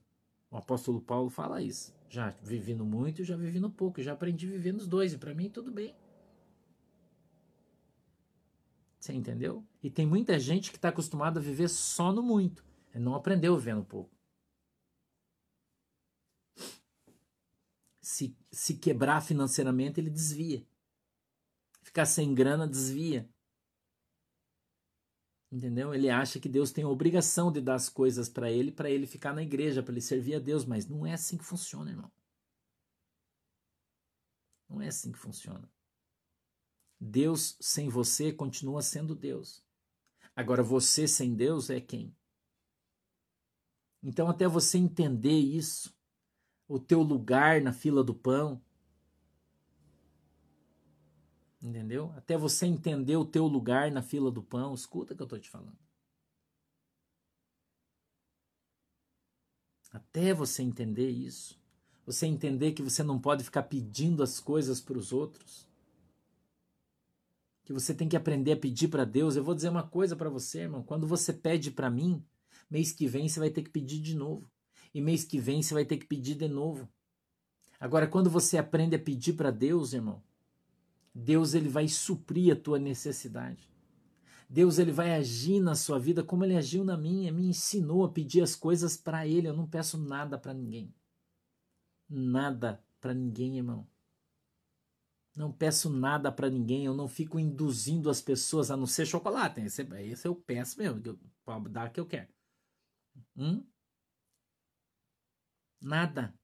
O 0.53 0.57
apóstolo 0.57 1.01
Paulo 1.01 1.31
fala 1.31 1.61
isso. 1.61 1.99
Já 2.11 2.31
vivi 2.43 2.75
no 2.75 2.85
muito 2.85 3.23
e 3.23 3.25
já 3.25 3.37
vivi 3.37 3.61
no 3.61 3.71
pouco. 3.71 4.03
Já 4.03 4.13
aprendi 4.13 4.47
a 4.49 4.51
viver 4.51 4.73
nos 4.73 4.87
dois. 4.87 5.13
E 5.13 5.19
para 5.19 5.33
mim 5.33 5.49
tudo 5.49 5.71
bem. 5.71 5.95
Você 8.99 9.15
entendeu? 9.15 9.65
E 9.81 9.89
tem 9.89 10.05
muita 10.05 10.39
gente 10.39 10.71
que 10.71 10.77
está 10.77 10.89
acostumada 10.89 11.39
a 11.39 11.43
viver 11.43 11.69
só 11.69 12.13
no 12.13 12.23
muito. 12.23 12.65
Ele 12.93 13.05
não 13.05 13.15
aprendeu 13.15 13.57
vivendo 13.57 13.85
pouco. 13.85 14.11
Se, 18.03 18.37
se 18.51 18.75
quebrar 18.75 19.23
financeiramente, 19.23 20.01
ele 20.01 20.11
desvia. 20.11 20.67
Ficar 21.81 22.07
sem 22.07 22.35
grana, 22.35 22.67
desvia. 22.67 23.31
Entendeu? 25.51 25.93
Ele 25.93 26.09
acha 26.09 26.39
que 26.39 26.49
Deus 26.49 26.71
tem 26.71 26.85
a 26.85 26.89
obrigação 26.89 27.51
de 27.51 27.61
dar 27.61 27.75
as 27.75 27.89
coisas 27.89 28.29
para 28.29 28.51
ele, 28.51 28.71
para 28.71 28.89
ele 28.89 29.07
ficar 29.07 29.35
na 29.35 29.43
igreja, 29.43 29.83
para 29.83 29.93
ele 29.93 30.01
servir 30.01 30.37
a 30.37 30.39
Deus, 30.39 30.65
mas 30.65 30.87
não 30.87 31.05
é 31.05 31.15
assim 31.15 31.37
que 31.37 31.45
funciona, 31.45 31.91
irmão. 31.91 32.11
Não 34.69 34.81
é 34.81 34.87
assim 34.87 35.11
que 35.11 35.19
funciona. 35.19 35.69
Deus 37.01 37.57
sem 37.61 37.89
você 37.89 38.33
continua 38.33 38.83
sendo 38.83 39.15
Deus. 39.17 39.65
Agora, 40.37 40.63
você 40.63 41.09
sem 41.09 41.35
Deus 41.35 41.69
é 41.69 41.81
quem? 41.81 42.15
Então, 44.03 44.29
até 44.29 44.47
você 44.47 44.79
entender 44.79 45.39
isso, 45.39 45.93
o 46.69 46.79
teu 46.79 47.03
lugar 47.03 47.61
na 47.61 47.73
fila 47.73 48.05
do 48.05 48.15
pão, 48.15 48.63
entendeu? 51.63 52.13
Até 52.17 52.37
você 52.37 52.67
entender 52.67 53.17
o 53.17 53.25
teu 53.25 53.47
lugar 53.47 53.91
na 53.91 54.03
fila 54.03 54.31
do 54.31 54.43
pão, 54.43 54.75
escuta 54.75 55.13
o 55.13 55.17
que 55.17 55.23
eu 55.23 55.25
estou 55.25 55.39
te 55.39 55.51
falando. 55.51 55.79
Até 59.93 60.33
você 60.33 60.63
entender 60.63 61.11
isso, 61.11 61.59
você 62.07 62.27
entender 62.27 62.73
que 62.73 62.83
você 62.83 63.03
não 63.03 63.19
pode 63.19 63.43
ficar 63.43 63.65
pedindo 63.65 64.23
as 64.23 64.39
coisas 64.39 64.81
para 64.81 64.97
os 64.97 65.13
outros 65.13 65.69
que 67.71 67.73
você 67.73 67.95
tem 67.95 68.09
que 68.09 68.17
aprender 68.17 68.51
a 68.51 68.57
pedir 68.57 68.89
para 68.89 69.05
Deus. 69.05 69.37
Eu 69.37 69.45
vou 69.45 69.55
dizer 69.55 69.69
uma 69.69 69.87
coisa 69.87 70.17
para 70.17 70.29
você, 70.29 70.63
irmão. 70.63 70.83
Quando 70.83 71.07
você 71.07 71.33
pede 71.33 71.71
para 71.71 71.89
mim, 71.89 72.21
mês 72.69 72.91
que 72.91 73.07
vem 73.07 73.29
você 73.29 73.39
vai 73.39 73.49
ter 73.49 73.63
que 73.63 73.71
pedir 73.71 74.01
de 74.01 74.17
novo. 74.17 74.51
E 74.93 75.01
mês 75.01 75.23
que 75.23 75.39
vem 75.39 75.63
você 75.63 75.73
vai 75.73 75.85
ter 75.85 75.97
que 75.97 76.05
pedir 76.05 76.35
de 76.35 76.49
novo. 76.49 76.89
Agora, 77.79 78.09
quando 78.09 78.29
você 78.29 78.59
aprende 78.59 78.97
a 78.97 78.99
pedir 78.99 79.35
para 79.35 79.53
Deus, 79.53 79.93
irmão, 79.93 80.21
Deus 81.15 81.55
ele 81.55 81.69
vai 81.69 81.89
suprir 81.89 82.53
a 82.53 82.61
tua 82.61 82.79
necessidade. 82.79 83.69
Deus 84.49 84.79
ele 84.79 84.91
vai 84.91 85.15
agir 85.15 85.61
na 85.61 85.75
sua 85.75 85.99
vida 85.99 86.25
como 86.25 86.45
ele 86.45 86.57
agiu 86.57 86.83
na 86.85 86.97
minha, 86.97 87.33
me 87.33 87.47
ensinou 87.47 88.05
a 88.05 88.11
pedir 88.11 88.43
as 88.43 88.57
coisas 88.57 88.97
para 88.97 89.27
ele. 89.27 89.49
Eu 89.49 89.57
não 89.57 89.69
peço 89.69 89.97
nada 89.97 90.37
para 90.37 90.53
ninguém. 90.53 90.93
Nada 92.09 92.85
para 93.01 93.15
ninguém, 93.15 93.59
irmão. 93.59 93.87
Não 95.37 95.53
peço 95.53 95.89
nada 95.89 96.33
para 96.33 96.51
ninguém, 96.51 96.85
eu 96.85 96.95
não 96.95 97.07
fico 97.07 97.39
induzindo 97.39 98.11
as 98.11 98.21
pessoas 98.21 98.71
a 98.71 98.77
não 98.77 98.87
ser 98.87 99.07
chocolate. 99.07 99.61
Esse, 99.61 99.83
esse 99.83 100.27
eu 100.27 100.35
peço 100.35 100.79
mesmo, 100.79 101.01
pode 101.45 101.69
dar 101.69 101.93
que 101.93 102.01
eu 102.01 102.07
quero. 102.07 102.29
Hum? 103.37 103.65
Nada. 105.81 106.35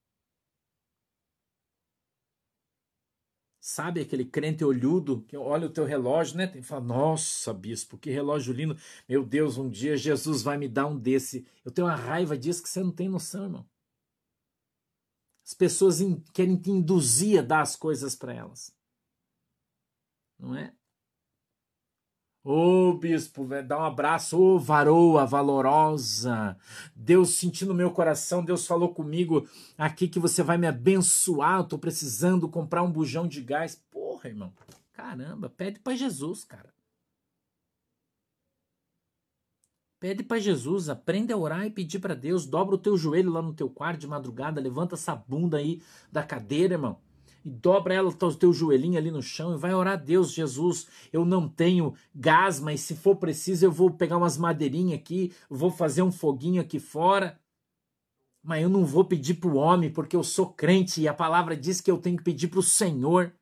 Sabe 3.68 4.00
aquele 4.00 4.24
crente 4.24 4.64
olhudo 4.64 5.22
que 5.22 5.36
olha 5.36 5.66
o 5.66 5.70
teu 5.70 5.84
relógio, 5.84 6.36
né? 6.36 6.46
Tem 6.46 6.62
que 6.62 6.68
falar: 6.68 6.84
Nossa, 6.84 7.52
bispo, 7.52 7.98
que 7.98 8.10
relógio 8.10 8.54
lindo. 8.54 8.78
Meu 9.08 9.26
Deus, 9.26 9.58
um 9.58 9.68
dia 9.68 9.96
Jesus 9.96 10.40
vai 10.40 10.56
me 10.56 10.68
dar 10.68 10.86
um 10.86 10.96
desse. 10.96 11.44
Eu 11.64 11.72
tenho 11.72 11.88
uma 11.88 11.96
raiva 11.96 12.38
disso 12.38 12.62
que 12.62 12.68
você 12.68 12.80
não 12.80 12.92
tem 12.92 13.08
noção, 13.08 13.42
irmão. 13.42 13.68
As 15.44 15.52
pessoas 15.52 15.98
querem 16.32 16.56
te 16.56 16.70
induzir 16.70 17.40
a 17.40 17.42
dar 17.42 17.60
as 17.60 17.74
coisas 17.74 18.14
para 18.14 18.32
elas. 18.32 18.72
Não 20.38 20.54
é? 20.54 20.72
Ô 22.48 22.90
oh, 22.90 22.94
bispo, 22.94 23.44
dá 23.66 23.76
um 23.76 23.82
abraço, 23.82 24.38
ô 24.38 24.54
oh, 24.54 24.58
varoa 24.60 25.26
valorosa. 25.26 26.56
Deus 26.94 27.30
sentiu 27.30 27.66
no 27.66 27.74
meu 27.74 27.90
coração, 27.90 28.44
Deus 28.44 28.64
falou 28.64 28.94
comigo 28.94 29.48
aqui 29.76 30.06
que 30.06 30.20
você 30.20 30.44
vai 30.44 30.56
me 30.56 30.68
abençoar. 30.68 31.58
Eu 31.58 31.64
tô 31.64 31.76
precisando 31.76 32.48
comprar 32.48 32.84
um 32.84 32.92
bujão 32.92 33.26
de 33.26 33.40
gás. 33.40 33.74
Porra, 33.90 34.28
irmão. 34.28 34.52
Caramba, 34.92 35.50
pede 35.50 35.80
para 35.80 35.96
Jesus, 35.96 36.44
cara. 36.44 36.72
Pede 39.98 40.22
para 40.22 40.38
Jesus, 40.38 40.88
aprende 40.88 41.32
a 41.32 41.36
orar 41.36 41.66
e 41.66 41.70
pedir 41.70 41.98
para 41.98 42.14
Deus. 42.14 42.46
Dobra 42.46 42.76
o 42.76 42.78
teu 42.78 42.96
joelho 42.96 43.32
lá 43.32 43.42
no 43.42 43.54
teu 43.54 43.68
quarto 43.68 43.98
de 43.98 44.06
madrugada, 44.06 44.60
levanta 44.60 44.94
essa 44.94 45.16
bunda 45.16 45.56
aí 45.56 45.82
da 46.12 46.22
cadeira, 46.22 46.74
irmão. 46.74 47.00
E 47.46 47.50
dobra 47.50 47.94
ela 47.94 48.08
o 48.08 48.34
teu 48.34 48.52
joelhinho 48.52 48.98
ali 48.98 49.08
no 49.08 49.22
chão 49.22 49.54
e 49.54 49.56
vai 49.56 49.72
orar 49.72 49.92
a 49.92 49.96
Deus, 49.96 50.32
Jesus. 50.32 50.88
Eu 51.12 51.24
não 51.24 51.48
tenho 51.48 51.94
gás, 52.12 52.58
mas 52.58 52.80
se 52.80 52.96
for 52.96 53.14
preciso 53.14 53.64
eu 53.64 53.70
vou 53.70 53.88
pegar 53.88 54.16
umas 54.16 54.36
madeirinhas 54.36 54.98
aqui, 54.98 55.32
vou 55.48 55.70
fazer 55.70 56.02
um 56.02 56.10
foguinho 56.10 56.60
aqui 56.60 56.80
fora. 56.80 57.38
Mas 58.42 58.64
eu 58.64 58.68
não 58.68 58.84
vou 58.84 59.04
pedir 59.04 59.34
para 59.34 59.48
o 59.48 59.54
homem, 59.54 59.92
porque 59.92 60.16
eu 60.16 60.24
sou 60.24 60.46
crente 60.46 61.00
e 61.00 61.06
a 61.06 61.14
palavra 61.14 61.56
diz 61.56 61.80
que 61.80 61.88
eu 61.88 61.98
tenho 61.98 62.16
que 62.16 62.24
pedir 62.24 62.48
para 62.48 62.58
o 62.58 62.64
Senhor 62.64 63.32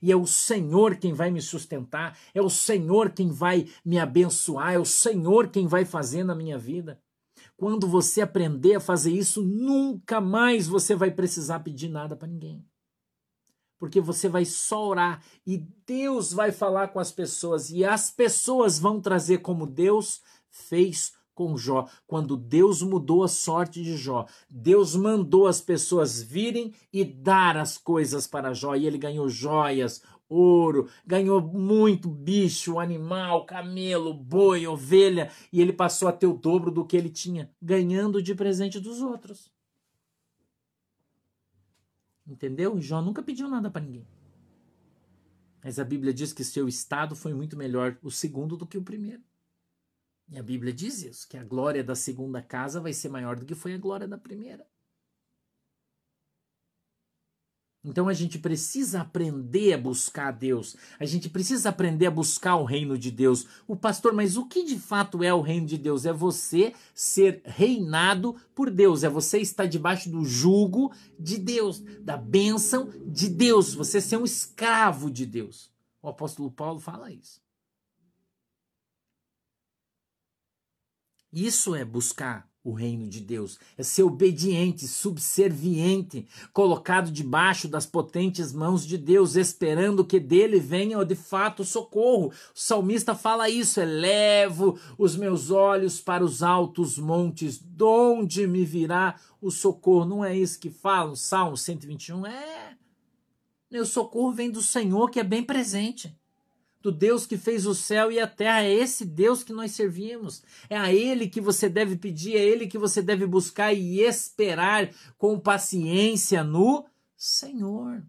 e 0.00 0.12
é 0.12 0.16
o 0.16 0.24
Senhor 0.24 0.94
quem 0.94 1.12
vai 1.12 1.32
me 1.32 1.42
sustentar, 1.42 2.16
é 2.32 2.40
o 2.40 2.48
Senhor 2.48 3.10
quem 3.10 3.28
vai 3.28 3.66
me 3.84 3.98
abençoar, 3.98 4.74
é 4.74 4.78
o 4.78 4.84
Senhor 4.84 5.48
quem 5.48 5.66
vai 5.66 5.84
fazer 5.84 6.22
na 6.22 6.36
minha 6.36 6.56
vida. 6.56 7.00
Quando 7.56 7.88
você 7.88 8.20
aprender 8.20 8.76
a 8.76 8.80
fazer 8.80 9.10
isso, 9.10 9.42
nunca 9.42 10.20
mais 10.20 10.68
você 10.68 10.94
vai 10.94 11.10
precisar 11.10 11.58
pedir 11.58 11.88
nada 11.88 12.14
para 12.14 12.28
ninguém. 12.28 12.64
Porque 13.78 14.00
você 14.00 14.28
vai 14.28 14.44
só 14.44 14.88
orar 14.88 15.22
e 15.46 15.58
Deus 15.86 16.32
vai 16.32 16.50
falar 16.50 16.88
com 16.88 16.98
as 16.98 17.12
pessoas 17.12 17.70
e 17.70 17.84
as 17.84 18.10
pessoas 18.10 18.78
vão 18.78 19.00
trazer 19.00 19.38
como 19.38 19.66
Deus 19.66 20.20
fez 20.50 21.12
com 21.38 21.56
Jó, 21.56 21.86
quando 22.04 22.36
Deus 22.36 22.82
mudou 22.82 23.22
a 23.22 23.28
sorte 23.28 23.80
de 23.80 23.96
Jó. 23.96 24.26
Deus 24.50 24.96
mandou 24.96 25.46
as 25.46 25.60
pessoas 25.60 26.20
virem 26.20 26.74
e 26.92 27.04
dar 27.04 27.56
as 27.56 27.78
coisas 27.78 28.26
para 28.26 28.52
Jó, 28.52 28.74
e 28.74 28.84
ele 28.84 28.98
ganhou 28.98 29.28
joias, 29.28 30.02
ouro, 30.28 30.88
ganhou 31.06 31.40
muito 31.40 32.08
bicho, 32.08 32.80
animal, 32.80 33.46
camelo, 33.46 34.12
boi, 34.12 34.66
ovelha, 34.66 35.30
e 35.52 35.60
ele 35.60 35.72
passou 35.72 36.08
a 36.08 36.12
ter 36.12 36.26
o 36.26 36.34
dobro 36.34 36.72
do 36.72 36.84
que 36.84 36.96
ele 36.96 37.08
tinha, 37.08 37.48
ganhando 37.62 38.20
de 38.20 38.34
presente 38.34 38.80
dos 38.80 39.00
outros. 39.00 39.48
Entendeu? 42.28 42.78
Jó 42.80 43.00
nunca 43.00 43.22
pediu 43.22 43.48
nada 43.48 43.70
para 43.70 43.82
ninguém. 43.82 44.06
Mas 45.64 45.78
a 45.78 45.84
Bíblia 45.84 46.12
diz 46.12 46.32
que 46.32 46.44
seu 46.44 46.68
estado 46.68 47.16
foi 47.16 47.32
muito 47.32 47.56
melhor 47.56 47.98
o 48.02 48.10
segundo 48.10 48.56
do 48.56 48.66
que 48.66 48.76
o 48.76 48.82
primeiro. 48.82 49.22
E 50.28 50.38
a 50.38 50.42
Bíblia 50.42 50.72
diz 50.72 51.02
isso, 51.02 51.26
que 51.26 51.38
a 51.38 51.42
glória 51.42 51.82
da 51.82 51.94
segunda 51.94 52.42
casa 52.42 52.80
vai 52.80 52.92
ser 52.92 53.08
maior 53.08 53.36
do 53.36 53.46
que 53.46 53.54
foi 53.54 53.74
a 53.74 53.78
glória 53.78 54.06
da 54.06 54.18
primeira. 54.18 54.66
Então 57.88 58.06
a 58.06 58.12
gente 58.12 58.38
precisa 58.38 59.00
aprender 59.00 59.72
a 59.72 59.78
buscar 59.78 60.30
Deus. 60.30 60.76
A 61.00 61.06
gente 61.06 61.30
precisa 61.30 61.70
aprender 61.70 62.04
a 62.04 62.10
buscar 62.10 62.56
o 62.56 62.64
reino 62.64 62.98
de 62.98 63.10
Deus. 63.10 63.46
O 63.66 63.74
pastor, 63.74 64.12
mas 64.12 64.36
o 64.36 64.44
que 64.44 64.62
de 64.62 64.78
fato 64.78 65.24
é 65.24 65.32
o 65.32 65.40
reino 65.40 65.66
de 65.66 65.78
Deus? 65.78 66.04
É 66.04 66.12
você 66.12 66.74
ser 66.94 67.40
reinado 67.44 68.36
por 68.54 68.70
Deus. 68.70 69.04
É 69.04 69.08
você 69.08 69.38
estar 69.38 69.64
debaixo 69.64 70.10
do 70.10 70.22
jugo 70.22 70.92
de 71.18 71.38
Deus, 71.38 71.80
da 72.00 72.16
bênção 72.16 72.90
de 73.06 73.28
Deus. 73.28 73.72
Você 73.72 74.02
ser 74.02 74.18
um 74.18 74.24
escravo 74.24 75.10
de 75.10 75.24
Deus. 75.24 75.70
O 76.02 76.08
apóstolo 76.08 76.50
Paulo 76.50 76.78
fala 76.78 77.10
isso. 77.10 77.40
Isso 81.32 81.74
é 81.74 81.84
buscar 81.84 82.48
o 82.68 82.72
reino 82.74 83.08
de 83.08 83.20
Deus, 83.20 83.58
é 83.78 83.82
ser 83.82 84.02
obediente, 84.02 84.86
subserviente, 84.86 86.26
colocado 86.52 87.10
debaixo 87.10 87.66
das 87.66 87.86
potentes 87.86 88.52
mãos 88.52 88.86
de 88.86 88.98
Deus, 88.98 89.36
esperando 89.36 90.04
que 90.04 90.20
dele 90.20 90.60
venha 90.60 91.02
de 91.02 91.14
fato 91.14 91.64
socorro. 91.64 92.28
O 92.28 92.32
salmista 92.54 93.14
fala 93.14 93.48
isso: 93.48 93.80
elevo 93.80 94.78
os 94.98 95.16
meus 95.16 95.50
olhos 95.50 95.98
para 96.00 96.22
os 96.22 96.42
altos 96.42 96.98
montes, 96.98 97.58
de 97.58 97.84
onde 97.84 98.46
me 98.46 98.64
virá 98.64 99.18
o 99.40 99.50
socorro? 99.50 100.04
Não 100.04 100.24
é 100.24 100.36
isso 100.36 100.60
que 100.60 100.68
fala 100.68 101.12
o 101.12 101.16
Salmo 101.16 101.56
121? 101.56 102.26
É. 102.26 102.76
Meu 103.70 103.86
socorro 103.86 104.32
vem 104.32 104.50
do 104.50 104.60
Senhor 104.60 105.10
que 105.10 105.20
é 105.20 105.24
bem 105.24 105.42
presente 105.42 106.14
do 106.80 106.92
Deus 106.92 107.26
que 107.26 107.36
fez 107.36 107.66
o 107.66 107.74
céu 107.74 108.10
e 108.10 108.20
a 108.20 108.26
terra. 108.26 108.62
É 108.62 108.72
esse 108.72 109.04
Deus 109.04 109.42
que 109.42 109.52
nós 109.52 109.72
servimos. 109.72 110.42
É 110.68 110.76
a 110.76 110.92
Ele 110.92 111.28
que 111.28 111.40
você 111.40 111.68
deve 111.68 111.96
pedir, 111.96 112.36
é 112.36 112.44
Ele 112.44 112.66
que 112.66 112.78
você 112.78 113.02
deve 113.02 113.26
buscar 113.26 113.72
e 113.72 114.00
esperar 114.00 114.90
com 115.16 115.38
paciência 115.38 116.44
no 116.44 116.86
Senhor. 117.16 118.02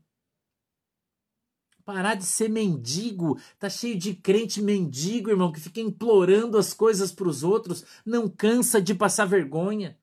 Parar 1.84 2.14
de 2.14 2.26
ser 2.26 2.50
mendigo. 2.50 3.40
Tá 3.58 3.68
cheio 3.70 3.98
de 3.98 4.14
crente 4.14 4.62
mendigo, 4.62 5.32
irmão, 5.32 5.52
que 5.52 5.60
fica 5.60 5.82
implorando 5.82 6.58
as 6.58 6.72
coisas 6.74 7.12
para 7.12 7.28
os 7.28 7.44
outros, 7.44 7.84
não 8.06 8.30
cansa 8.30 8.80
de 8.80 8.94
passar 8.94 9.26
vergonha. 9.26 9.98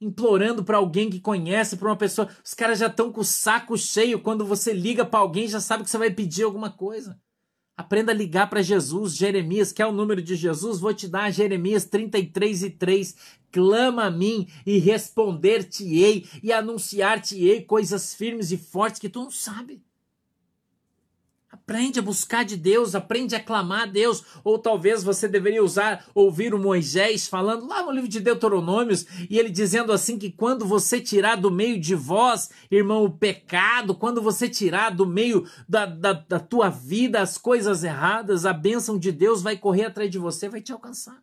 Implorando 0.00 0.62
para 0.62 0.76
alguém 0.76 1.10
que 1.10 1.18
conhece, 1.18 1.76
para 1.76 1.88
uma 1.88 1.96
pessoa. 1.96 2.28
Os 2.44 2.54
caras 2.54 2.78
já 2.78 2.86
estão 2.86 3.10
com 3.10 3.22
o 3.22 3.24
saco 3.24 3.76
cheio. 3.76 4.22
Quando 4.22 4.46
você 4.46 4.72
liga 4.72 5.04
para 5.04 5.18
alguém, 5.18 5.48
já 5.48 5.58
sabe 5.58 5.82
que 5.82 5.90
você 5.90 5.98
vai 5.98 6.12
pedir 6.12 6.44
alguma 6.44 6.70
coisa. 6.70 7.20
Aprenda 7.78 8.10
a 8.10 8.14
ligar 8.14 8.50
para 8.50 8.60
Jesus, 8.60 9.14
Jeremias, 9.14 9.70
que 9.70 9.80
é 9.80 9.86
o 9.86 9.92
número 9.92 10.20
de 10.20 10.34
Jesus, 10.34 10.80
vou 10.80 10.92
te 10.92 11.06
dar 11.06 11.30
Jeremias 11.30 11.84
33 11.84 12.64
e 12.64 12.70
3. 12.70 13.16
Clama 13.52 14.06
a 14.06 14.10
mim 14.10 14.48
e 14.66 14.78
responder-te-ei 14.78 16.26
e 16.42 16.52
anunciar-te-ei 16.52 17.62
coisas 17.62 18.12
firmes 18.12 18.50
e 18.50 18.56
fortes 18.58 18.98
que 18.98 19.08
tu 19.08 19.20
não 19.20 19.30
sabe. 19.30 19.80
Aprende 21.68 21.98
a 21.98 22.02
buscar 22.02 22.46
de 22.46 22.56
Deus, 22.56 22.94
aprende 22.94 23.36
a 23.36 23.44
clamar 23.44 23.82
a 23.82 23.86
Deus. 23.86 24.24
Ou 24.42 24.58
talvez 24.58 25.04
você 25.04 25.28
deveria 25.28 25.62
usar, 25.62 26.08
ouvir 26.14 26.54
o 26.54 26.58
Moisés 26.58 27.28
falando 27.28 27.68
lá 27.68 27.82
no 27.82 27.90
livro 27.90 28.08
de 28.08 28.20
Deuteronômios, 28.20 29.04
e 29.28 29.38
ele 29.38 29.50
dizendo 29.50 29.92
assim: 29.92 30.18
que 30.18 30.32
quando 30.32 30.64
você 30.64 30.98
tirar 30.98 31.36
do 31.36 31.50
meio 31.50 31.78
de 31.78 31.94
vós, 31.94 32.48
irmão, 32.70 33.04
o 33.04 33.12
pecado, 33.12 33.94
quando 33.94 34.22
você 34.22 34.48
tirar 34.48 34.96
do 34.96 35.04
meio 35.04 35.46
da, 35.68 35.84
da, 35.84 36.14
da 36.14 36.40
tua 36.40 36.70
vida 36.70 37.20
as 37.20 37.36
coisas 37.36 37.84
erradas, 37.84 38.46
a 38.46 38.54
bênção 38.54 38.98
de 38.98 39.12
Deus 39.12 39.42
vai 39.42 39.54
correr 39.58 39.84
atrás 39.84 40.10
de 40.10 40.18
você, 40.18 40.48
vai 40.48 40.62
te 40.62 40.72
alcançar. 40.72 41.22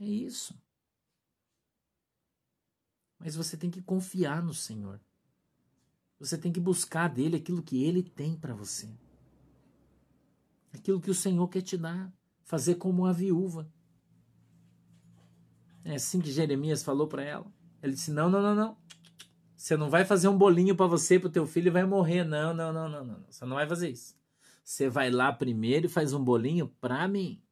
É 0.00 0.04
isso. 0.04 0.52
Mas 3.20 3.36
você 3.36 3.56
tem 3.56 3.70
que 3.70 3.80
confiar 3.80 4.42
no 4.42 4.52
Senhor. 4.52 5.00
Você 6.22 6.38
tem 6.38 6.52
que 6.52 6.60
buscar 6.60 7.08
dele 7.08 7.36
aquilo 7.36 7.60
que 7.60 7.82
ele 7.82 8.00
tem 8.00 8.36
para 8.36 8.54
você. 8.54 8.88
Aquilo 10.72 11.00
que 11.00 11.10
o 11.10 11.14
Senhor 11.14 11.48
quer 11.48 11.62
te 11.62 11.76
dar. 11.76 12.12
Fazer 12.44 12.76
como 12.76 13.06
a 13.06 13.12
viúva. 13.12 13.68
É 15.84 15.96
assim 15.96 16.20
que 16.20 16.30
Jeremias 16.30 16.84
falou 16.84 17.08
para 17.08 17.24
ela. 17.24 17.52
Ele 17.82 17.94
disse: 17.94 18.12
Não, 18.12 18.30
não, 18.30 18.40
não, 18.40 18.54
não. 18.54 18.78
Você 19.56 19.76
não 19.76 19.90
vai 19.90 20.04
fazer 20.04 20.28
um 20.28 20.38
bolinho 20.38 20.76
para 20.76 20.86
você, 20.86 21.18
para 21.18 21.26
o 21.26 21.32
teu 21.32 21.44
filho 21.44 21.66
e 21.66 21.70
vai 21.70 21.84
morrer. 21.84 22.22
Não, 22.22 22.54
não, 22.54 22.72
não, 22.72 22.88
não, 22.88 23.04
não. 23.04 23.24
Você 23.28 23.44
não 23.44 23.56
vai 23.56 23.66
fazer 23.66 23.90
isso. 23.90 24.16
Você 24.62 24.88
vai 24.88 25.10
lá 25.10 25.32
primeiro 25.32 25.86
e 25.86 25.88
faz 25.88 26.12
um 26.12 26.22
bolinho 26.22 26.68
para 26.80 27.08
mim. 27.08 27.42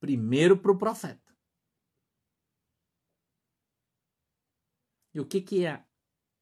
Primeiro 0.00 0.58
para 0.58 0.72
o 0.72 0.78
profeta. 0.78 1.32
E 5.14 5.20
o 5.20 5.24
que, 5.24 5.40
que 5.40 5.64
é 5.64 5.87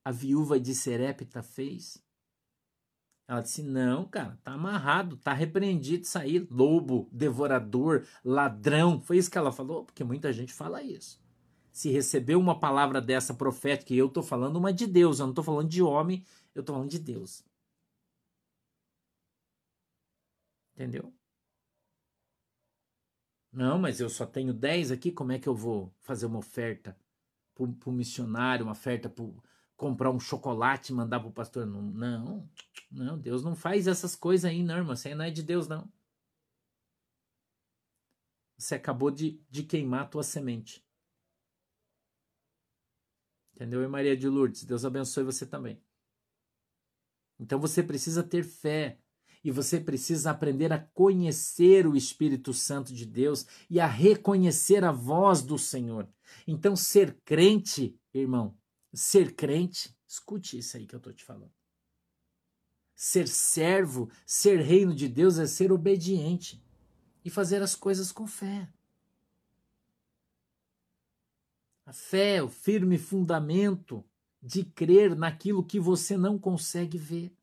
a 0.06 0.12
viúva 0.12 0.60
de 0.60 0.72
Serepta 0.72 1.42
fez? 1.42 2.00
Ela 3.26 3.40
disse: 3.40 3.60
Não, 3.60 4.08
cara, 4.08 4.38
tá 4.44 4.52
amarrado, 4.52 5.16
tá 5.16 5.32
repreendido 5.32 6.06
sair, 6.06 6.46
lobo, 6.48 7.08
devorador, 7.10 8.06
ladrão. 8.24 9.00
Foi 9.00 9.18
isso 9.18 9.28
que 9.28 9.36
ela 9.36 9.50
falou, 9.50 9.84
porque 9.84 10.04
muita 10.04 10.32
gente 10.32 10.52
fala 10.54 10.80
isso. 10.80 11.20
Se 11.72 11.90
recebeu 11.90 12.38
uma 12.38 12.60
palavra 12.60 13.00
dessa 13.00 13.34
profética, 13.34 13.92
e 13.92 13.98
eu 13.98 14.08
tô 14.08 14.22
falando 14.22 14.54
uma 14.58 14.72
de 14.72 14.86
Deus, 14.86 15.18
eu 15.18 15.26
não 15.26 15.34
tô 15.34 15.42
falando 15.42 15.68
de 15.68 15.82
homem, 15.82 16.24
eu 16.54 16.62
tô 16.62 16.72
falando 16.72 16.90
de 16.90 17.00
Deus. 17.00 17.44
Entendeu? 20.76 21.12
Não, 23.52 23.76
mas 23.76 23.98
eu 23.98 24.08
só 24.08 24.24
tenho 24.24 24.54
10 24.54 24.92
aqui, 24.92 25.10
como 25.10 25.32
é 25.32 25.38
que 25.40 25.48
eu 25.48 25.54
vou 25.54 25.92
fazer 26.00 26.26
uma 26.26 26.38
oferta 26.38 26.96
para 27.54 27.90
o 27.90 27.92
missionário, 27.92 28.64
uma 28.64 28.72
oferta 28.72 29.08
para 29.08 29.24
comprar 29.76 30.10
um 30.10 30.20
chocolate 30.20 30.92
e 30.92 30.94
mandar 30.94 31.20
para 31.20 31.28
o 31.28 31.32
pastor? 31.32 31.66
Não, 31.66 31.82
não, 31.82 32.50
não, 32.90 33.18
Deus 33.18 33.42
não 33.42 33.54
faz 33.54 33.86
essas 33.86 34.16
coisas 34.16 34.44
aí, 34.44 34.62
não, 34.62 34.76
irmão. 34.76 34.94
Aí 35.04 35.14
não 35.14 35.24
é 35.24 35.30
de 35.30 35.42
Deus, 35.42 35.68
não. 35.68 35.90
Você 38.58 38.74
acabou 38.74 39.10
de, 39.10 39.40
de 39.50 39.62
queimar 39.62 40.02
a 40.02 40.06
tua 40.06 40.22
semente. 40.22 40.84
Entendeu? 43.54 43.82
E 43.82 43.88
Maria 43.88 44.16
de 44.16 44.28
Lourdes, 44.28 44.64
Deus 44.64 44.84
abençoe 44.84 45.24
você 45.24 45.46
também. 45.46 45.80
Então 47.38 47.58
você 47.58 47.82
precisa 47.82 48.22
ter 48.22 48.42
fé 48.42 48.98
e 49.46 49.50
você 49.50 49.78
precisa 49.78 50.30
aprender 50.30 50.72
a 50.72 50.78
conhecer 50.78 51.86
o 51.86 51.96
Espírito 51.96 52.52
Santo 52.52 52.92
de 52.92 53.06
Deus 53.06 53.46
e 53.70 53.78
a 53.78 53.86
reconhecer 53.86 54.84
a 54.84 54.90
voz 54.90 55.40
do 55.40 55.56
Senhor. 55.56 56.08
Então, 56.46 56.74
ser 56.74 57.16
crente, 57.24 57.96
irmão, 58.12 58.58
ser 58.96 59.34
crente, 59.34 59.94
escute 60.08 60.58
isso 60.58 60.76
aí 60.76 60.86
que 60.86 60.94
eu 60.94 60.98
estou 60.98 61.12
te 61.12 61.22
falando. 61.22 61.52
Ser 62.94 63.28
servo, 63.28 64.10
ser 64.24 64.60
reino 64.60 64.94
de 64.94 65.06
Deus 65.06 65.38
é 65.38 65.46
ser 65.46 65.70
obediente 65.70 66.64
e 67.22 67.28
fazer 67.28 67.60
as 67.60 67.74
coisas 67.74 68.10
com 68.10 68.26
fé. 68.26 68.72
A 71.84 71.92
fé 71.92 72.36
é 72.36 72.42
o 72.42 72.48
firme 72.48 72.96
fundamento 72.96 74.02
de 74.42 74.64
crer 74.64 75.14
naquilo 75.14 75.64
que 75.64 75.78
você 75.78 76.16
não 76.16 76.38
consegue 76.38 76.96
ver. 76.96 77.35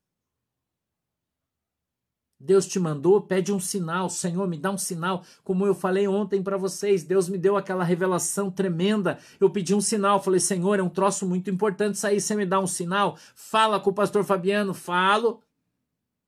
Deus 2.40 2.66
te 2.66 2.78
mandou, 2.78 3.22
pede 3.22 3.54
um 3.54 3.60
sinal. 3.60 4.10
Senhor, 4.10 4.48
me 4.48 4.58
dá 4.58 4.70
um 4.70 4.78
sinal. 4.78 5.24
Como 5.44 5.66
eu 5.66 5.74
falei 5.74 6.08
ontem 6.08 6.44
para 6.44 6.58
vocês, 6.58 7.04
Deus 7.04 7.30
me 7.30 7.38
deu 7.38 7.56
aquela 7.56 7.84
revelação 7.84 8.52
tremenda. 8.52 9.18
Eu 9.40 9.50
pedi 9.50 9.74
um 9.74 9.80
sinal. 9.80 10.22
Falei, 10.22 10.40
Senhor, 10.40 10.78
é 10.78 10.84
um 10.84 10.90
troço 10.90 11.26
muito 11.26 11.50
importante 11.50 12.06
aí. 12.06 12.20
Você 12.20 12.36
me 12.36 12.46
dá 12.46 12.60
um 12.60 12.68
sinal? 12.68 13.18
Fala 13.34 13.80
com 13.80 13.92
o 13.92 13.94
pastor 13.94 14.26
Fabiano. 14.26 14.74
Falo. 14.74 15.42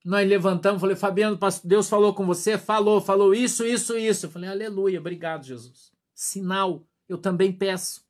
Nós 0.04 0.26
levantamos. 0.26 0.80
Falei, 0.80 0.96
Fabiano, 0.96 1.38
Deus 1.64 1.88
falou 1.88 2.14
com 2.14 2.24
você? 2.24 2.56
Falou, 2.56 3.00
falou 3.00 3.34
isso, 3.34 3.66
isso, 3.66 3.96
isso. 3.96 4.26
Eu 4.26 4.30
falei, 4.30 4.48
aleluia, 4.48 5.00
obrigado, 5.00 5.44
Jesus. 5.44 5.92
Sinal, 6.14 6.82
eu 7.08 7.18
também 7.18 7.52
peço. 7.52 8.06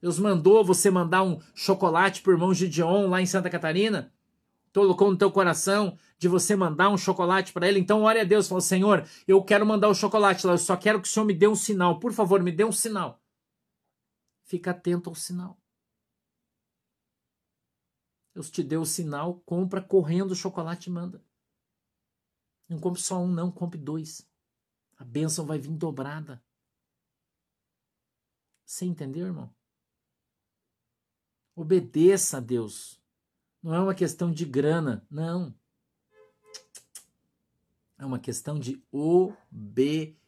Deus 0.00 0.18
mandou 0.18 0.64
você 0.64 0.90
mandar 0.90 1.22
um 1.22 1.40
chocolate 1.54 2.22
pro 2.22 2.32
irmão 2.32 2.54
Gideon 2.54 3.08
lá 3.08 3.20
em 3.20 3.26
Santa 3.26 3.50
Catarina? 3.50 4.12
Colocou 4.72 5.10
no 5.10 5.18
teu 5.18 5.32
coração 5.32 5.98
de 6.16 6.28
você 6.28 6.54
mandar 6.54 6.90
um 6.90 6.96
chocolate 6.96 7.52
para 7.52 7.66
ele? 7.68 7.80
Então 7.80 8.02
ore 8.02 8.20
a 8.20 8.24
Deus, 8.24 8.46
fala, 8.46 8.60
Senhor, 8.60 9.08
eu 9.26 9.42
quero 9.42 9.66
mandar 9.66 9.88
o 9.88 9.94
chocolate 9.94 10.46
lá, 10.46 10.52
eu 10.52 10.58
só 10.58 10.76
quero 10.76 11.00
que 11.00 11.08
o 11.08 11.10
Senhor 11.10 11.26
me 11.26 11.34
dê 11.34 11.48
um 11.48 11.56
sinal. 11.56 11.98
Por 11.98 12.12
favor, 12.12 12.42
me 12.42 12.52
dê 12.52 12.64
um 12.64 12.72
sinal. 12.72 13.20
Fica 14.44 14.70
atento 14.70 15.08
ao 15.08 15.14
sinal. 15.14 15.60
Deus 18.32 18.50
te 18.50 18.62
deu 18.62 18.82
o 18.82 18.86
sinal, 18.86 19.40
compra 19.40 19.82
correndo 19.82 20.30
o 20.32 20.36
chocolate 20.36 20.88
e 20.88 20.92
manda. 20.92 21.24
Não 22.68 22.78
compre 22.78 23.02
só 23.02 23.18
um, 23.18 23.26
não, 23.26 23.50
compre 23.50 23.78
dois. 23.78 24.28
A 24.96 25.04
bênção 25.04 25.44
vai 25.44 25.58
vir 25.58 25.72
dobrada. 25.72 26.42
Você 28.64 28.84
entendeu, 28.84 29.26
irmão? 29.26 29.52
Obedeça 31.56 32.36
a 32.36 32.40
Deus. 32.40 32.99
Não 33.62 33.74
é 33.74 33.80
uma 33.80 33.94
questão 33.94 34.32
de 34.32 34.44
grana, 34.44 35.06
não. 35.10 35.54
É 37.98 38.04
uma 38.04 38.18
questão 38.18 38.58
de 38.58 38.82
obediência 38.90 40.18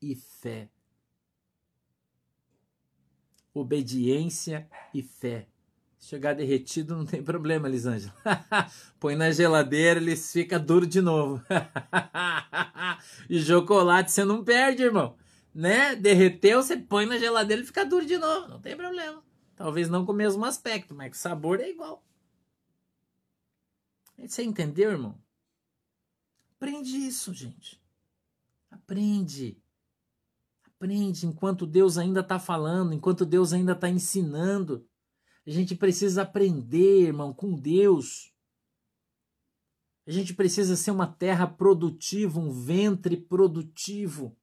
e 0.00 0.14
fé. 0.14 0.68
Obediência 3.54 4.68
e 4.92 5.02
fé. 5.02 5.48
Chegar 5.98 6.34
derretido 6.34 6.96
não 6.96 7.06
tem 7.06 7.22
problema, 7.22 7.68
Lisângela. 7.68 8.12
Põe 9.00 9.14
na 9.14 9.30
geladeira, 9.30 10.00
ele 10.00 10.16
fica 10.16 10.58
duro 10.58 10.86
de 10.86 11.00
novo. 11.00 11.42
e 13.30 13.40
chocolate 13.40 14.10
você 14.10 14.24
não 14.24 14.44
perde, 14.44 14.82
irmão. 14.82 15.16
Né? 15.54 15.94
Derreteu, 15.94 16.62
você 16.62 16.76
põe 16.76 17.06
na 17.06 17.18
geladeira 17.18 17.62
e 17.62 17.66
fica 17.66 17.84
duro 17.84 18.04
de 18.04 18.18
novo. 18.18 18.48
Não 18.48 18.60
tem 18.60 18.76
problema. 18.76 19.22
Talvez 19.62 19.88
não 19.88 20.04
com 20.04 20.10
o 20.10 20.16
mesmo 20.16 20.44
aspecto, 20.44 20.92
mas 20.92 21.16
o 21.16 21.20
sabor 21.20 21.60
é 21.60 21.70
igual. 21.70 22.04
Você 24.18 24.42
entendeu, 24.42 24.90
irmão? 24.90 25.16
Aprende 26.56 26.96
isso, 26.96 27.32
gente. 27.32 27.80
Aprende. 28.68 29.62
Aprende 30.66 31.28
enquanto 31.28 31.64
Deus 31.64 31.96
ainda 31.96 32.22
está 32.22 32.40
falando, 32.40 32.92
enquanto 32.92 33.24
Deus 33.24 33.52
ainda 33.52 33.70
está 33.70 33.88
ensinando. 33.88 34.84
A 35.46 35.50
gente 35.50 35.76
precisa 35.76 36.22
aprender, 36.22 37.06
irmão, 37.06 37.32
com 37.32 37.54
Deus. 37.54 38.34
A 40.04 40.10
gente 40.10 40.34
precisa 40.34 40.74
ser 40.74 40.90
uma 40.90 41.06
terra 41.06 41.46
produtiva, 41.46 42.40
um 42.40 42.50
ventre 42.50 43.16
produtivo. 43.16 44.36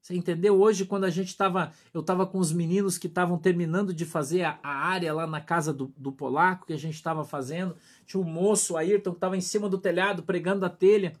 Você 0.00 0.14
entendeu? 0.14 0.58
Hoje, 0.58 0.86
quando 0.86 1.04
a 1.04 1.10
gente 1.10 1.28
estava. 1.28 1.72
Eu 1.92 2.00
estava 2.00 2.26
com 2.26 2.38
os 2.38 2.52
meninos 2.52 2.96
que 2.96 3.06
estavam 3.06 3.38
terminando 3.38 3.92
de 3.92 4.06
fazer 4.06 4.44
a, 4.44 4.58
a, 4.62 4.70
área 4.70 5.12
lá 5.12 5.26
na 5.26 5.40
casa 5.40 5.72
do, 5.72 5.92
do 5.96 6.10
polaco 6.10 6.66
que 6.66 6.72
a 6.72 6.78
gente 6.78 6.94
estava 6.94 7.22
fazendo. 7.22 7.76
Tinha 8.06 8.20
um 8.20 8.24
moço, 8.24 8.76
Ayrton, 8.76 9.10
que 9.10 9.18
estava 9.18 9.36
em 9.36 9.42
cima 9.42 9.68
do 9.68 9.76
telhado 9.76 10.22
pregando 10.22 10.64
a 10.64 10.70
telha. 10.70 11.12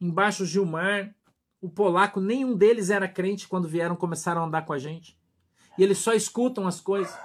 Embaixo, 0.00 0.46
Gilmar. 0.46 1.14
O 1.60 1.68
polaco, 1.68 2.20
nenhum 2.20 2.54
deles 2.54 2.90
era 2.90 3.08
crente 3.08 3.48
quando 3.48 3.66
vieram 3.66 3.96
começaram 3.96 4.42
a 4.42 4.46
andar 4.46 4.66
com 4.66 4.72
a 4.72 4.78
gente. 4.78 5.18
E 5.76 5.82
eles 5.82 5.98
só 5.98 6.12
escutam 6.12 6.66
as 6.68 6.80
coisas. 6.80 7.16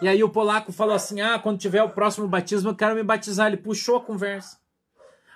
E 0.00 0.06
aí 0.06 0.22
o 0.22 0.28
polaco 0.28 0.70
falou 0.70 0.94
assim: 0.94 1.20
Ah, 1.20 1.38
quando 1.38 1.58
tiver 1.58 1.82
o 1.82 1.90
próximo 1.90 2.28
batismo, 2.28 2.70
eu 2.70 2.76
quero 2.76 2.94
me 2.94 3.02
batizar. 3.02 3.48
Ele 3.48 3.56
puxou 3.56 3.96
a 3.96 4.00
conversa. 4.04 4.58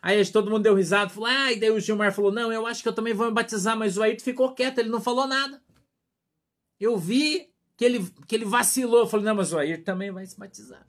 Aí 0.03 0.25
todo 0.31 0.51
mundo 0.51 0.63
deu 0.63 0.75
risada, 0.75 1.11
falou, 1.11 1.29
ah, 1.29 1.53
e 1.53 1.61
daí 1.61 1.71
o 1.71 1.81
Gilmar 1.81 2.13
falou, 2.13 2.33
não, 2.33 2.51
eu 2.53 2.67
acho 2.67 2.83
que 2.83 2.89
eu 2.89 2.93
também 2.93 3.13
vou 3.13 3.27
me 3.27 3.33
batizar, 3.33 3.77
mas 3.77 3.99
o 3.99 4.03
Ayrton 4.03 4.25
ficou 4.25 4.53
quieto, 4.53 4.79
ele 4.79 4.89
não 4.89 5.01
falou 5.01 5.27
nada. 5.27 5.61
Eu 6.79 6.97
vi 6.97 7.51
que 7.77 7.85
ele, 7.85 8.11
que 8.27 8.35
ele 8.35 8.47
vacilou, 8.47 9.01
eu 9.01 9.07
falei, 9.07 9.27
não, 9.27 9.35
mas 9.35 9.53
o 9.53 9.59
Ayrton 9.59 9.85
também 9.85 10.11
vai 10.11 10.25
se 10.25 10.39
batizar. 10.39 10.87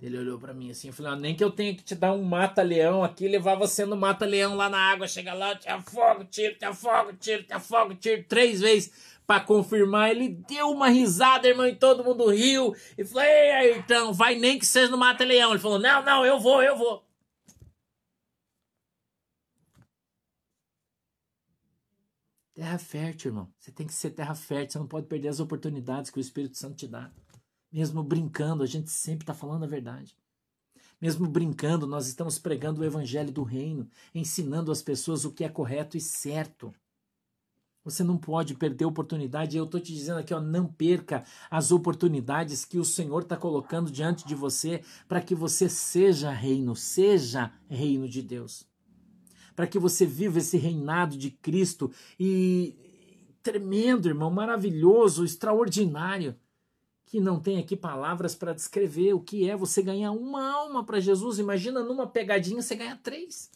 Ele 0.00 0.18
olhou 0.18 0.38
para 0.38 0.52
mim 0.52 0.70
assim, 0.70 0.88
eu 0.88 0.94
falei, 0.94 1.12
ah, 1.12 1.16
nem 1.16 1.34
que 1.34 1.42
eu 1.42 1.50
tenha 1.50 1.74
que 1.74 1.82
te 1.82 1.94
dar 1.94 2.12
um 2.12 2.22
mata-leão 2.22 3.02
aqui, 3.02 3.26
levar 3.26 3.54
você 3.54 3.84
no 3.86 3.96
mata-leão 3.96 4.54
lá 4.54 4.68
na 4.68 4.78
água, 4.78 5.08
chega 5.08 5.32
lá, 5.32 5.56
te 5.56 5.68
afogo, 5.68 6.24
tiro, 6.24 6.54
te 6.56 6.64
afogo, 6.64 7.14
tiro, 7.14 7.42
te 7.42 7.52
afogo, 7.52 7.94
tiro, 7.94 8.22
três 8.28 8.60
vezes 8.60 8.92
para 9.26 9.40
confirmar. 9.40 10.10
Ele 10.10 10.28
deu 10.28 10.70
uma 10.70 10.88
risada, 10.88 11.48
irmão, 11.48 11.66
e 11.66 11.74
todo 11.74 12.04
mundo 12.04 12.28
riu. 12.28 12.74
E 12.98 13.04
falou, 13.04 13.24
ei, 13.24 13.50
Ayrton, 13.52 14.12
vai 14.12 14.34
nem 14.36 14.58
que 14.58 14.66
seja 14.66 14.90
no 14.90 14.98
mata-leão. 14.98 15.50
Ele 15.50 15.58
falou, 15.58 15.78
não, 15.78 16.04
não, 16.04 16.24
eu 16.24 16.38
vou, 16.38 16.62
eu 16.62 16.76
vou. 16.76 17.02
Terra 22.54 22.78
fértil, 22.78 23.30
irmão. 23.30 23.52
Você 23.58 23.72
tem 23.72 23.84
que 23.84 23.92
ser 23.92 24.10
terra 24.10 24.34
fértil. 24.34 24.72
Você 24.72 24.78
não 24.78 24.86
pode 24.86 25.08
perder 25.08 25.26
as 25.26 25.40
oportunidades 25.40 26.08
que 26.08 26.18
o 26.18 26.20
Espírito 26.20 26.56
Santo 26.56 26.76
te 26.76 26.86
dá. 26.86 27.10
Mesmo 27.72 28.00
brincando, 28.04 28.62
a 28.62 28.66
gente 28.66 28.90
sempre 28.90 29.24
está 29.24 29.34
falando 29.34 29.64
a 29.64 29.66
verdade. 29.66 30.16
Mesmo 31.00 31.26
brincando, 31.26 31.84
nós 31.84 32.06
estamos 32.06 32.38
pregando 32.38 32.80
o 32.80 32.84
evangelho 32.84 33.32
do 33.32 33.42
reino, 33.42 33.90
ensinando 34.14 34.70
as 34.70 34.80
pessoas 34.80 35.24
o 35.24 35.32
que 35.32 35.42
é 35.42 35.48
correto 35.48 35.96
e 35.96 36.00
certo. 36.00 36.72
Você 37.82 38.04
não 38.04 38.16
pode 38.16 38.54
perder 38.54 38.84
oportunidade. 38.84 39.56
Eu 39.56 39.64
estou 39.64 39.80
te 39.80 39.92
dizendo 39.92 40.20
aqui, 40.20 40.32
ó, 40.32 40.40
não 40.40 40.68
perca 40.68 41.24
as 41.50 41.72
oportunidades 41.72 42.64
que 42.64 42.78
o 42.78 42.84
Senhor 42.84 43.22
está 43.22 43.36
colocando 43.36 43.90
diante 43.90 44.24
de 44.24 44.36
você 44.36 44.80
para 45.08 45.20
que 45.20 45.34
você 45.34 45.68
seja 45.68 46.30
reino, 46.30 46.76
seja 46.76 47.52
reino 47.68 48.08
de 48.08 48.22
Deus 48.22 48.64
para 49.54 49.66
que 49.66 49.78
você 49.78 50.04
viva 50.04 50.38
esse 50.38 50.56
reinado 50.56 51.16
de 51.16 51.30
Cristo 51.30 51.92
e 52.18 52.76
tremendo, 53.42 54.08
irmão, 54.08 54.30
maravilhoso, 54.30 55.24
extraordinário, 55.24 56.38
que 57.06 57.20
não 57.20 57.40
tem 57.40 57.58
aqui 57.58 57.76
palavras 57.76 58.34
para 58.34 58.54
descrever 58.54 59.12
o 59.12 59.20
que 59.20 59.48
é 59.48 59.56
você 59.56 59.82
ganhar 59.82 60.10
uma 60.12 60.50
alma 60.50 60.84
para 60.84 60.98
Jesus. 60.98 61.38
Imagina 61.38 61.82
numa 61.82 62.06
pegadinha 62.06 62.62
você 62.62 62.74
ganhar 62.74 63.00
três. 63.02 63.50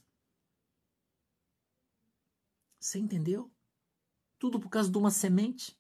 Você 2.79 2.99
entendeu? 2.99 3.51
Tudo 4.39 4.61
por 4.61 4.69
causa 4.69 4.91
de 4.91 4.97
uma 4.97 5.11
semente. 5.11 5.77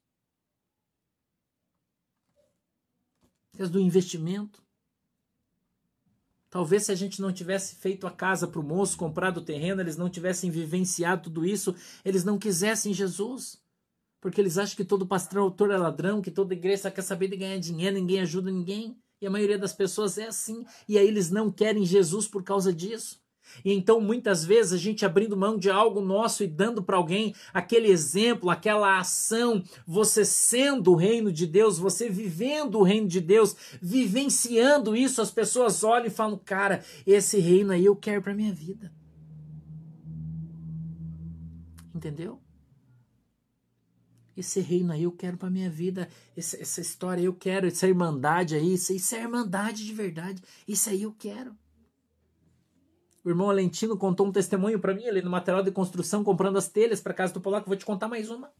Por 3.52 3.58
causa 3.58 3.72
do 3.72 3.80
investimento. 3.80 4.67
Talvez 6.50 6.84
se 6.84 6.92
a 6.92 6.94
gente 6.94 7.20
não 7.20 7.32
tivesse 7.32 7.76
feito 7.76 8.06
a 8.06 8.10
casa 8.10 8.48
para 8.48 8.60
o 8.60 8.64
moço, 8.64 8.96
comprado 8.96 9.38
o 9.38 9.44
terreno, 9.44 9.80
eles 9.80 9.96
não 9.96 10.08
tivessem 10.08 10.50
vivenciado 10.50 11.24
tudo 11.24 11.44
isso, 11.44 11.74
eles 12.04 12.24
não 12.24 12.38
quisessem 12.38 12.94
Jesus. 12.94 13.60
Porque 14.20 14.40
eles 14.40 14.58
acham 14.58 14.76
que 14.76 14.84
todo 14.84 15.06
pastor 15.06 15.40
autor 15.40 15.70
é 15.70 15.76
ladrão, 15.76 16.22
que 16.22 16.30
toda 16.30 16.54
igreja 16.54 16.90
quer 16.90 17.02
saber 17.02 17.28
de 17.28 17.36
ganhar 17.36 17.58
dinheiro, 17.58 17.94
ninguém 17.94 18.20
ajuda 18.20 18.50
ninguém. 18.50 18.96
E 19.20 19.26
a 19.26 19.30
maioria 19.30 19.58
das 19.58 19.72
pessoas 19.72 20.16
é 20.16 20.26
assim. 20.26 20.64
E 20.88 20.96
aí 20.98 21.06
eles 21.06 21.30
não 21.30 21.50
querem 21.50 21.84
Jesus 21.84 22.26
por 22.26 22.42
causa 22.42 22.72
disso. 22.72 23.20
E 23.64 23.72
então, 23.72 24.00
muitas 24.00 24.44
vezes, 24.44 24.72
a 24.72 24.76
gente 24.76 25.04
abrindo 25.04 25.36
mão 25.36 25.58
de 25.58 25.70
algo 25.70 26.00
nosso 26.00 26.42
e 26.42 26.46
dando 26.46 26.82
para 26.82 26.96
alguém 26.96 27.34
aquele 27.52 27.88
exemplo, 27.88 28.50
aquela 28.50 28.98
ação, 28.98 29.62
você 29.86 30.24
sendo 30.24 30.92
o 30.92 30.96
reino 30.96 31.32
de 31.32 31.46
Deus, 31.46 31.78
você 31.78 32.08
vivendo 32.08 32.78
o 32.78 32.82
reino 32.82 33.08
de 33.08 33.20
Deus, 33.20 33.56
vivenciando 33.80 34.96
isso, 34.96 35.20
as 35.20 35.30
pessoas 35.30 35.82
olham 35.84 36.06
e 36.06 36.10
falam: 36.10 36.40
Cara, 36.44 36.84
esse 37.06 37.38
reino 37.38 37.72
aí 37.72 37.84
eu 37.84 37.96
quero 37.96 38.22
para 38.22 38.34
minha 38.34 38.52
vida. 38.52 38.92
Entendeu? 41.94 42.40
Esse 44.38 44.60
reino 44.60 44.92
aí 44.92 45.02
eu 45.02 45.10
quero 45.10 45.36
para 45.36 45.50
minha 45.50 45.68
vida, 45.68 46.08
essa, 46.36 46.56
essa, 46.62 46.80
história 46.80 47.22
eu 47.22 47.34
quero, 47.34 47.66
essa 47.66 47.88
irmandade 47.88 48.54
aí, 48.54 48.74
isso, 48.74 48.92
isso 48.92 49.16
é 49.16 49.22
irmandade 49.22 49.84
de 49.84 49.92
verdade, 49.92 50.40
isso 50.66 50.88
aí 50.88 51.02
eu 51.02 51.12
quero. 51.12 51.56
O 53.28 53.30
irmão 53.30 53.50
Alentino 53.50 53.94
contou 53.94 54.26
um 54.26 54.32
testemunho 54.32 54.80
para 54.80 54.94
mim, 54.94 55.04
ele 55.04 55.20
no 55.20 55.28
material 55.28 55.62
de 55.62 55.70
construção, 55.70 56.24
comprando 56.24 56.56
as 56.56 56.66
telhas 56.66 56.98
para 56.98 57.12
casa 57.12 57.34
do 57.34 57.42
Polaco. 57.42 57.68
Vou 57.68 57.76
te 57.76 57.84
contar 57.84 58.08
mais 58.08 58.30
uma. 58.30 58.50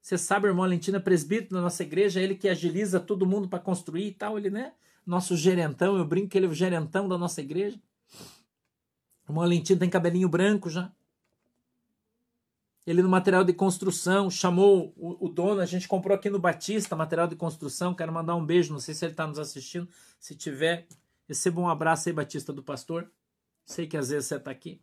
Você 0.00 0.16
sabe, 0.16 0.46
o 0.46 0.48
irmão 0.48 0.64
Alentino 0.64 0.96
é 0.96 1.00
presbítero 1.00 1.56
da 1.56 1.60
nossa 1.60 1.82
igreja, 1.82 2.18
ele 2.18 2.34
que 2.34 2.48
agiliza 2.48 2.98
todo 2.98 3.26
mundo 3.26 3.46
para 3.46 3.58
construir 3.58 4.06
e 4.06 4.12
tal, 4.12 4.38
ele, 4.38 4.48
né? 4.48 4.72
Nosso 5.04 5.36
gerentão, 5.36 5.98
eu 5.98 6.04
brinco 6.06 6.30
que 6.30 6.38
ele 6.38 6.46
é 6.46 6.48
o 6.48 6.54
gerentão 6.54 7.06
da 7.06 7.18
nossa 7.18 7.42
igreja. 7.42 7.78
O 9.28 9.32
irmão 9.32 9.44
Alentino 9.44 9.80
tem 9.80 9.90
cabelinho 9.90 10.30
branco 10.30 10.70
já. 10.70 10.90
Ele 12.86 13.02
no 13.02 13.08
material 13.10 13.44
de 13.44 13.52
construção 13.52 14.30
chamou 14.30 14.94
o, 14.96 15.26
o, 15.26 15.28
dono, 15.28 15.60
a 15.60 15.66
gente 15.66 15.86
comprou 15.86 16.16
aqui 16.16 16.30
no 16.30 16.38
Batista 16.38 16.96
material 16.96 17.26
de 17.26 17.36
construção. 17.36 17.92
Quero 17.92 18.14
mandar 18.14 18.34
um 18.34 18.46
beijo, 18.46 18.72
não 18.72 18.80
sei 18.80 18.94
se 18.94 19.04
ele 19.04 19.12
está 19.12 19.26
nos 19.26 19.38
assistindo. 19.38 19.86
Se 20.18 20.34
tiver, 20.34 20.86
receba 21.28 21.60
um 21.60 21.68
abraço 21.68 22.08
aí, 22.08 22.14
Batista 22.14 22.50
do 22.50 22.62
Pastor. 22.62 23.10
Sei 23.66 23.86
que 23.86 23.96
às 23.96 24.08
vezes 24.08 24.26
você 24.26 24.36
está 24.36 24.50
aqui. 24.50 24.80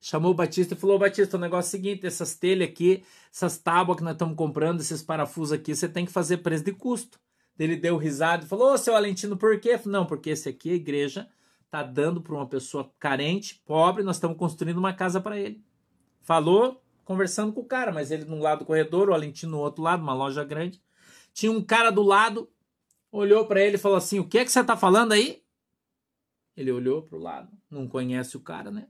Chamou 0.00 0.32
o 0.32 0.34
Batista 0.34 0.74
e 0.74 0.76
falou: 0.76 0.98
Batista, 0.98 1.36
o 1.36 1.40
negócio 1.40 1.68
é 1.68 1.68
o 1.68 1.82
seguinte: 1.82 2.06
essas 2.06 2.34
telhas 2.34 2.68
aqui, 2.68 3.04
essas 3.32 3.58
tábuas 3.58 3.98
que 3.98 4.02
nós 4.02 4.14
estamos 4.14 4.34
comprando, 4.34 4.80
esses 4.80 5.02
parafusos 5.02 5.52
aqui, 5.52 5.74
você 5.74 5.88
tem 5.88 6.06
que 6.06 6.12
fazer 6.12 6.38
preço 6.38 6.64
de 6.64 6.72
custo. 6.72 7.20
Ele 7.58 7.76
deu 7.76 7.96
risada 7.98 8.44
e 8.44 8.48
falou: 8.48 8.72
Ô, 8.72 8.78
seu 8.78 8.94
Valentino, 8.94 9.36
por 9.36 9.60
quê? 9.60 9.78
Falei, 9.78 9.92
Não, 9.92 10.06
porque 10.06 10.30
esse 10.30 10.48
aqui, 10.48 10.70
a 10.70 10.74
igreja, 10.74 11.28
está 11.64 11.82
dando 11.82 12.20
para 12.20 12.34
uma 12.34 12.46
pessoa 12.46 12.90
carente, 12.98 13.62
pobre, 13.64 14.02
nós 14.02 14.16
estamos 14.16 14.38
construindo 14.38 14.78
uma 14.78 14.92
casa 14.92 15.20
para 15.20 15.38
ele. 15.38 15.62
Falou, 16.22 16.82
conversando 17.04 17.52
com 17.52 17.60
o 17.60 17.66
cara, 17.66 17.92
mas 17.92 18.10
ele 18.10 18.24
num 18.24 18.40
lado 18.40 18.60
do 18.60 18.64
corredor, 18.64 19.08
o 19.08 19.12
Valentino 19.12 19.52
no 19.52 19.58
outro 19.58 19.82
lado, 19.82 20.02
uma 20.02 20.14
loja 20.14 20.42
grande. 20.44 20.82
Tinha 21.32 21.52
um 21.52 21.62
cara 21.62 21.90
do 21.90 22.02
lado, 22.02 22.48
olhou 23.12 23.46
para 23.46 23.60
ele 23.60 23.76
e 23.76 23.78
falou 23.78 23.98
assim: 23.98 24.18
O 24.18 24.28
que 24.28 24.38
é 24.38 24.44
que 24.44 24.50
você 24.50 24.60
está 24.60 24.76
falando 24.76 25.12
aí? 25.12 25.43
Ele 26.56 26.70
olhou 26.70 27.02
para 27.02 27.18
o 27.18 27.20
lado, 27.20 27.56
não 27.68 27.88
conhece 27.88 28.36
o 28.36 28.40
cara, 28.40 28.70
né? 28.70 28.88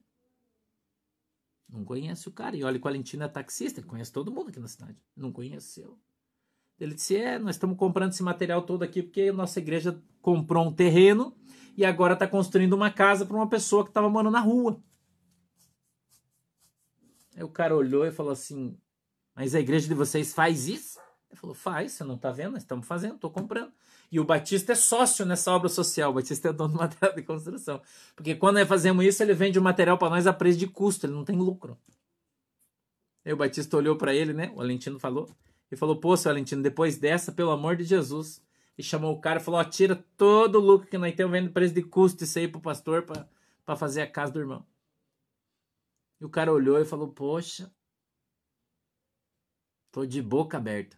Não 1.69 1.85
conhece 1.85 2.29
o 2.29 2.33
cara. 2.33 2.57
E 2.57 2.63
olha 2.63 2.79
o 2.79 2.81
Valentino 2.81 3.25
é 3.25 3.29
taxista, 3.29 3.81
ele 3.81 3.87
conhece 3.87 4.13
todo 4.13 4.31
mundo 4.31 4.51
aqui 4.51 4.61
na 4.61 4.69
cidade. 4.69 4.97
Não 5.17 5.33
conheceu. 5.33 5.99
Ele 6.79 6.95
disse: 6.95 7.17
É, 7.17 7.39
nós 7.39 7.57
estamos 7.57 7.77
comprando 7.77 8.13
esse 8.13 8.23
material 8.23 8.63
todo 8.63 8.83
aqui 8.83 9.03
porque 9.03 9.33
nossa 9.33 9.59
igreja 9.59 10.01
comprou 10.21 10.67
um 10.67 10.73
terreno 10.73 11.37
e 11.77 11.85
agora 11.85 12.15
está 12.15 12.27
construindo 12.27 12.75
uma 12.75 12.91
casa 12.91 13.25
para 13.25 13.37
uma 13.37 13.49
pessoa 13.49 13.85
que 13.85 13.91
estava 13.91 14.09
morando 14.09 14.33
na 14.33 14.41
rua. 14.41 14.83
Aí 17.35 17.43
o 17.43 17.49
cara 17.49 17.77
olhou 17.77 18.07
e 18.07 18.13
falou 18.13 18.33
assim: 18.33 18.79
Mas 19.35 19.55
a 19.55 19.61
igreja 19.61 19.89
de 19.89 19.95
vocês 19.95 20.33
faz 20.33 20.69
isso? 20.69 20.99
Ele 21.31 21.41
falou: 21.41 21.55
Faz, 21.55 21.93
você 21.93 22.05
não 22.05 22.17
está 22.17 22.31
vendo? 22.31 22.53
Nós 22.53 22.63
estamos 22.63 22.87
fazendo, 22.87 23.17
estou 23.17 23.31
comprando. 23.31 23.73
E 24.15 24.21
o 24.21 24.25
Batista 24.25 24.71
é 24.71 24.77
sócio 24.77 25.27
nessa 25.27 25.51
obra 25.51 25.69
social. 25.69 26.13
O 26.13 26.15
Batista 26.15 26.49
é 26.49 26.53
dono 26.53 26.75
do 26.75 26.79
material 26.79 27.17
de 27.17 27.23
construção. 27.25 27.83
Porque 28.15 28.37
quando 28.37 28.65
fazemos 28.65 29.05
isso, 29.05 29.21
ele 29.25 29.35
vende 29.35 29.59
o 29.59 29.63
material 29.63 29.99
para 29.99 30.09
nós 30.09 30.25
a 30.25 30.33
preço 30.33 30.57
de 30.57 30.69
custo, 30.69 31.05
ele 31.05 31.15
não 31.15 31.25
tem 31.25 31.35
lucro. 31.37 31.77
Aí 33.25 33.33
o 33.33 33.37
Batista 33.37 33.77
olhou 33.77 33.97
para 33.99 34.15
ele, 34.15 34.33
né? 34.33 34.53
O 34.53 34.59
Valentino 34.59 35.01
falou. 35.01 35.29
E 35.69 35.75
falou: 35.75 35.99
Pô, 35.99 36.17
seu 36.17 36.31
Valentino, 36.31 36.63
depois 36.63 36.97
dessa, 36.97 37.33
pelo 37.33 37.51
amor 37.51 37.75
de 37.75 37.83
Jesus. 37.83 38.41
E 38.79 38.85
chamou 38.85 39.13
o 39.13 39.21
cara 39.21 39.41
e 39.41 39.43
falou: 39.43 39.59
Ó, 39.59 39.65
tira 39.65 39.97
todo 40.17 40.61
o 40.61 40.65
lucro 40.65 40.87
que 40.87 40.97
nós 40.97 41.13
temos 41.17 41.33
vendo 41.33 41.51
preço 41.51 41.75
de 41.75 41.83
custo 41.83 42.23
isso 42.23 42.39
aí 42.39 42.47
pro 42.47 42.61
pastor 42.61 43.03
para 43.03 43.77
fazer 43.77 44.03
a 44.03 44.09
casa 44.09 44.31
do 44.31 44.39
irmão. 44.39 44.65
E 46.21 46.25
o 46.25 46.29
cara 46.31 46.53
olhou 46.53 46.81
e 46.81 46.85
falou: 46.85 47.09
Poxa, 47.09 47.69
tô 49.91 50.07
de 50.07 50.23
boca 50.23 50.57
aberta. 50.57 50.97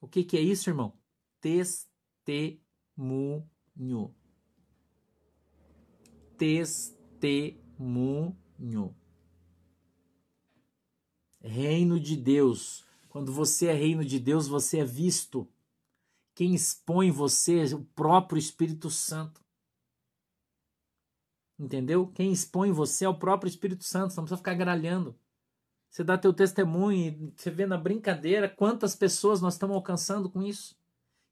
O 0.00 0.06
que, 0.06 0.22
que 0.22 0.36
é 0.36 0.40
isso, 0.40 0.70
irmão? 0.70 0.96
Testemunho. 1.40 1.93
Testemunho. 2.24 4.14
Reino 11.40 12.00
de 12.00 12.16
Deus. 12.16 12.84
Quando 13.08 13.32
você 13.32 13.66
é 13.66 13.72
reino 13.72 14.04
de 14.04 14.18
Deus, 14.18 14.48
você 14.48 14.78
é 14.78 14.84
visto. 14.84 15.48
Quem 16.34 16.54
expõe 16.54 17.10
você 17.10 17.60
é 17.60 17.74
o 17.74 17.84
próprio 17.84 18.38
Espírito 18.38 18.90
Santo. 18.90 19.44
Entendeu? 21.58 22.08
Quem 22.08 22.32
expõe 22.32 22.72
você 22.72 23.04
é 23.04 23.08
o 23.08 23.18
próprio 23.18 23.48
Espírito 23.48 23.84
Santo, 23.84 24.12
você 24.12 24.16
não 24.16 24.24
precisa 24.24 24.38
ficar 24.38 24.54
gralhando. 24.54 25.16
Você 25.88 26.02
dá 26.02 26.18
teu 26.18 26.32
testemunho 26.32 26.98
e 26.98 27.32
você 27.36 27.50
vê 27.52 27.66
na 27.66 27.78
brincadeira 27.78 28.48
quantas 28.48 28.96
pessoas 28.96 29.40
nós 29.40 29.54
estamos 29.54 29.76
alcançando 29.76 30.28
com 30.28 30.42
isso. 30.42 30.76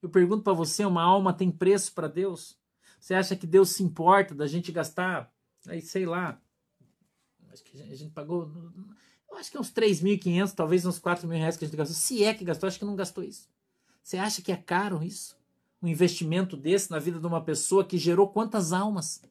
Eu 0.03 0.11
pergunto 0.11 0.43
para 0.43 0.53
você, 0.53 0.85
uma 0.85 1.03
alma 1.03 1.33
tem 1.33 1.51
preço 1.51 1.95
para 1.95 2.09
Deus? 2.09 2.59
Você 2.99 3.15
acha 3.15 3.37
que 3.37 3.47
Deus 3.47 3.71
se 3.71 3.83
importa 3.83 4.35
da 4.35 4.47
gente 4.47 4.73
gastar, 4.73 5.33
aí 5.67 5.81
sei 5.81 6.05
lá, 6.05 6.41
acho 7.53 7.63
que 7.65 7.81
a 7.81 7.95
gente 7.95 8.13
pagou, 8.13 8.51
eu 9.31 9.37
acho 9.37 9.51
que 9.51 9.59
uns 9.59 9.73
3.500, 9.73 10.55
talvez 10.55 10.85
uns 10.85 10.99
4 10.99 11.27
mil 11.27 11.39
reais 11.39 11.57
que 11.57 11.65
a 11.65 11.69
gente 11.69 11.77
gastou. 11.77 11.97
Se 11.97 12.23
é 12.23 12.35
que 12.35 12.45
gastou, 12.45 12.67
acho 12.67 12.79
que 12.79 12.85
não 12.85 12.97
gastou 12.97 13.25
isso. 13.25 13.49
Você 14.03 14.19
acha 14.19 14.43
que 14.43 14.53
é 14.53 14.57
caro 14.57 15.03
isso? 15.03 15.37
Um 15.81 15.89
investimento 15.89 16.57
desse 16.57 16.91
na 16.91 16.99
vida 16.99 17.19
de 17.19 17.27
uma 17.27 17.43
pessoa 17.43 17.85
que 17.85 17.97
gerou 17.97 18.29
quantas 18.29 18.73
almas? 18.73 19.23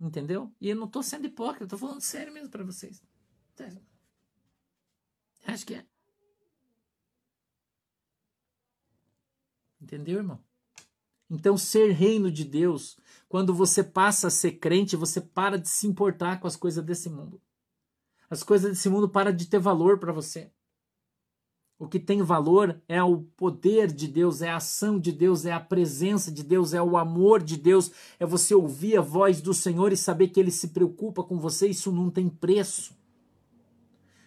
Entendeu? 0.00 0.52
E 0.60 0.68
eu 0.68 0.76
não 0.76 0.86
estou 0.86 1.02
sendo 1.02 1.26
hipócrita, 1.26 1.64
estou 1.64 1.78
falando 1.78 2.00
sério 2.00 2.32
mesmo 2.32 2.50
para 2.50 2.64
vocês. 2.64 3.02
Acho 5.46 5.66
que 5.66 5.74
é. 5.74 5.91
Entendeu, 9.82 10.18
irmão? 10.18 10.38
Então, 11.28 11.58
ser 11.58 11.90
reino 11.90 12.30
de 12.30 12.44
Deus, 12.44 12.96
quando 13.28 13.52
você 13.52 13.82
passa 13.82 14.28
a 14.28 14.30
ser 14.30 14.52
crente, 14.52 14.94
você 14.94 15.20
para 15.20 15.58
de 15.58 15.68
se 15.68 15.86
importar 15.86 16.38
com 16.38 16.46
as 16.46 16.54
coisas 16.54 16.84
desse 16.84 17.10
mundo. 17.10 17.40
As 18.30 18.42
coisas 18.42 18.70
desse 18.70 18.88
mundo 18.88 19.08
param 19.08 19.34
de 19.34 19.46
ter 19.46 19.58
valor 19.58 19.98
para 19.98 20.12
você. 20.12 20.52
O 21.78 21.88
que 21.88 21.98
tem 21.98 22.22
valor 22.22 22.80
é 22.88 23.02
o 23.02 23.22
poder 23.36 23.90
de 23.90 24.06
Deus, 24.06 24.40
é 24.40 24.50
a 24.50 24.56
ação 24.56 25.00
de 25.00 25.10
Deus, 25.10 25.44
é 25.44 25.52
a 25.52 25.58
presença 25.58 26.30
de 26.30 26.44
Deus, 26.44 26.72
é 26.72 26.80
o 26.80 26.96
amor 26.96 27.42
de 27.42 27.56
Deus, 27.56 27.90
é 28.20 28.24
você 28.24 28.54
ouvir 28.54 28.96
a 28.96 29.00
voz 29.00 29.40
do 29.40 29.52
Senhor 29.52 29.90
e 29.90 29.96
saber 29.96 30.28
que 30.28 30.38
Ele 30.38 30.52
se 30.52 30.68
preocupa 30.68 31.24
com 31.24 31.38
você. 31.40 31.66
Isso 31.66 31.90
não 31.90 32.08
tem 32.08 32.28
preço. 32.28 32.94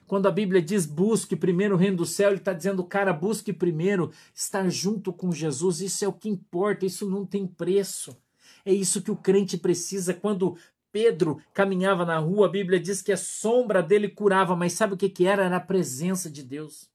Quando 0.07 0.27
a 0.27 0.31
Bíblia 0.31 0.61
diz 0.61 0.85
busque 0.85 1.35
primeiro 1.35 1.75
o 1.75 1.77
reino 1.77 1.97
do 1.97 2.05
céu, 2.05 2.29
ele 2.29 2.37
está 2.37 2.53
dizendo, 2.53 2.83
cara, 2.83 3.11
busque 3.11 3.51
primeiro 3.51 4.11
estar 4.33 4.69
junto 4.69 5.11
com 5.11 5.31
Jesus. 5.31 5.81
Isso 5.81 6.05
é 6.05 6.07
o 6.07 6.13
que 6.13 6.29
importa, 6.29 6.85
isso 6.85 7.09
não 7.09 7.25
tem 7.25 7.47
preço. 7.47 8.15
É 8.63 8.73
isso 8.73 9.01
que 9.01 9.11
o 9.11 9.15
crente 9.15 9.57
precisa. 9.57 10.13
Quando 10.13 10.57
Pedro 10.91 11.41
caminhava 11.53 12.05
na 12.05 12.17
rua, 12.19 12.47
a 12.47 12.49
Bíblia 12.49 12.79
diz 12.79 13.01
que 13.01 13.11
a 13.11 13.17
sombra 13.17 13.83
dele 13.83 14.07
curava, 14.07 14.55
mas 14.55 14.73
sabe 14.73 14.93
o 14.93 14.97
que, 14.97 15.09
que 15.09 15.25
era? 15.25 15.43
Era 15.43 15.57
a 15.57 15.61
presença 15.61 16.29
de 16.29 16.41
Deus. 16.41 16.89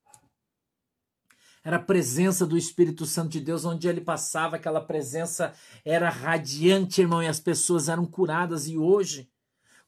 Era 1.62 1.76
a 1.76 1.82
presença 1.82 2.46
do 2.46 2.56
Espírito 2.56 3.04
Santo 3.04 3.28
de 3.28 3.40
Deus, 3.40 3.66
onde 3.66 3.86
ele 3.86 4.00
passava, 4.00 4.56
aquela 4.56 4.80
presença 4.80 5.52
era 5.84 6.08
radiante, 6.08 7.02
irmão, 7.02 7.22
e 7.22 7.28
as 7.28 7.38
pessoas 7.38 7.88
eram 7.88 8.06
curadas. 8.06 8.66
E 8.66 8.78
hoje, 8.78 9.28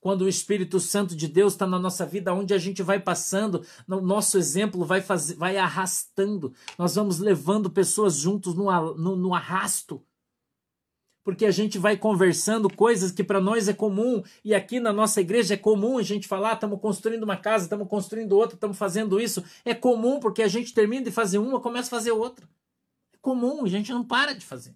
quando 0.02 0.22
o 0.22 0.28
Espírito 0.28 0.80
Santo 0.80 1.14
de 1.14 1.28
Deus 1.28 1.52
está 1.52 1.64
na 1.64 1.78
nossa 1.78 2.04
vida, 2.04 2.34
onde 2.34 2.52
a 2.52 2.58
gente 2.58 2.82
vai 2.82 2.98
passando, 2.98 3.64
o 3.88 4.00
nosso 4.00 4.36
exemplo 4.36 4.84
vai, 4.84 5.00
fazer, 5.00 5.36
vai 5.36 5.56
arrastando, 5.56 6.52
nós 6.76 6.96
vamos 6.96 7.20
levando 7.20 7.70
pessoas 7.70 8.16
juntos 8.16 8.52
no, 8.54 8.94
no, 8.96 9.16
no 9.16 9.32
arrasto 9.32 10.04
porque 11.24 11.46
a 11.46 11.52
gente 11.52 11.78
vai 11.78 11.96
conversando 11.96 12.68
coisas 12.68 13.12
que 13.12 13.22
para 13.22 13.40
nós 13.40 13.68
é 13.68 13.72
comum 13.72 14.24
e 14.44 14.52
aqui 14.52 14.80
na 14.80 14.92
nossa 14.92 15.20
igreja 15.20 15.54
é 15.54 15.56
comum 15.56 15.96
a 15.96 16.02
gente 16.02 16.26
falar, 16.26 16.54
estamos 16.54 16.80
construindo 16.80 17.22
uma 17.22 17.36
casa, 17.36 17.66
estamos 17.66 17.86
construindo 17.88 18.32
outra, 18.32 18.56
estamos 18.56 18.76
fazendo 18.76 19.20
isso. 19.20 19.44
É 19.64 19.72
comum 19.72 20.18
porque 20.18 20.42
a 20.42 20.48
gente 20.48 20.74
termina 20.74 21.04
de 21.04 21.12
fazer 21.12 21.38
uma, 21.38 21.60
começa 21.60 21.86
a 21.86 21.96
fazer 21.98 22.10
outra. 22.10 22.44
É 23.14 23.18
comum, 23.20 23.64
a 23.64 23.68
gente 23.68 23.92
não 23.92 24.04
para 24.04 24.34
de 24.34 24.44
fazer. 24.44 24.74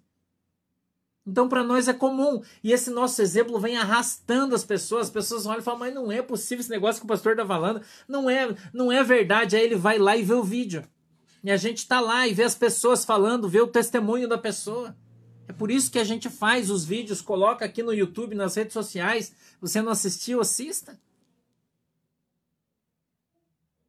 Então 1.27 1.49
para 1.49 1.65
nós 1.65 1.89
é 1.89 1.93
comum 1.93 2.41
e 2.63 2.73
esse 2.73 2.89
nosso 2.89 3.21
exemplo 3.21 3.59
vem 3.59 3.77
arrastando 3.77 4.55
as 4.55 4.65
pessoas. 4.65 5.07
As 5.07 5.13
pessoas 5.13 5.45
olham 5.45 5.59
e 5.59 5.63
falam: 5.63 5.81
"Mas 5.81 5.95
não 5.95 6.13
é 6.13 6.23
possível 6.23 6.61
esse 6.61 6.71
negócio 6.71 7.01
que 7.01 7.07
o 7.07 7.09
pastor 7.09 7.33
está 7.33 7.45
falando. 7.45 7.83
Não 8.07 8.31
é, 8.31 8.55
não 8.73 8.93
é 8.93 9.03
verdade". 9.03 9.57
Aí 9.57 9.65
ele 9.65 9.75
vai 9.75 9.99
lá 9.99 10.17
e 10.17 10.23
vê 10.23 10.35
o 10.35 10.45
vídeo. 10.45 10.85
E 11.43 11.51
a 11.51 11.57
gente 11.57 11.79
está 11.79 12.01
lá 12.01 12.27
e 12.27 12.35
vê 12.35 12.45
as 12.45 12.55
pessoas 12.55 13.05
falando, 13.05 13.49
vê 13.49 13.61
o 13.61 13.67
testemunho 13.67 14.29
da 14.29 14.39
pessoa. 14.39 14.97
É 15.49 15.53
por 15.53 15.71
isso 15.71 15.91
que 15.91 15.99
a 15.99 16.05
gente 16.05 16.29
faz 16.29 16.71
os 16.71 16.85
vídeos, 16.85 17.21
coloca 17.21 17.65
aqui 17.65 17.83
no 17.83 17.93
YouTube, 17.93 18.35
nas 18.35 18.55
redes 18.55 18.73
sociais. 18.73 19.33
Você 19.61 19.81
não 19.81 19.93
assistiu, 19.93 20.41
assista. 20.41 20.99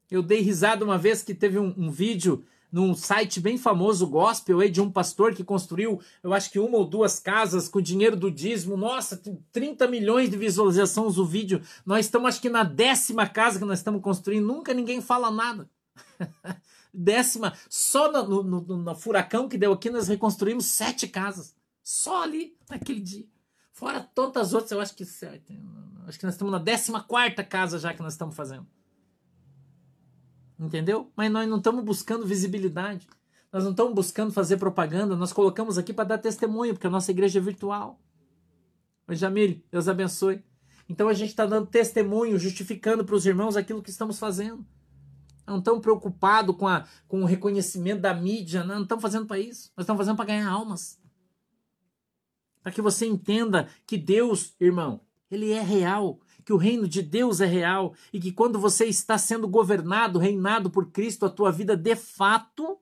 Eu 0.09 0.21
dei 0.21 0.41
risada 0.41 0.85
uma 0.85 0.97
vez 0.97 1.23
que 1.23 1.33
teve 1.33 1.59
um, 1.59 1.73
um 1.77 1.89
vídeo 1.89 2.45
num 2.71 2.93
site 2.93 3.39
bem 3.39 3.57
famoso 3.57 4.05
gospel 4.07 4.59
aí 4.59 4.69
de 4.69 4.81
um 4.81 4.91
pastor 4.91 5.33
que 5.33 5.43
construiu, 5.43 6.01
eu 6.21 6.33
acho 6.33 6.51
que 6.51 6.59
uma 6.59 6.77
ou 6.77 6.85
duas 6.85 7.19
casas 7.19 7.69
com 7.69 7.81
dinheiro 7.81 8.15
do 8.15 8.29
dízimo. 8.29 8.75
Nossa, 8.75 9.21
30 9.51 9.87
milhões 9.87 10.29
de 10.29 10.37
visualizações 10.37 11.17
o 11.17 11.25
vídeo. 11.25 11.61
Nós 11.85 12.05
estamos 12.05 12.27
acho 12.29 12.41
que 12.41 12.49
na 12.49 12.63
décima 12.63 13.27
casa 13.27 13.59
que 13.59 13.65
nós 13.65 13.79
estamos 13.79 14.01
construindo, 14.01 14.45
nunca 14.45 14.73
ninguém 14.73 15.01
fala 15.01 15.31
nada. 15.31 15.69
décima, 16.93 17.53
só 17.69 18.11
no, 18.11 18.43
no, 18.43 18.61
no, 18.61 18.77
no 18.77 18.95
furacão 18.95 19.47
que 19.47 19.57
deu 19.57 19.71
aqui 19.71 19.89
nós 19.89 20.07
reconstruímos 20.07 20.65
sete 20.65 21.07
casas. 21.07 21.55
Só 21.83 22.23
ali 22.23 22.57
naquele 22.69 22.99
dia. 22.99 23.25
Fora 23.71 24.01
tantas 24.01 24.53
outras, 24.53 24.71
eu 24.71 24.81
acho 24.81 24.95
que 24.95 25.03
acho 25.03 26.19
que 26.19 26.25
nós 26.25 26.33
estamos 26.33 26.51
na 26.51 26.57
décima 26.57 27.03
quarta 27.03 27.43
casa 27.43 27.77
já 27.77 27.93
que 27.93 28.01
nós 28.01 28.13
estamos 28.13 28.35
fazendo. 28.35 28.67
Entendeu? 30.59 31.11
Mas 31.15 31.31
nós 31.31 31.47
não 31.47 31.57
estamos 31.57 31.83
buscando 31.83 32.25
visibilidade. 32.25 33.07
Nós 33.51 33.63
não 33.63 33.71
estamos 33.71 33.93
buscando 33.93 34.33
fazer 34.33 34.57
propaganda. 34.57 35.15
Nós 35.15 35.31
colocamos 35.31 35.77
aqui 35.77 35.93
para 35.93 36.09
dar 36.09 36.17
testemunho, 36.17 36.73
porque 36.73 36.87
a 36.87 36.89
nossa 36.89 37.11
igreja 37.11 37.39
é 37.39 37.41
virtual. 37.41 37.99
Mas 39.05 39.19
Jamile, 39.19 39.65
Deus 39.71 39.87
abençoe. 39.87 40.43
Então 40.89 41.07
a 41.07 41.13
gente 41.13 41.29
está 41.29 41.45
dando 41.45 41.67
testemunho, 41.67 42.39
justificando 42.39 43.05
para 43.05 43.15
os 43.15 43.25
irmãos 43.25 43.55
aquilo 43.55 43.81
que 43.81 43.89
estamos 43.89 44.17
fazendo. 44.19 44.65
Não 45.45 45.59
estamos 45.59 45.81
preocupados 45.81 46.55
com, 46.57 46.67
a, 46.67 46.85
com 47.07 47.21
o 47.21 47.25
reconhecimento 47.25 48.01
da 48.01 48.13
mídia. 48.13 48.63
Não, 48.63 48.75
não 48.75 48.83
estamos 48.83 49.01
fazendo 49.01 49.25
para 49.25 49.39
isso. 49.39 49.71
Nós 49.77 49.83
estamos 49.83 49.99
fazendo 49.99 50.17
para 50.17 50.25
ganhar 50.25 50.49
almas. 50.49 50.99
Para 52.61 52.71
que 52.71 52.81
você 52.81 53.05
entenda 53.05 53.69
que 53.85 53.97
Deus, 53.97 54.53
irmão, 54.59 54.99
ele 55.31 55.51
é 55.51 55.61
real 55.61 56.19
que 56.47 56.53
o 56.53 56.57
reino 56.57 56.87
de 56.87 57.01
Deus 57.01 57.41
é 57.41 57.45
real 57.45 57.93
e 58.13 58.21
que 58.21 58.31
quando 58.31 58.57
você 58.57 58.85
está 58.85 59.17
sendo 59.17 59.49
governado, 59.49 60.17
reinado 60.17 60.69
por 60.69 60.89
Cristo, 60.93 61.25
a 61.25 61.29
tua 61.29 61.51
vida 61.51 61.75
de 61.75 61.93
fato, 61.93 62.79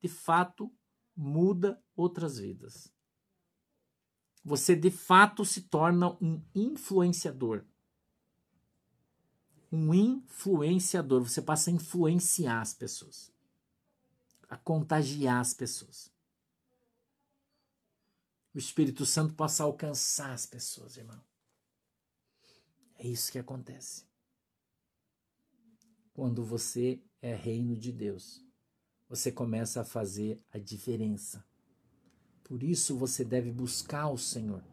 de 0.00 0.08
fato, 0.08 0.72
muda 1.14 1.78
outras 1.94 2.38
vidas. 2.38 2.90
Você 4.42 4.74
de 4.74 4.90
fato 4.90 5.44
se 5.44 5.64
torna 5.64 6.16
um 6.18 6.42
influenciador. 6.54 7.62
Um 9.70 9.92
influenciador. 9.92 11.24
Você 11.24 11.42
passa 11.42 11.68
a 11.68 11.74
influenciar 11.74 12.62
as 12.62 12.72
pessoas, 12.72 13.30
a 14.48 14.56
contagiar 14.56 15.40
as 15.40 15.52
pessoas. 15.52 16.10
O 18.54 18.58
Espírito 18.58 19.04
Santo 19.04 19.34
possa 19.34 19.62
alcançar 19.62 20.32
as 20.32 20.46
pessoas, 20.46 20.96
irmão. 20.96 21.20
É 22.98 23.06
isso 23.06 23.30
que 23.30 23.38
acontece. 23.38 24.04
Quando 26.14 26.44
você 26.44 27.02
é 27.20 27.34
reino 27.34 27.76
de 27.76 27.92
Deus, 27.92 28.42
você 29.08 29.30
começa 29.30 29.82
a 29.82 29.84
fazer 29.84 30.40
a 30.50 30.58
diferença. 30.58 31.44
Por 32.42 32.62
isso 32.62 32.96
você 32.96 33.24
deve 33.24 33.52
buscar 33.52 34.08
o 34.08 34.16
Senhor. 34.16 34.64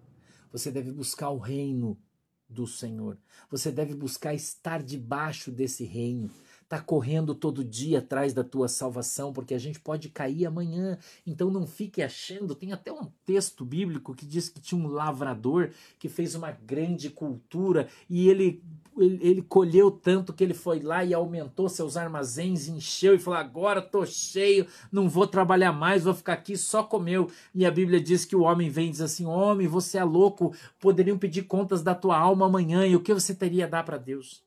Você 0.51 0.71
deve 0.71 0.91
buscar 0.91 1.29
o 1.31 1.37
reino 1.37 1.99
do 2.47 2.67
Senhor. 2.67 3.19
Você 3.49 3.71
deve 3.71 3.95
buscar 3.95 4.33
estar 4.33 4.81
debaixo 4.81 5.51
desse 5.51 5.83
reino 5.83 6.29
está 6.73 6.81
correndo 6.81 7.35
todo 7.35 7.63
dia 7.63 7.99
atrás 7.99 8.33
da 8.33 8.43
tua 8.43 8.67
salvação, 8.67 9.31
porque 9.31 9.53
a 9.53 9.59
gente 9.59 9.79
pode 9.79 10.09
cair 10.09 10.47
amanhã. 10.47 10.97
Então 11.25 11.51
não 11.51 11.67
fique 11.67 12.01
achando. 12.01 12.55
Tem 12.55 12.71
até 12.71 12.91
um 12.91 13.07
texto 13.25 13.63
bíblico 13.63 14.15
que 14.15 14.25
diz 14.25 14.49
que 14.49 14.59
tinha 14.59 14.79
um 14.79 14.87
lavrador 14.87 15.69
que 15.99 16.09
fez 16.09 16.33
uma 16.33 16.51
grande 16.51 17.11
cultura 17.11 17.87
e 18.09 18.27
ele, 18.27 18.63
ele, 18.97 19.19
ele 19.21 19.41
colheu 19.43 19.91
tanto 19.91 20.33
que 20.33 20.43
ele 20.43 20.55
foi 20.55 20.79
lá 20.79 21.05
e 21.05 21.13
aumentou 21.13 21.69
seus 21.69 21.95
armazéns, 21.95 22.67
encheu 22.67 23.13
e 23.13 23.19
falou: 23.19 23.39
agora 23.39 23.79
estou 23.79 24.05
cheio, 24.05 24.65
não 24.91 25.07
vou 25.07 25.27
trabalhar 25.27 25.71
mais, 25.71 26.03
vou 26.03 26.13
ficar 26.13 26.33
aqui 26.33 26.57
só 26.57 26.81
comeu. 26.81 27.29
E 27.53 27.65
a 27.65 27.71
Bíblia 27.71 28.01
diz 28.01 28.25
que 28.25 28.35
o 28.35 28.41
homem 28.41 28.69
vem 28.69 28.87
e 28.87 28.91
diz 28.91 29.01
assim: 29.01 29.25
homem, 29.25 29.67
você 29.67 29.99
é 29.99 30.03
louco, 30.03 30.55
poderiam 30.79 31.19
pedir 31.19 31.43
contas 31.43 31.83
da 31.83 31.93
tua 31.93 32.17
alma 32.17 32.47
amanhã 32.47 32.87
e 32.87 32.95
o 32.95 33.01
que 33.01 33.13
você 33.13 33.35
teria 33.35 33.65
a 33.65 33.69
dar 33.69 33.83
para 33.83 33.97
Deus? 33.97 34.43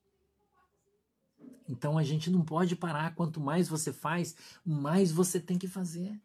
Então 1.69 1.99
a 1.99 2.03
gente 2.03 2.31
não 2.31 2.43
pode 2.43 2.77
parar. 2.77 3.15
Quanto 3.15 3.41
mais 3.41 3.69
você 3.69 3.93
faz, 3.93 4.37
mais 4.65 5.11
você 5.11 5.41
tem 5.41 5.59
que 5.59 5.69
fazer. 5.69 6.19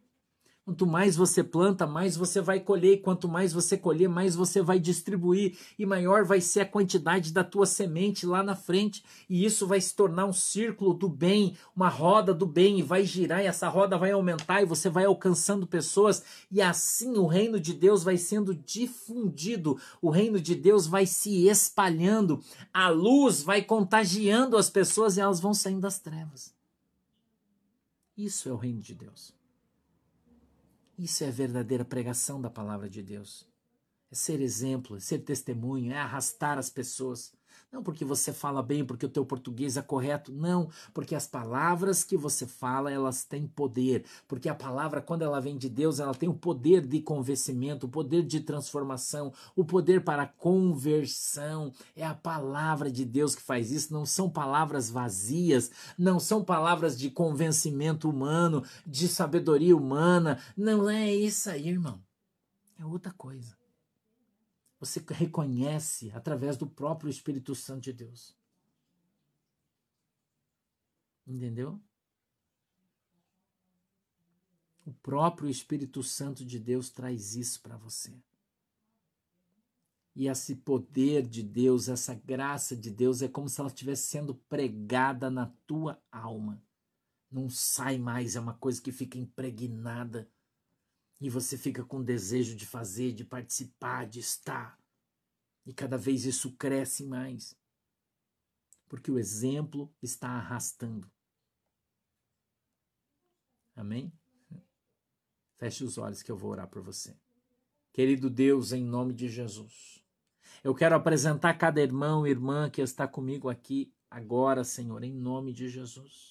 Quanto 0.71 0.87
mais 0.87 1.17
você 1.17 1.43
planta, 1.43 1.85
mais 1.85 2.15
você 2.15 2.39
vai 2.39 2.57
colher. 2.57 2.93
E 2.93 2.97
quanto 2.97 3.27
mais 3.27 3.51
você 3.51 3.77
colher, 3.77 4.07
mais 4.07 4.37
você 4.37 4.61
vai 4.61 4.79
distribuir. 4.79 5.57
E 5.77 5.85
maior 5.85 6.23
vai 6.23 6.39
ser 6.39 6.61
a 6.61 6.65
quantidade 6.65 7.33
da 7.33 7.43
tua 7.43 7.65
semente 7.65 8.25
lá 8.25 8.41
na 8.41 8.55
frente. 8.55 9.03
E 9.29 9.43
isso 9.43 9.67
vai 9.67 9.81
se 9.81 9.93
tornar 9.93 10.25
um 10.25 10.31
círculo 10.31 10.93
do 10.93 11.09
bem, 11.09 11.57
uma 11.75 11.89
roda 11.89 12.33
do 12.33 12.45
bem. 12.45 12.79
E 12.79 12.83
vai 12.83 13.03
girar, 13.03 13.43
e 13.43 13.47
essa 13.47 13.67
roda 13.67 13.97
vai 13.97 14.11
aumentar. 14.11 14.61
E 14.61 14.65
você 14.65 14.89
vai 14.89 15.03
alcançando 15.03 15.67
pessoas. 15.67 16.23
E 16.49 16.61
assim 16.61 17.17
o 17.17 17.27
reino 17.27 17.59
de 17.59 17.73
Deus 17.73 18.01
vai 18.01 18.15
sendo 18.15 18.55
difundido. 18.55 19.77
O 20.01 20.09
reino 20.09 20.39
de 20.39 20.55
Deus 20.55 20.87
vai 20.87 21.05
se 21.05 21.49
espalhando. 21.49 22.39
A 22.73 22.87
luz 22.87 23.43
vai 23.43 23.61
contagiando 23.61 24.55
as 24.55 24.69
pessoas 24.69 25.17
e 25.17 25.19
elas 25.19 25.41
vão 25.41 25.53
saindo 25.53 25.81
das 25.81 25.99
trevas. 25.99 26.53
Isso 28.15 28.47
é 28.47 28.53
o 28.53 28.57
reino 28.57 28.79
de 28.79 28.95
Deus. 28.95 29.40
Isso 31.01 31.23
é 31.23 31.29
a 31.29 31.31
verdadeira 31.31 31.83
pregação 31.83 32.39
da 32.39 32.47
palavra 32.47 32.87
de 32.87 33.01
Deus. 33.01 33.49
É 34.11 34.13
ser 34.13 34.39
exemplo, 34.39 34.97
é 34.97 34.99
ser 34.99 35.17
testemunho, 35.17 35.91
é 35.91 35.97
arrastar 35.97 36.59
as 36.59 36.69
pessoas. 36.69 37.33
Não 37.71 37.81
porque 37.81 38.03
você 38.03 38.33
fala 38.33 38.61
bem, 38.61 38.83
porque 38.83 39.05
o 39.05 39.09
teu 39.09 39.25
português 39.25 39.77
é 39.77 39.81
correto, 39.81 40.29
não, 40.29 40.69
porque 40.93 41.15
as 41.15 41.25
palavras 41.25 42.03
que 42.03 42.17
você 42.17 42.45
fala, 42.45 42.91
elas 42.91 43.23
têm 43.23 43.47
poder, 43.47 44.03
porque 44.27 44.49
a 44.49 44.55
palavra 44.55 45.01
quando 45.01 45.21
ela 45.21 45.39
vem 45.39 45.57
de 45.57 45.69
Deus, 45.69 46.01
ela 46.01 46.13
tem 46.13 46.27
o 46.27 46.33
poder 46.33 46.85
de 46.85 46.99
convencimento, 46.99 47.85
o 47.85 47.89
poder 47.89 48.23
de 48.23 48.41
transformação, 48.41 49.31
o 49.55 49.63
poder 49.63 50.03
para 50.03 50.27
conversão. 50.27 51.71
É 51.95 52.05
a 52.05 52.13
palavra 52.13 52.91
de 52.91 53.05
Deus 53.05 53.35
que 53.35 53.41
faz 53.41 53.71
isso, 53.71 53.93
não 53.93 54.05
são 54.05 54.29
palavras 54.29 54.89
vazias, 54.89 55.71
não 55.97 56.19
são 56.19 56.43
palavras 56.43 56.99
de 56.99 57.09
convencimento 57.09 58.09
humano, 58.09 58.65
de 58.85 59.07
sabedoria 59.07 59.77
humana, 59.77 60.39
não 60.57 60.89
é 60.89 61.09
isso 61.09 61.49
aí, 61.49 61.69
irmão. 61.69 62.01
É 62.77 62.85
outra 62.85 63.13
coisa 63.13 63.60
você 64.81 64.99
reconhece 65.09 66.09
através 66.11 66.57
do 66.57 66.65
próprio 66.65 67.07
Espírito 67.07 67.53
Santo 67.53 67.83
de 67.83 67.93
Deus. 67.93 68.35
Entendeu? 71.27 71.79
O 74.83 74.91
próprio 74.91 75.47
Espírito 75.47 76.01
Santo 76.01 76.43
de 76.43 76.57
Deus 76.57 76.89
traz 76.89 77.35
isso 77.35 77.61
para 77.61 77.77
você. 77.77 78.11
E 80.15 80.27
esse 80.27 80.55
poder 80.55 81.27
de 81.27 81.43
Deus, 81.43 81.87
essa 81.87 82.15
graça 82.15 82.75
de 82.75 82.89
Deus, 82.89 83.21
é 83.21 83.27
como 83.27 83.47
se 83.47 83.61
ela 83.61 83.69
estivesse 83.69 84.07
sendo 84.07 84.33
pregada 84.33 85.29
na 85.29 85.45
tua 85.67 86.01
alma. 86.11 86.59
Não 87.31 87.51
sai 87.51 87.99
mais, 87.99 88.35
é 88.35 88.39
uma 88.39 88.55
coisa 88.55 88.81
que 88.81 88.91
fica 88.91 89.19
impregnada 89.19 90.27
e 91.21 91.29
você 91.29 91.55
fica 91.55 91.85
com 91.85 92.03
desejo 92.03 92.55
de 92.55 92.65
fazer, 92.65 93.13
de 93.13 93.23
participar, 93.23 94.07
de 94.07 94.19
estar. 94.19 94.81
E 95.63 95.71
cada 95.71 95.95
vez 95.95 96.25
isso 96.25 96.51
cresce 96.57 97.05
mais. 97.05 97.55
Porque 98.89 99.11
o 99.11 99.19
exemplo 99.19 99.93
está 100.01 100.29
arrastando. 100.29 101.09
Amém? 103.75 104.11
Feche 105.57 105.83
os 105.83 105.99
olhos 105.99 106.23
que 106.23 106.31
eu 106.31 106.35
vou 106.35 106.49
orar 106.49 106.67
por 106.67 106.81
você. 106.81 107.15
Querido 107.93 108.27
Deus, 108.27 108.71
em 108.71 108.83
nome 108.83 109.13
de 109.13 109.29
Jesus, 109.29 110.03
eu 110.63 110.73
quero 110.73 110.95
apresentar 110.95 111.53
cada 111.53 111.81
irmão 111.81 112.25
e 112.25 112.31
irmã 112.31 112.67
que 112.67 112.81
está 112.81 113.07
comigo 113.07 113.47
aqui 113.47 113.93
agora, 114.09 114.63
Senhor, 114.63 115.03
em 115.03 115.13
nome 115.13 115.53
de 115.53 115.69
Jesus. 115.69 116.30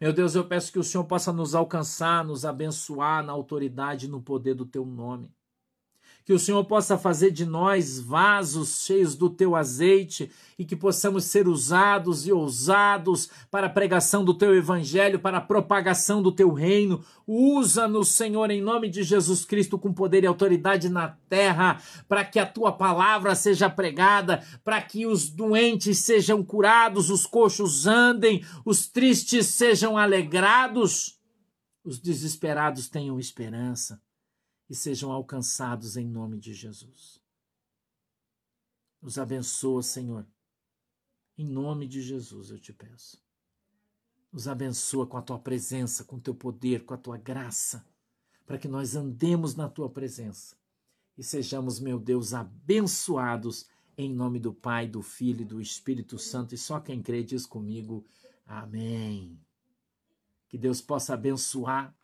Meu 0.00 0.12
Deus, 0.12 0.34
eu 0.34 0.46
peço 0.46 0.72
que 0.72 0.78
o 0.78 0.84
Senhor 0.84 1.04
possa 1.04 1.32
nos 1.32 1.54
alcançar, 1.54 2.24
nos 2.24 2.44
abençoar 2.44 3.24
na 3.24 3.32
autoridade 3.32 4.06
e 4.06 4.08
no 4.08 4.22
poder 4.22 4.54
do 4.54 4.66
teu 4.66 4.84
nome 4.84 5.30
que 6.24 6.32
o 6.32 6.38
Senhor 6.38 6.64
possa 6.64 6.96
fazer 6.96 7.30
de 7.30 7.44
nós 7.44 8.00
vasos 8.00 8.82
cheios 8.82 9.14
do 9.14 9.28
teu 9.28 9.54
azeite 9.54 10.30
e 10.58 10.64
que 10.64 10.74
possamos 10.74 11.24
ser 11.24 11.46
usados 11.46 12.26
e 12.26 12.32
ousados 12.32 13.28
para 13.50 13.66
a 13.66 13.70
pregação 13.70 14.24
do 14.24 14.32
teu 14.32 14.54
evangelho, 14.54 15.18
para 15.18 15.36
a 15.36 15.42
propagação 15.42 16.22
do 16.22 16.32
teu 16.32 16.50
reino. 16.50 17.04
Usa-nos, 17.26 18.08
Senhor, 18.08 18.50
em 18.50 18.62
nome 18.62 18.88
de 18.88 19.02
Jesus 19.02 19.44
Cristo, 19.44 19.78
com 19.78 19.92
poder 19.92 20.24
e 20.24 20.26
autoridade 20.26 20.88
na 20.88 21.08
terra, 21.28 21.82
para 22.08 22.24
que 22.24 22.38
a 22.38 22.46
tua 22.46 22.72
palavra 22.72 23.34
seja 23.34 23.68
pregada, 23.68 24.42
para 24.64 24.80
que 24.80 25.06
os 25.06 25.28
doentes 25.28 25.98
sejam 25.98 26.42
curados, 26.42 27.10
os 27.10 27.26
coxos 27.26 27.86
andem, 27.86 28.42
os 28.64 28.86
tristes 28.86 29.48
sejam 29.48 29.98
alegrados, 29.98 31.18
os 31.84 31.98
desesperados 31.98 32.88
tenham 32.88 33.18
esperança 33.18 34.03
e 34.68 34.74
sejam 34.74 35.12
alcançados 35.12 35.96
em 35.96 36.06
nome 36.06 36.38
de 36.38 36.54
Jesus. 36.54 37.20
Nos 39.00 39.18
abençoa, 39.18 39.82
Senhor. 39.82 40.26
Em 41.36 41.46
nome 41.46 41.86
de 41.86 42.00
Jesus 42.00 42.50
eu 42.50 42.58
te 42.58 42.72
peço. 42.72 43.22
Nos 44.32 44.48
abençoa 44.48 45.06
com 45.06 45.16
a 45.16 45.22
tua 45.22 45.38
presença, 45.38 46.04
com 46.04 46.16
o 46.16 46.20
teu 46.20 46.34
poder, 46.34 46.84
com 46.84 46.94
a 46.94 46.98
tua 46.98 47.16
graça, 47.16 47.86
para 48.46 48.58
que 48.58 48.68
nós 48.68 48.96
andemos 48.96 49.54
na 49.54 49.68
tua 49.68 49.88
presença 49.88 50.56
e 51.16 51.22
sejamos, 51.22 51.78
meu 51.78 51.98
Deus, 51.98 52.34
abençoados 52.34 53.68
em 53.96 54.12
nome 54.12 54.40
do 54.40 54.52
Pai, 54.52 54.88
do 54.88 55.02
Filho 55.02 55.42
e 55.42 55.44
do 55.44 55.60
Espírito 55.60 56.18
Santo. 56.18 56.54
E 56.54 56.58
só 56.58 56.80
quem 56.80 57.00
crê 57.00 57.22
diz 57.22 57.46
comigo: 57.46 58.04
Amém. 58.44 59.38
Que 60.48 60.58
Deus 60.58 60.80
possa 60.80 61.14
abençoar 61.14 61.94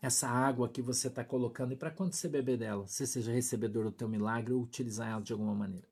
essa 0.00 0.28
água 0.28 0.68
que 0.68 0.80
você 0.80 1.08
está 1.08 1.24
colocando 1.24 1.72
e 1.72 1.76
para 1.76 1.90
quando 1.90 2.12
você 2.12 2.28
beber 2.28 2.56
dela, 2.56 2.86
você 2.86 3.06
seja 3.06 3.32
recebedor 3.32 3.84
do 3.84 3.92
teu 3.92 4.08
milagre 4.08 4.52
ou 4.52 4.62
utilizar 4.62 5.08
ela 5.08 5.20
de 5.20 5.32
alguma 5.32 5.54
maneira. 5.54 5.86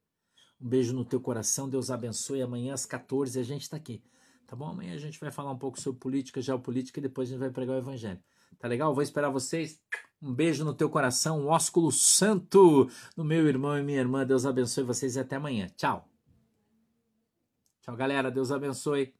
Um 0.60 0.68
beijo 0.68 0.94
no 0.94 1.04
teu 1.04 1.20
coração, 1.20 1.68
Deus 1.68 1.90
abençoe. 1.90 2.40
Amanhã 2.40 2.72
às 2.72 2.86
14 2.86 3.38
a 3.38 3.42
gente 3.42 3.62
está 3.62 3.76
aqui, 3.76 4.02
tá 4.46 4.54
bom? 4.54 4.68
Amanhã 4.68 4.94
a 4.94 4.98
gente 4.98 5.18
vai 5.18 5.30
falar 5.30 5.50
um 5.50 5.58
pouco 5.58 5.80
sobre 5.80 6.00
política, 6.00 6.40
geopolítica 6.40 7.00
e 7.00 7.02
depois 7.02 7.28
a 7.28 7.32
gente 7.32 7.40
vai 7.40 7.50
pregar 7.50 7.76
o 7.76 7.78
evangelho. 7.78 8.20
Tá 8.58 8.68
legal? 8.68 8.94
Vou 8.94 9.02
esperar 9.02 9.28
vocês. 9.28 9.80
Um 10.22 10.32
beijo 10.32 10.64
no 10.64 10.72
teu 10.72 10.88
coração, 10.88 11.40
um 11.40 11.48
ósculo 11.48 11.92
santo 11.92 12.88
no 13.16 13.24
meu 13.24 13.46
irmão 13.46 13.76
e 13.78 13.82
minha 13.82 13.98
irmã. 13.98 14.24
Deus 14.24 14.46
abençoe 14.46 14.84
vocês 14.84 15.16
e 15.16 15.20
até 15.20 15.36
amanhã. 15.36 15.68
Tchau. 15.76 16.08
Tchau, 17.82 17.94
galera. 17.94 18.30
Deus 18.30 18.50
abençoe. 18.50 19.14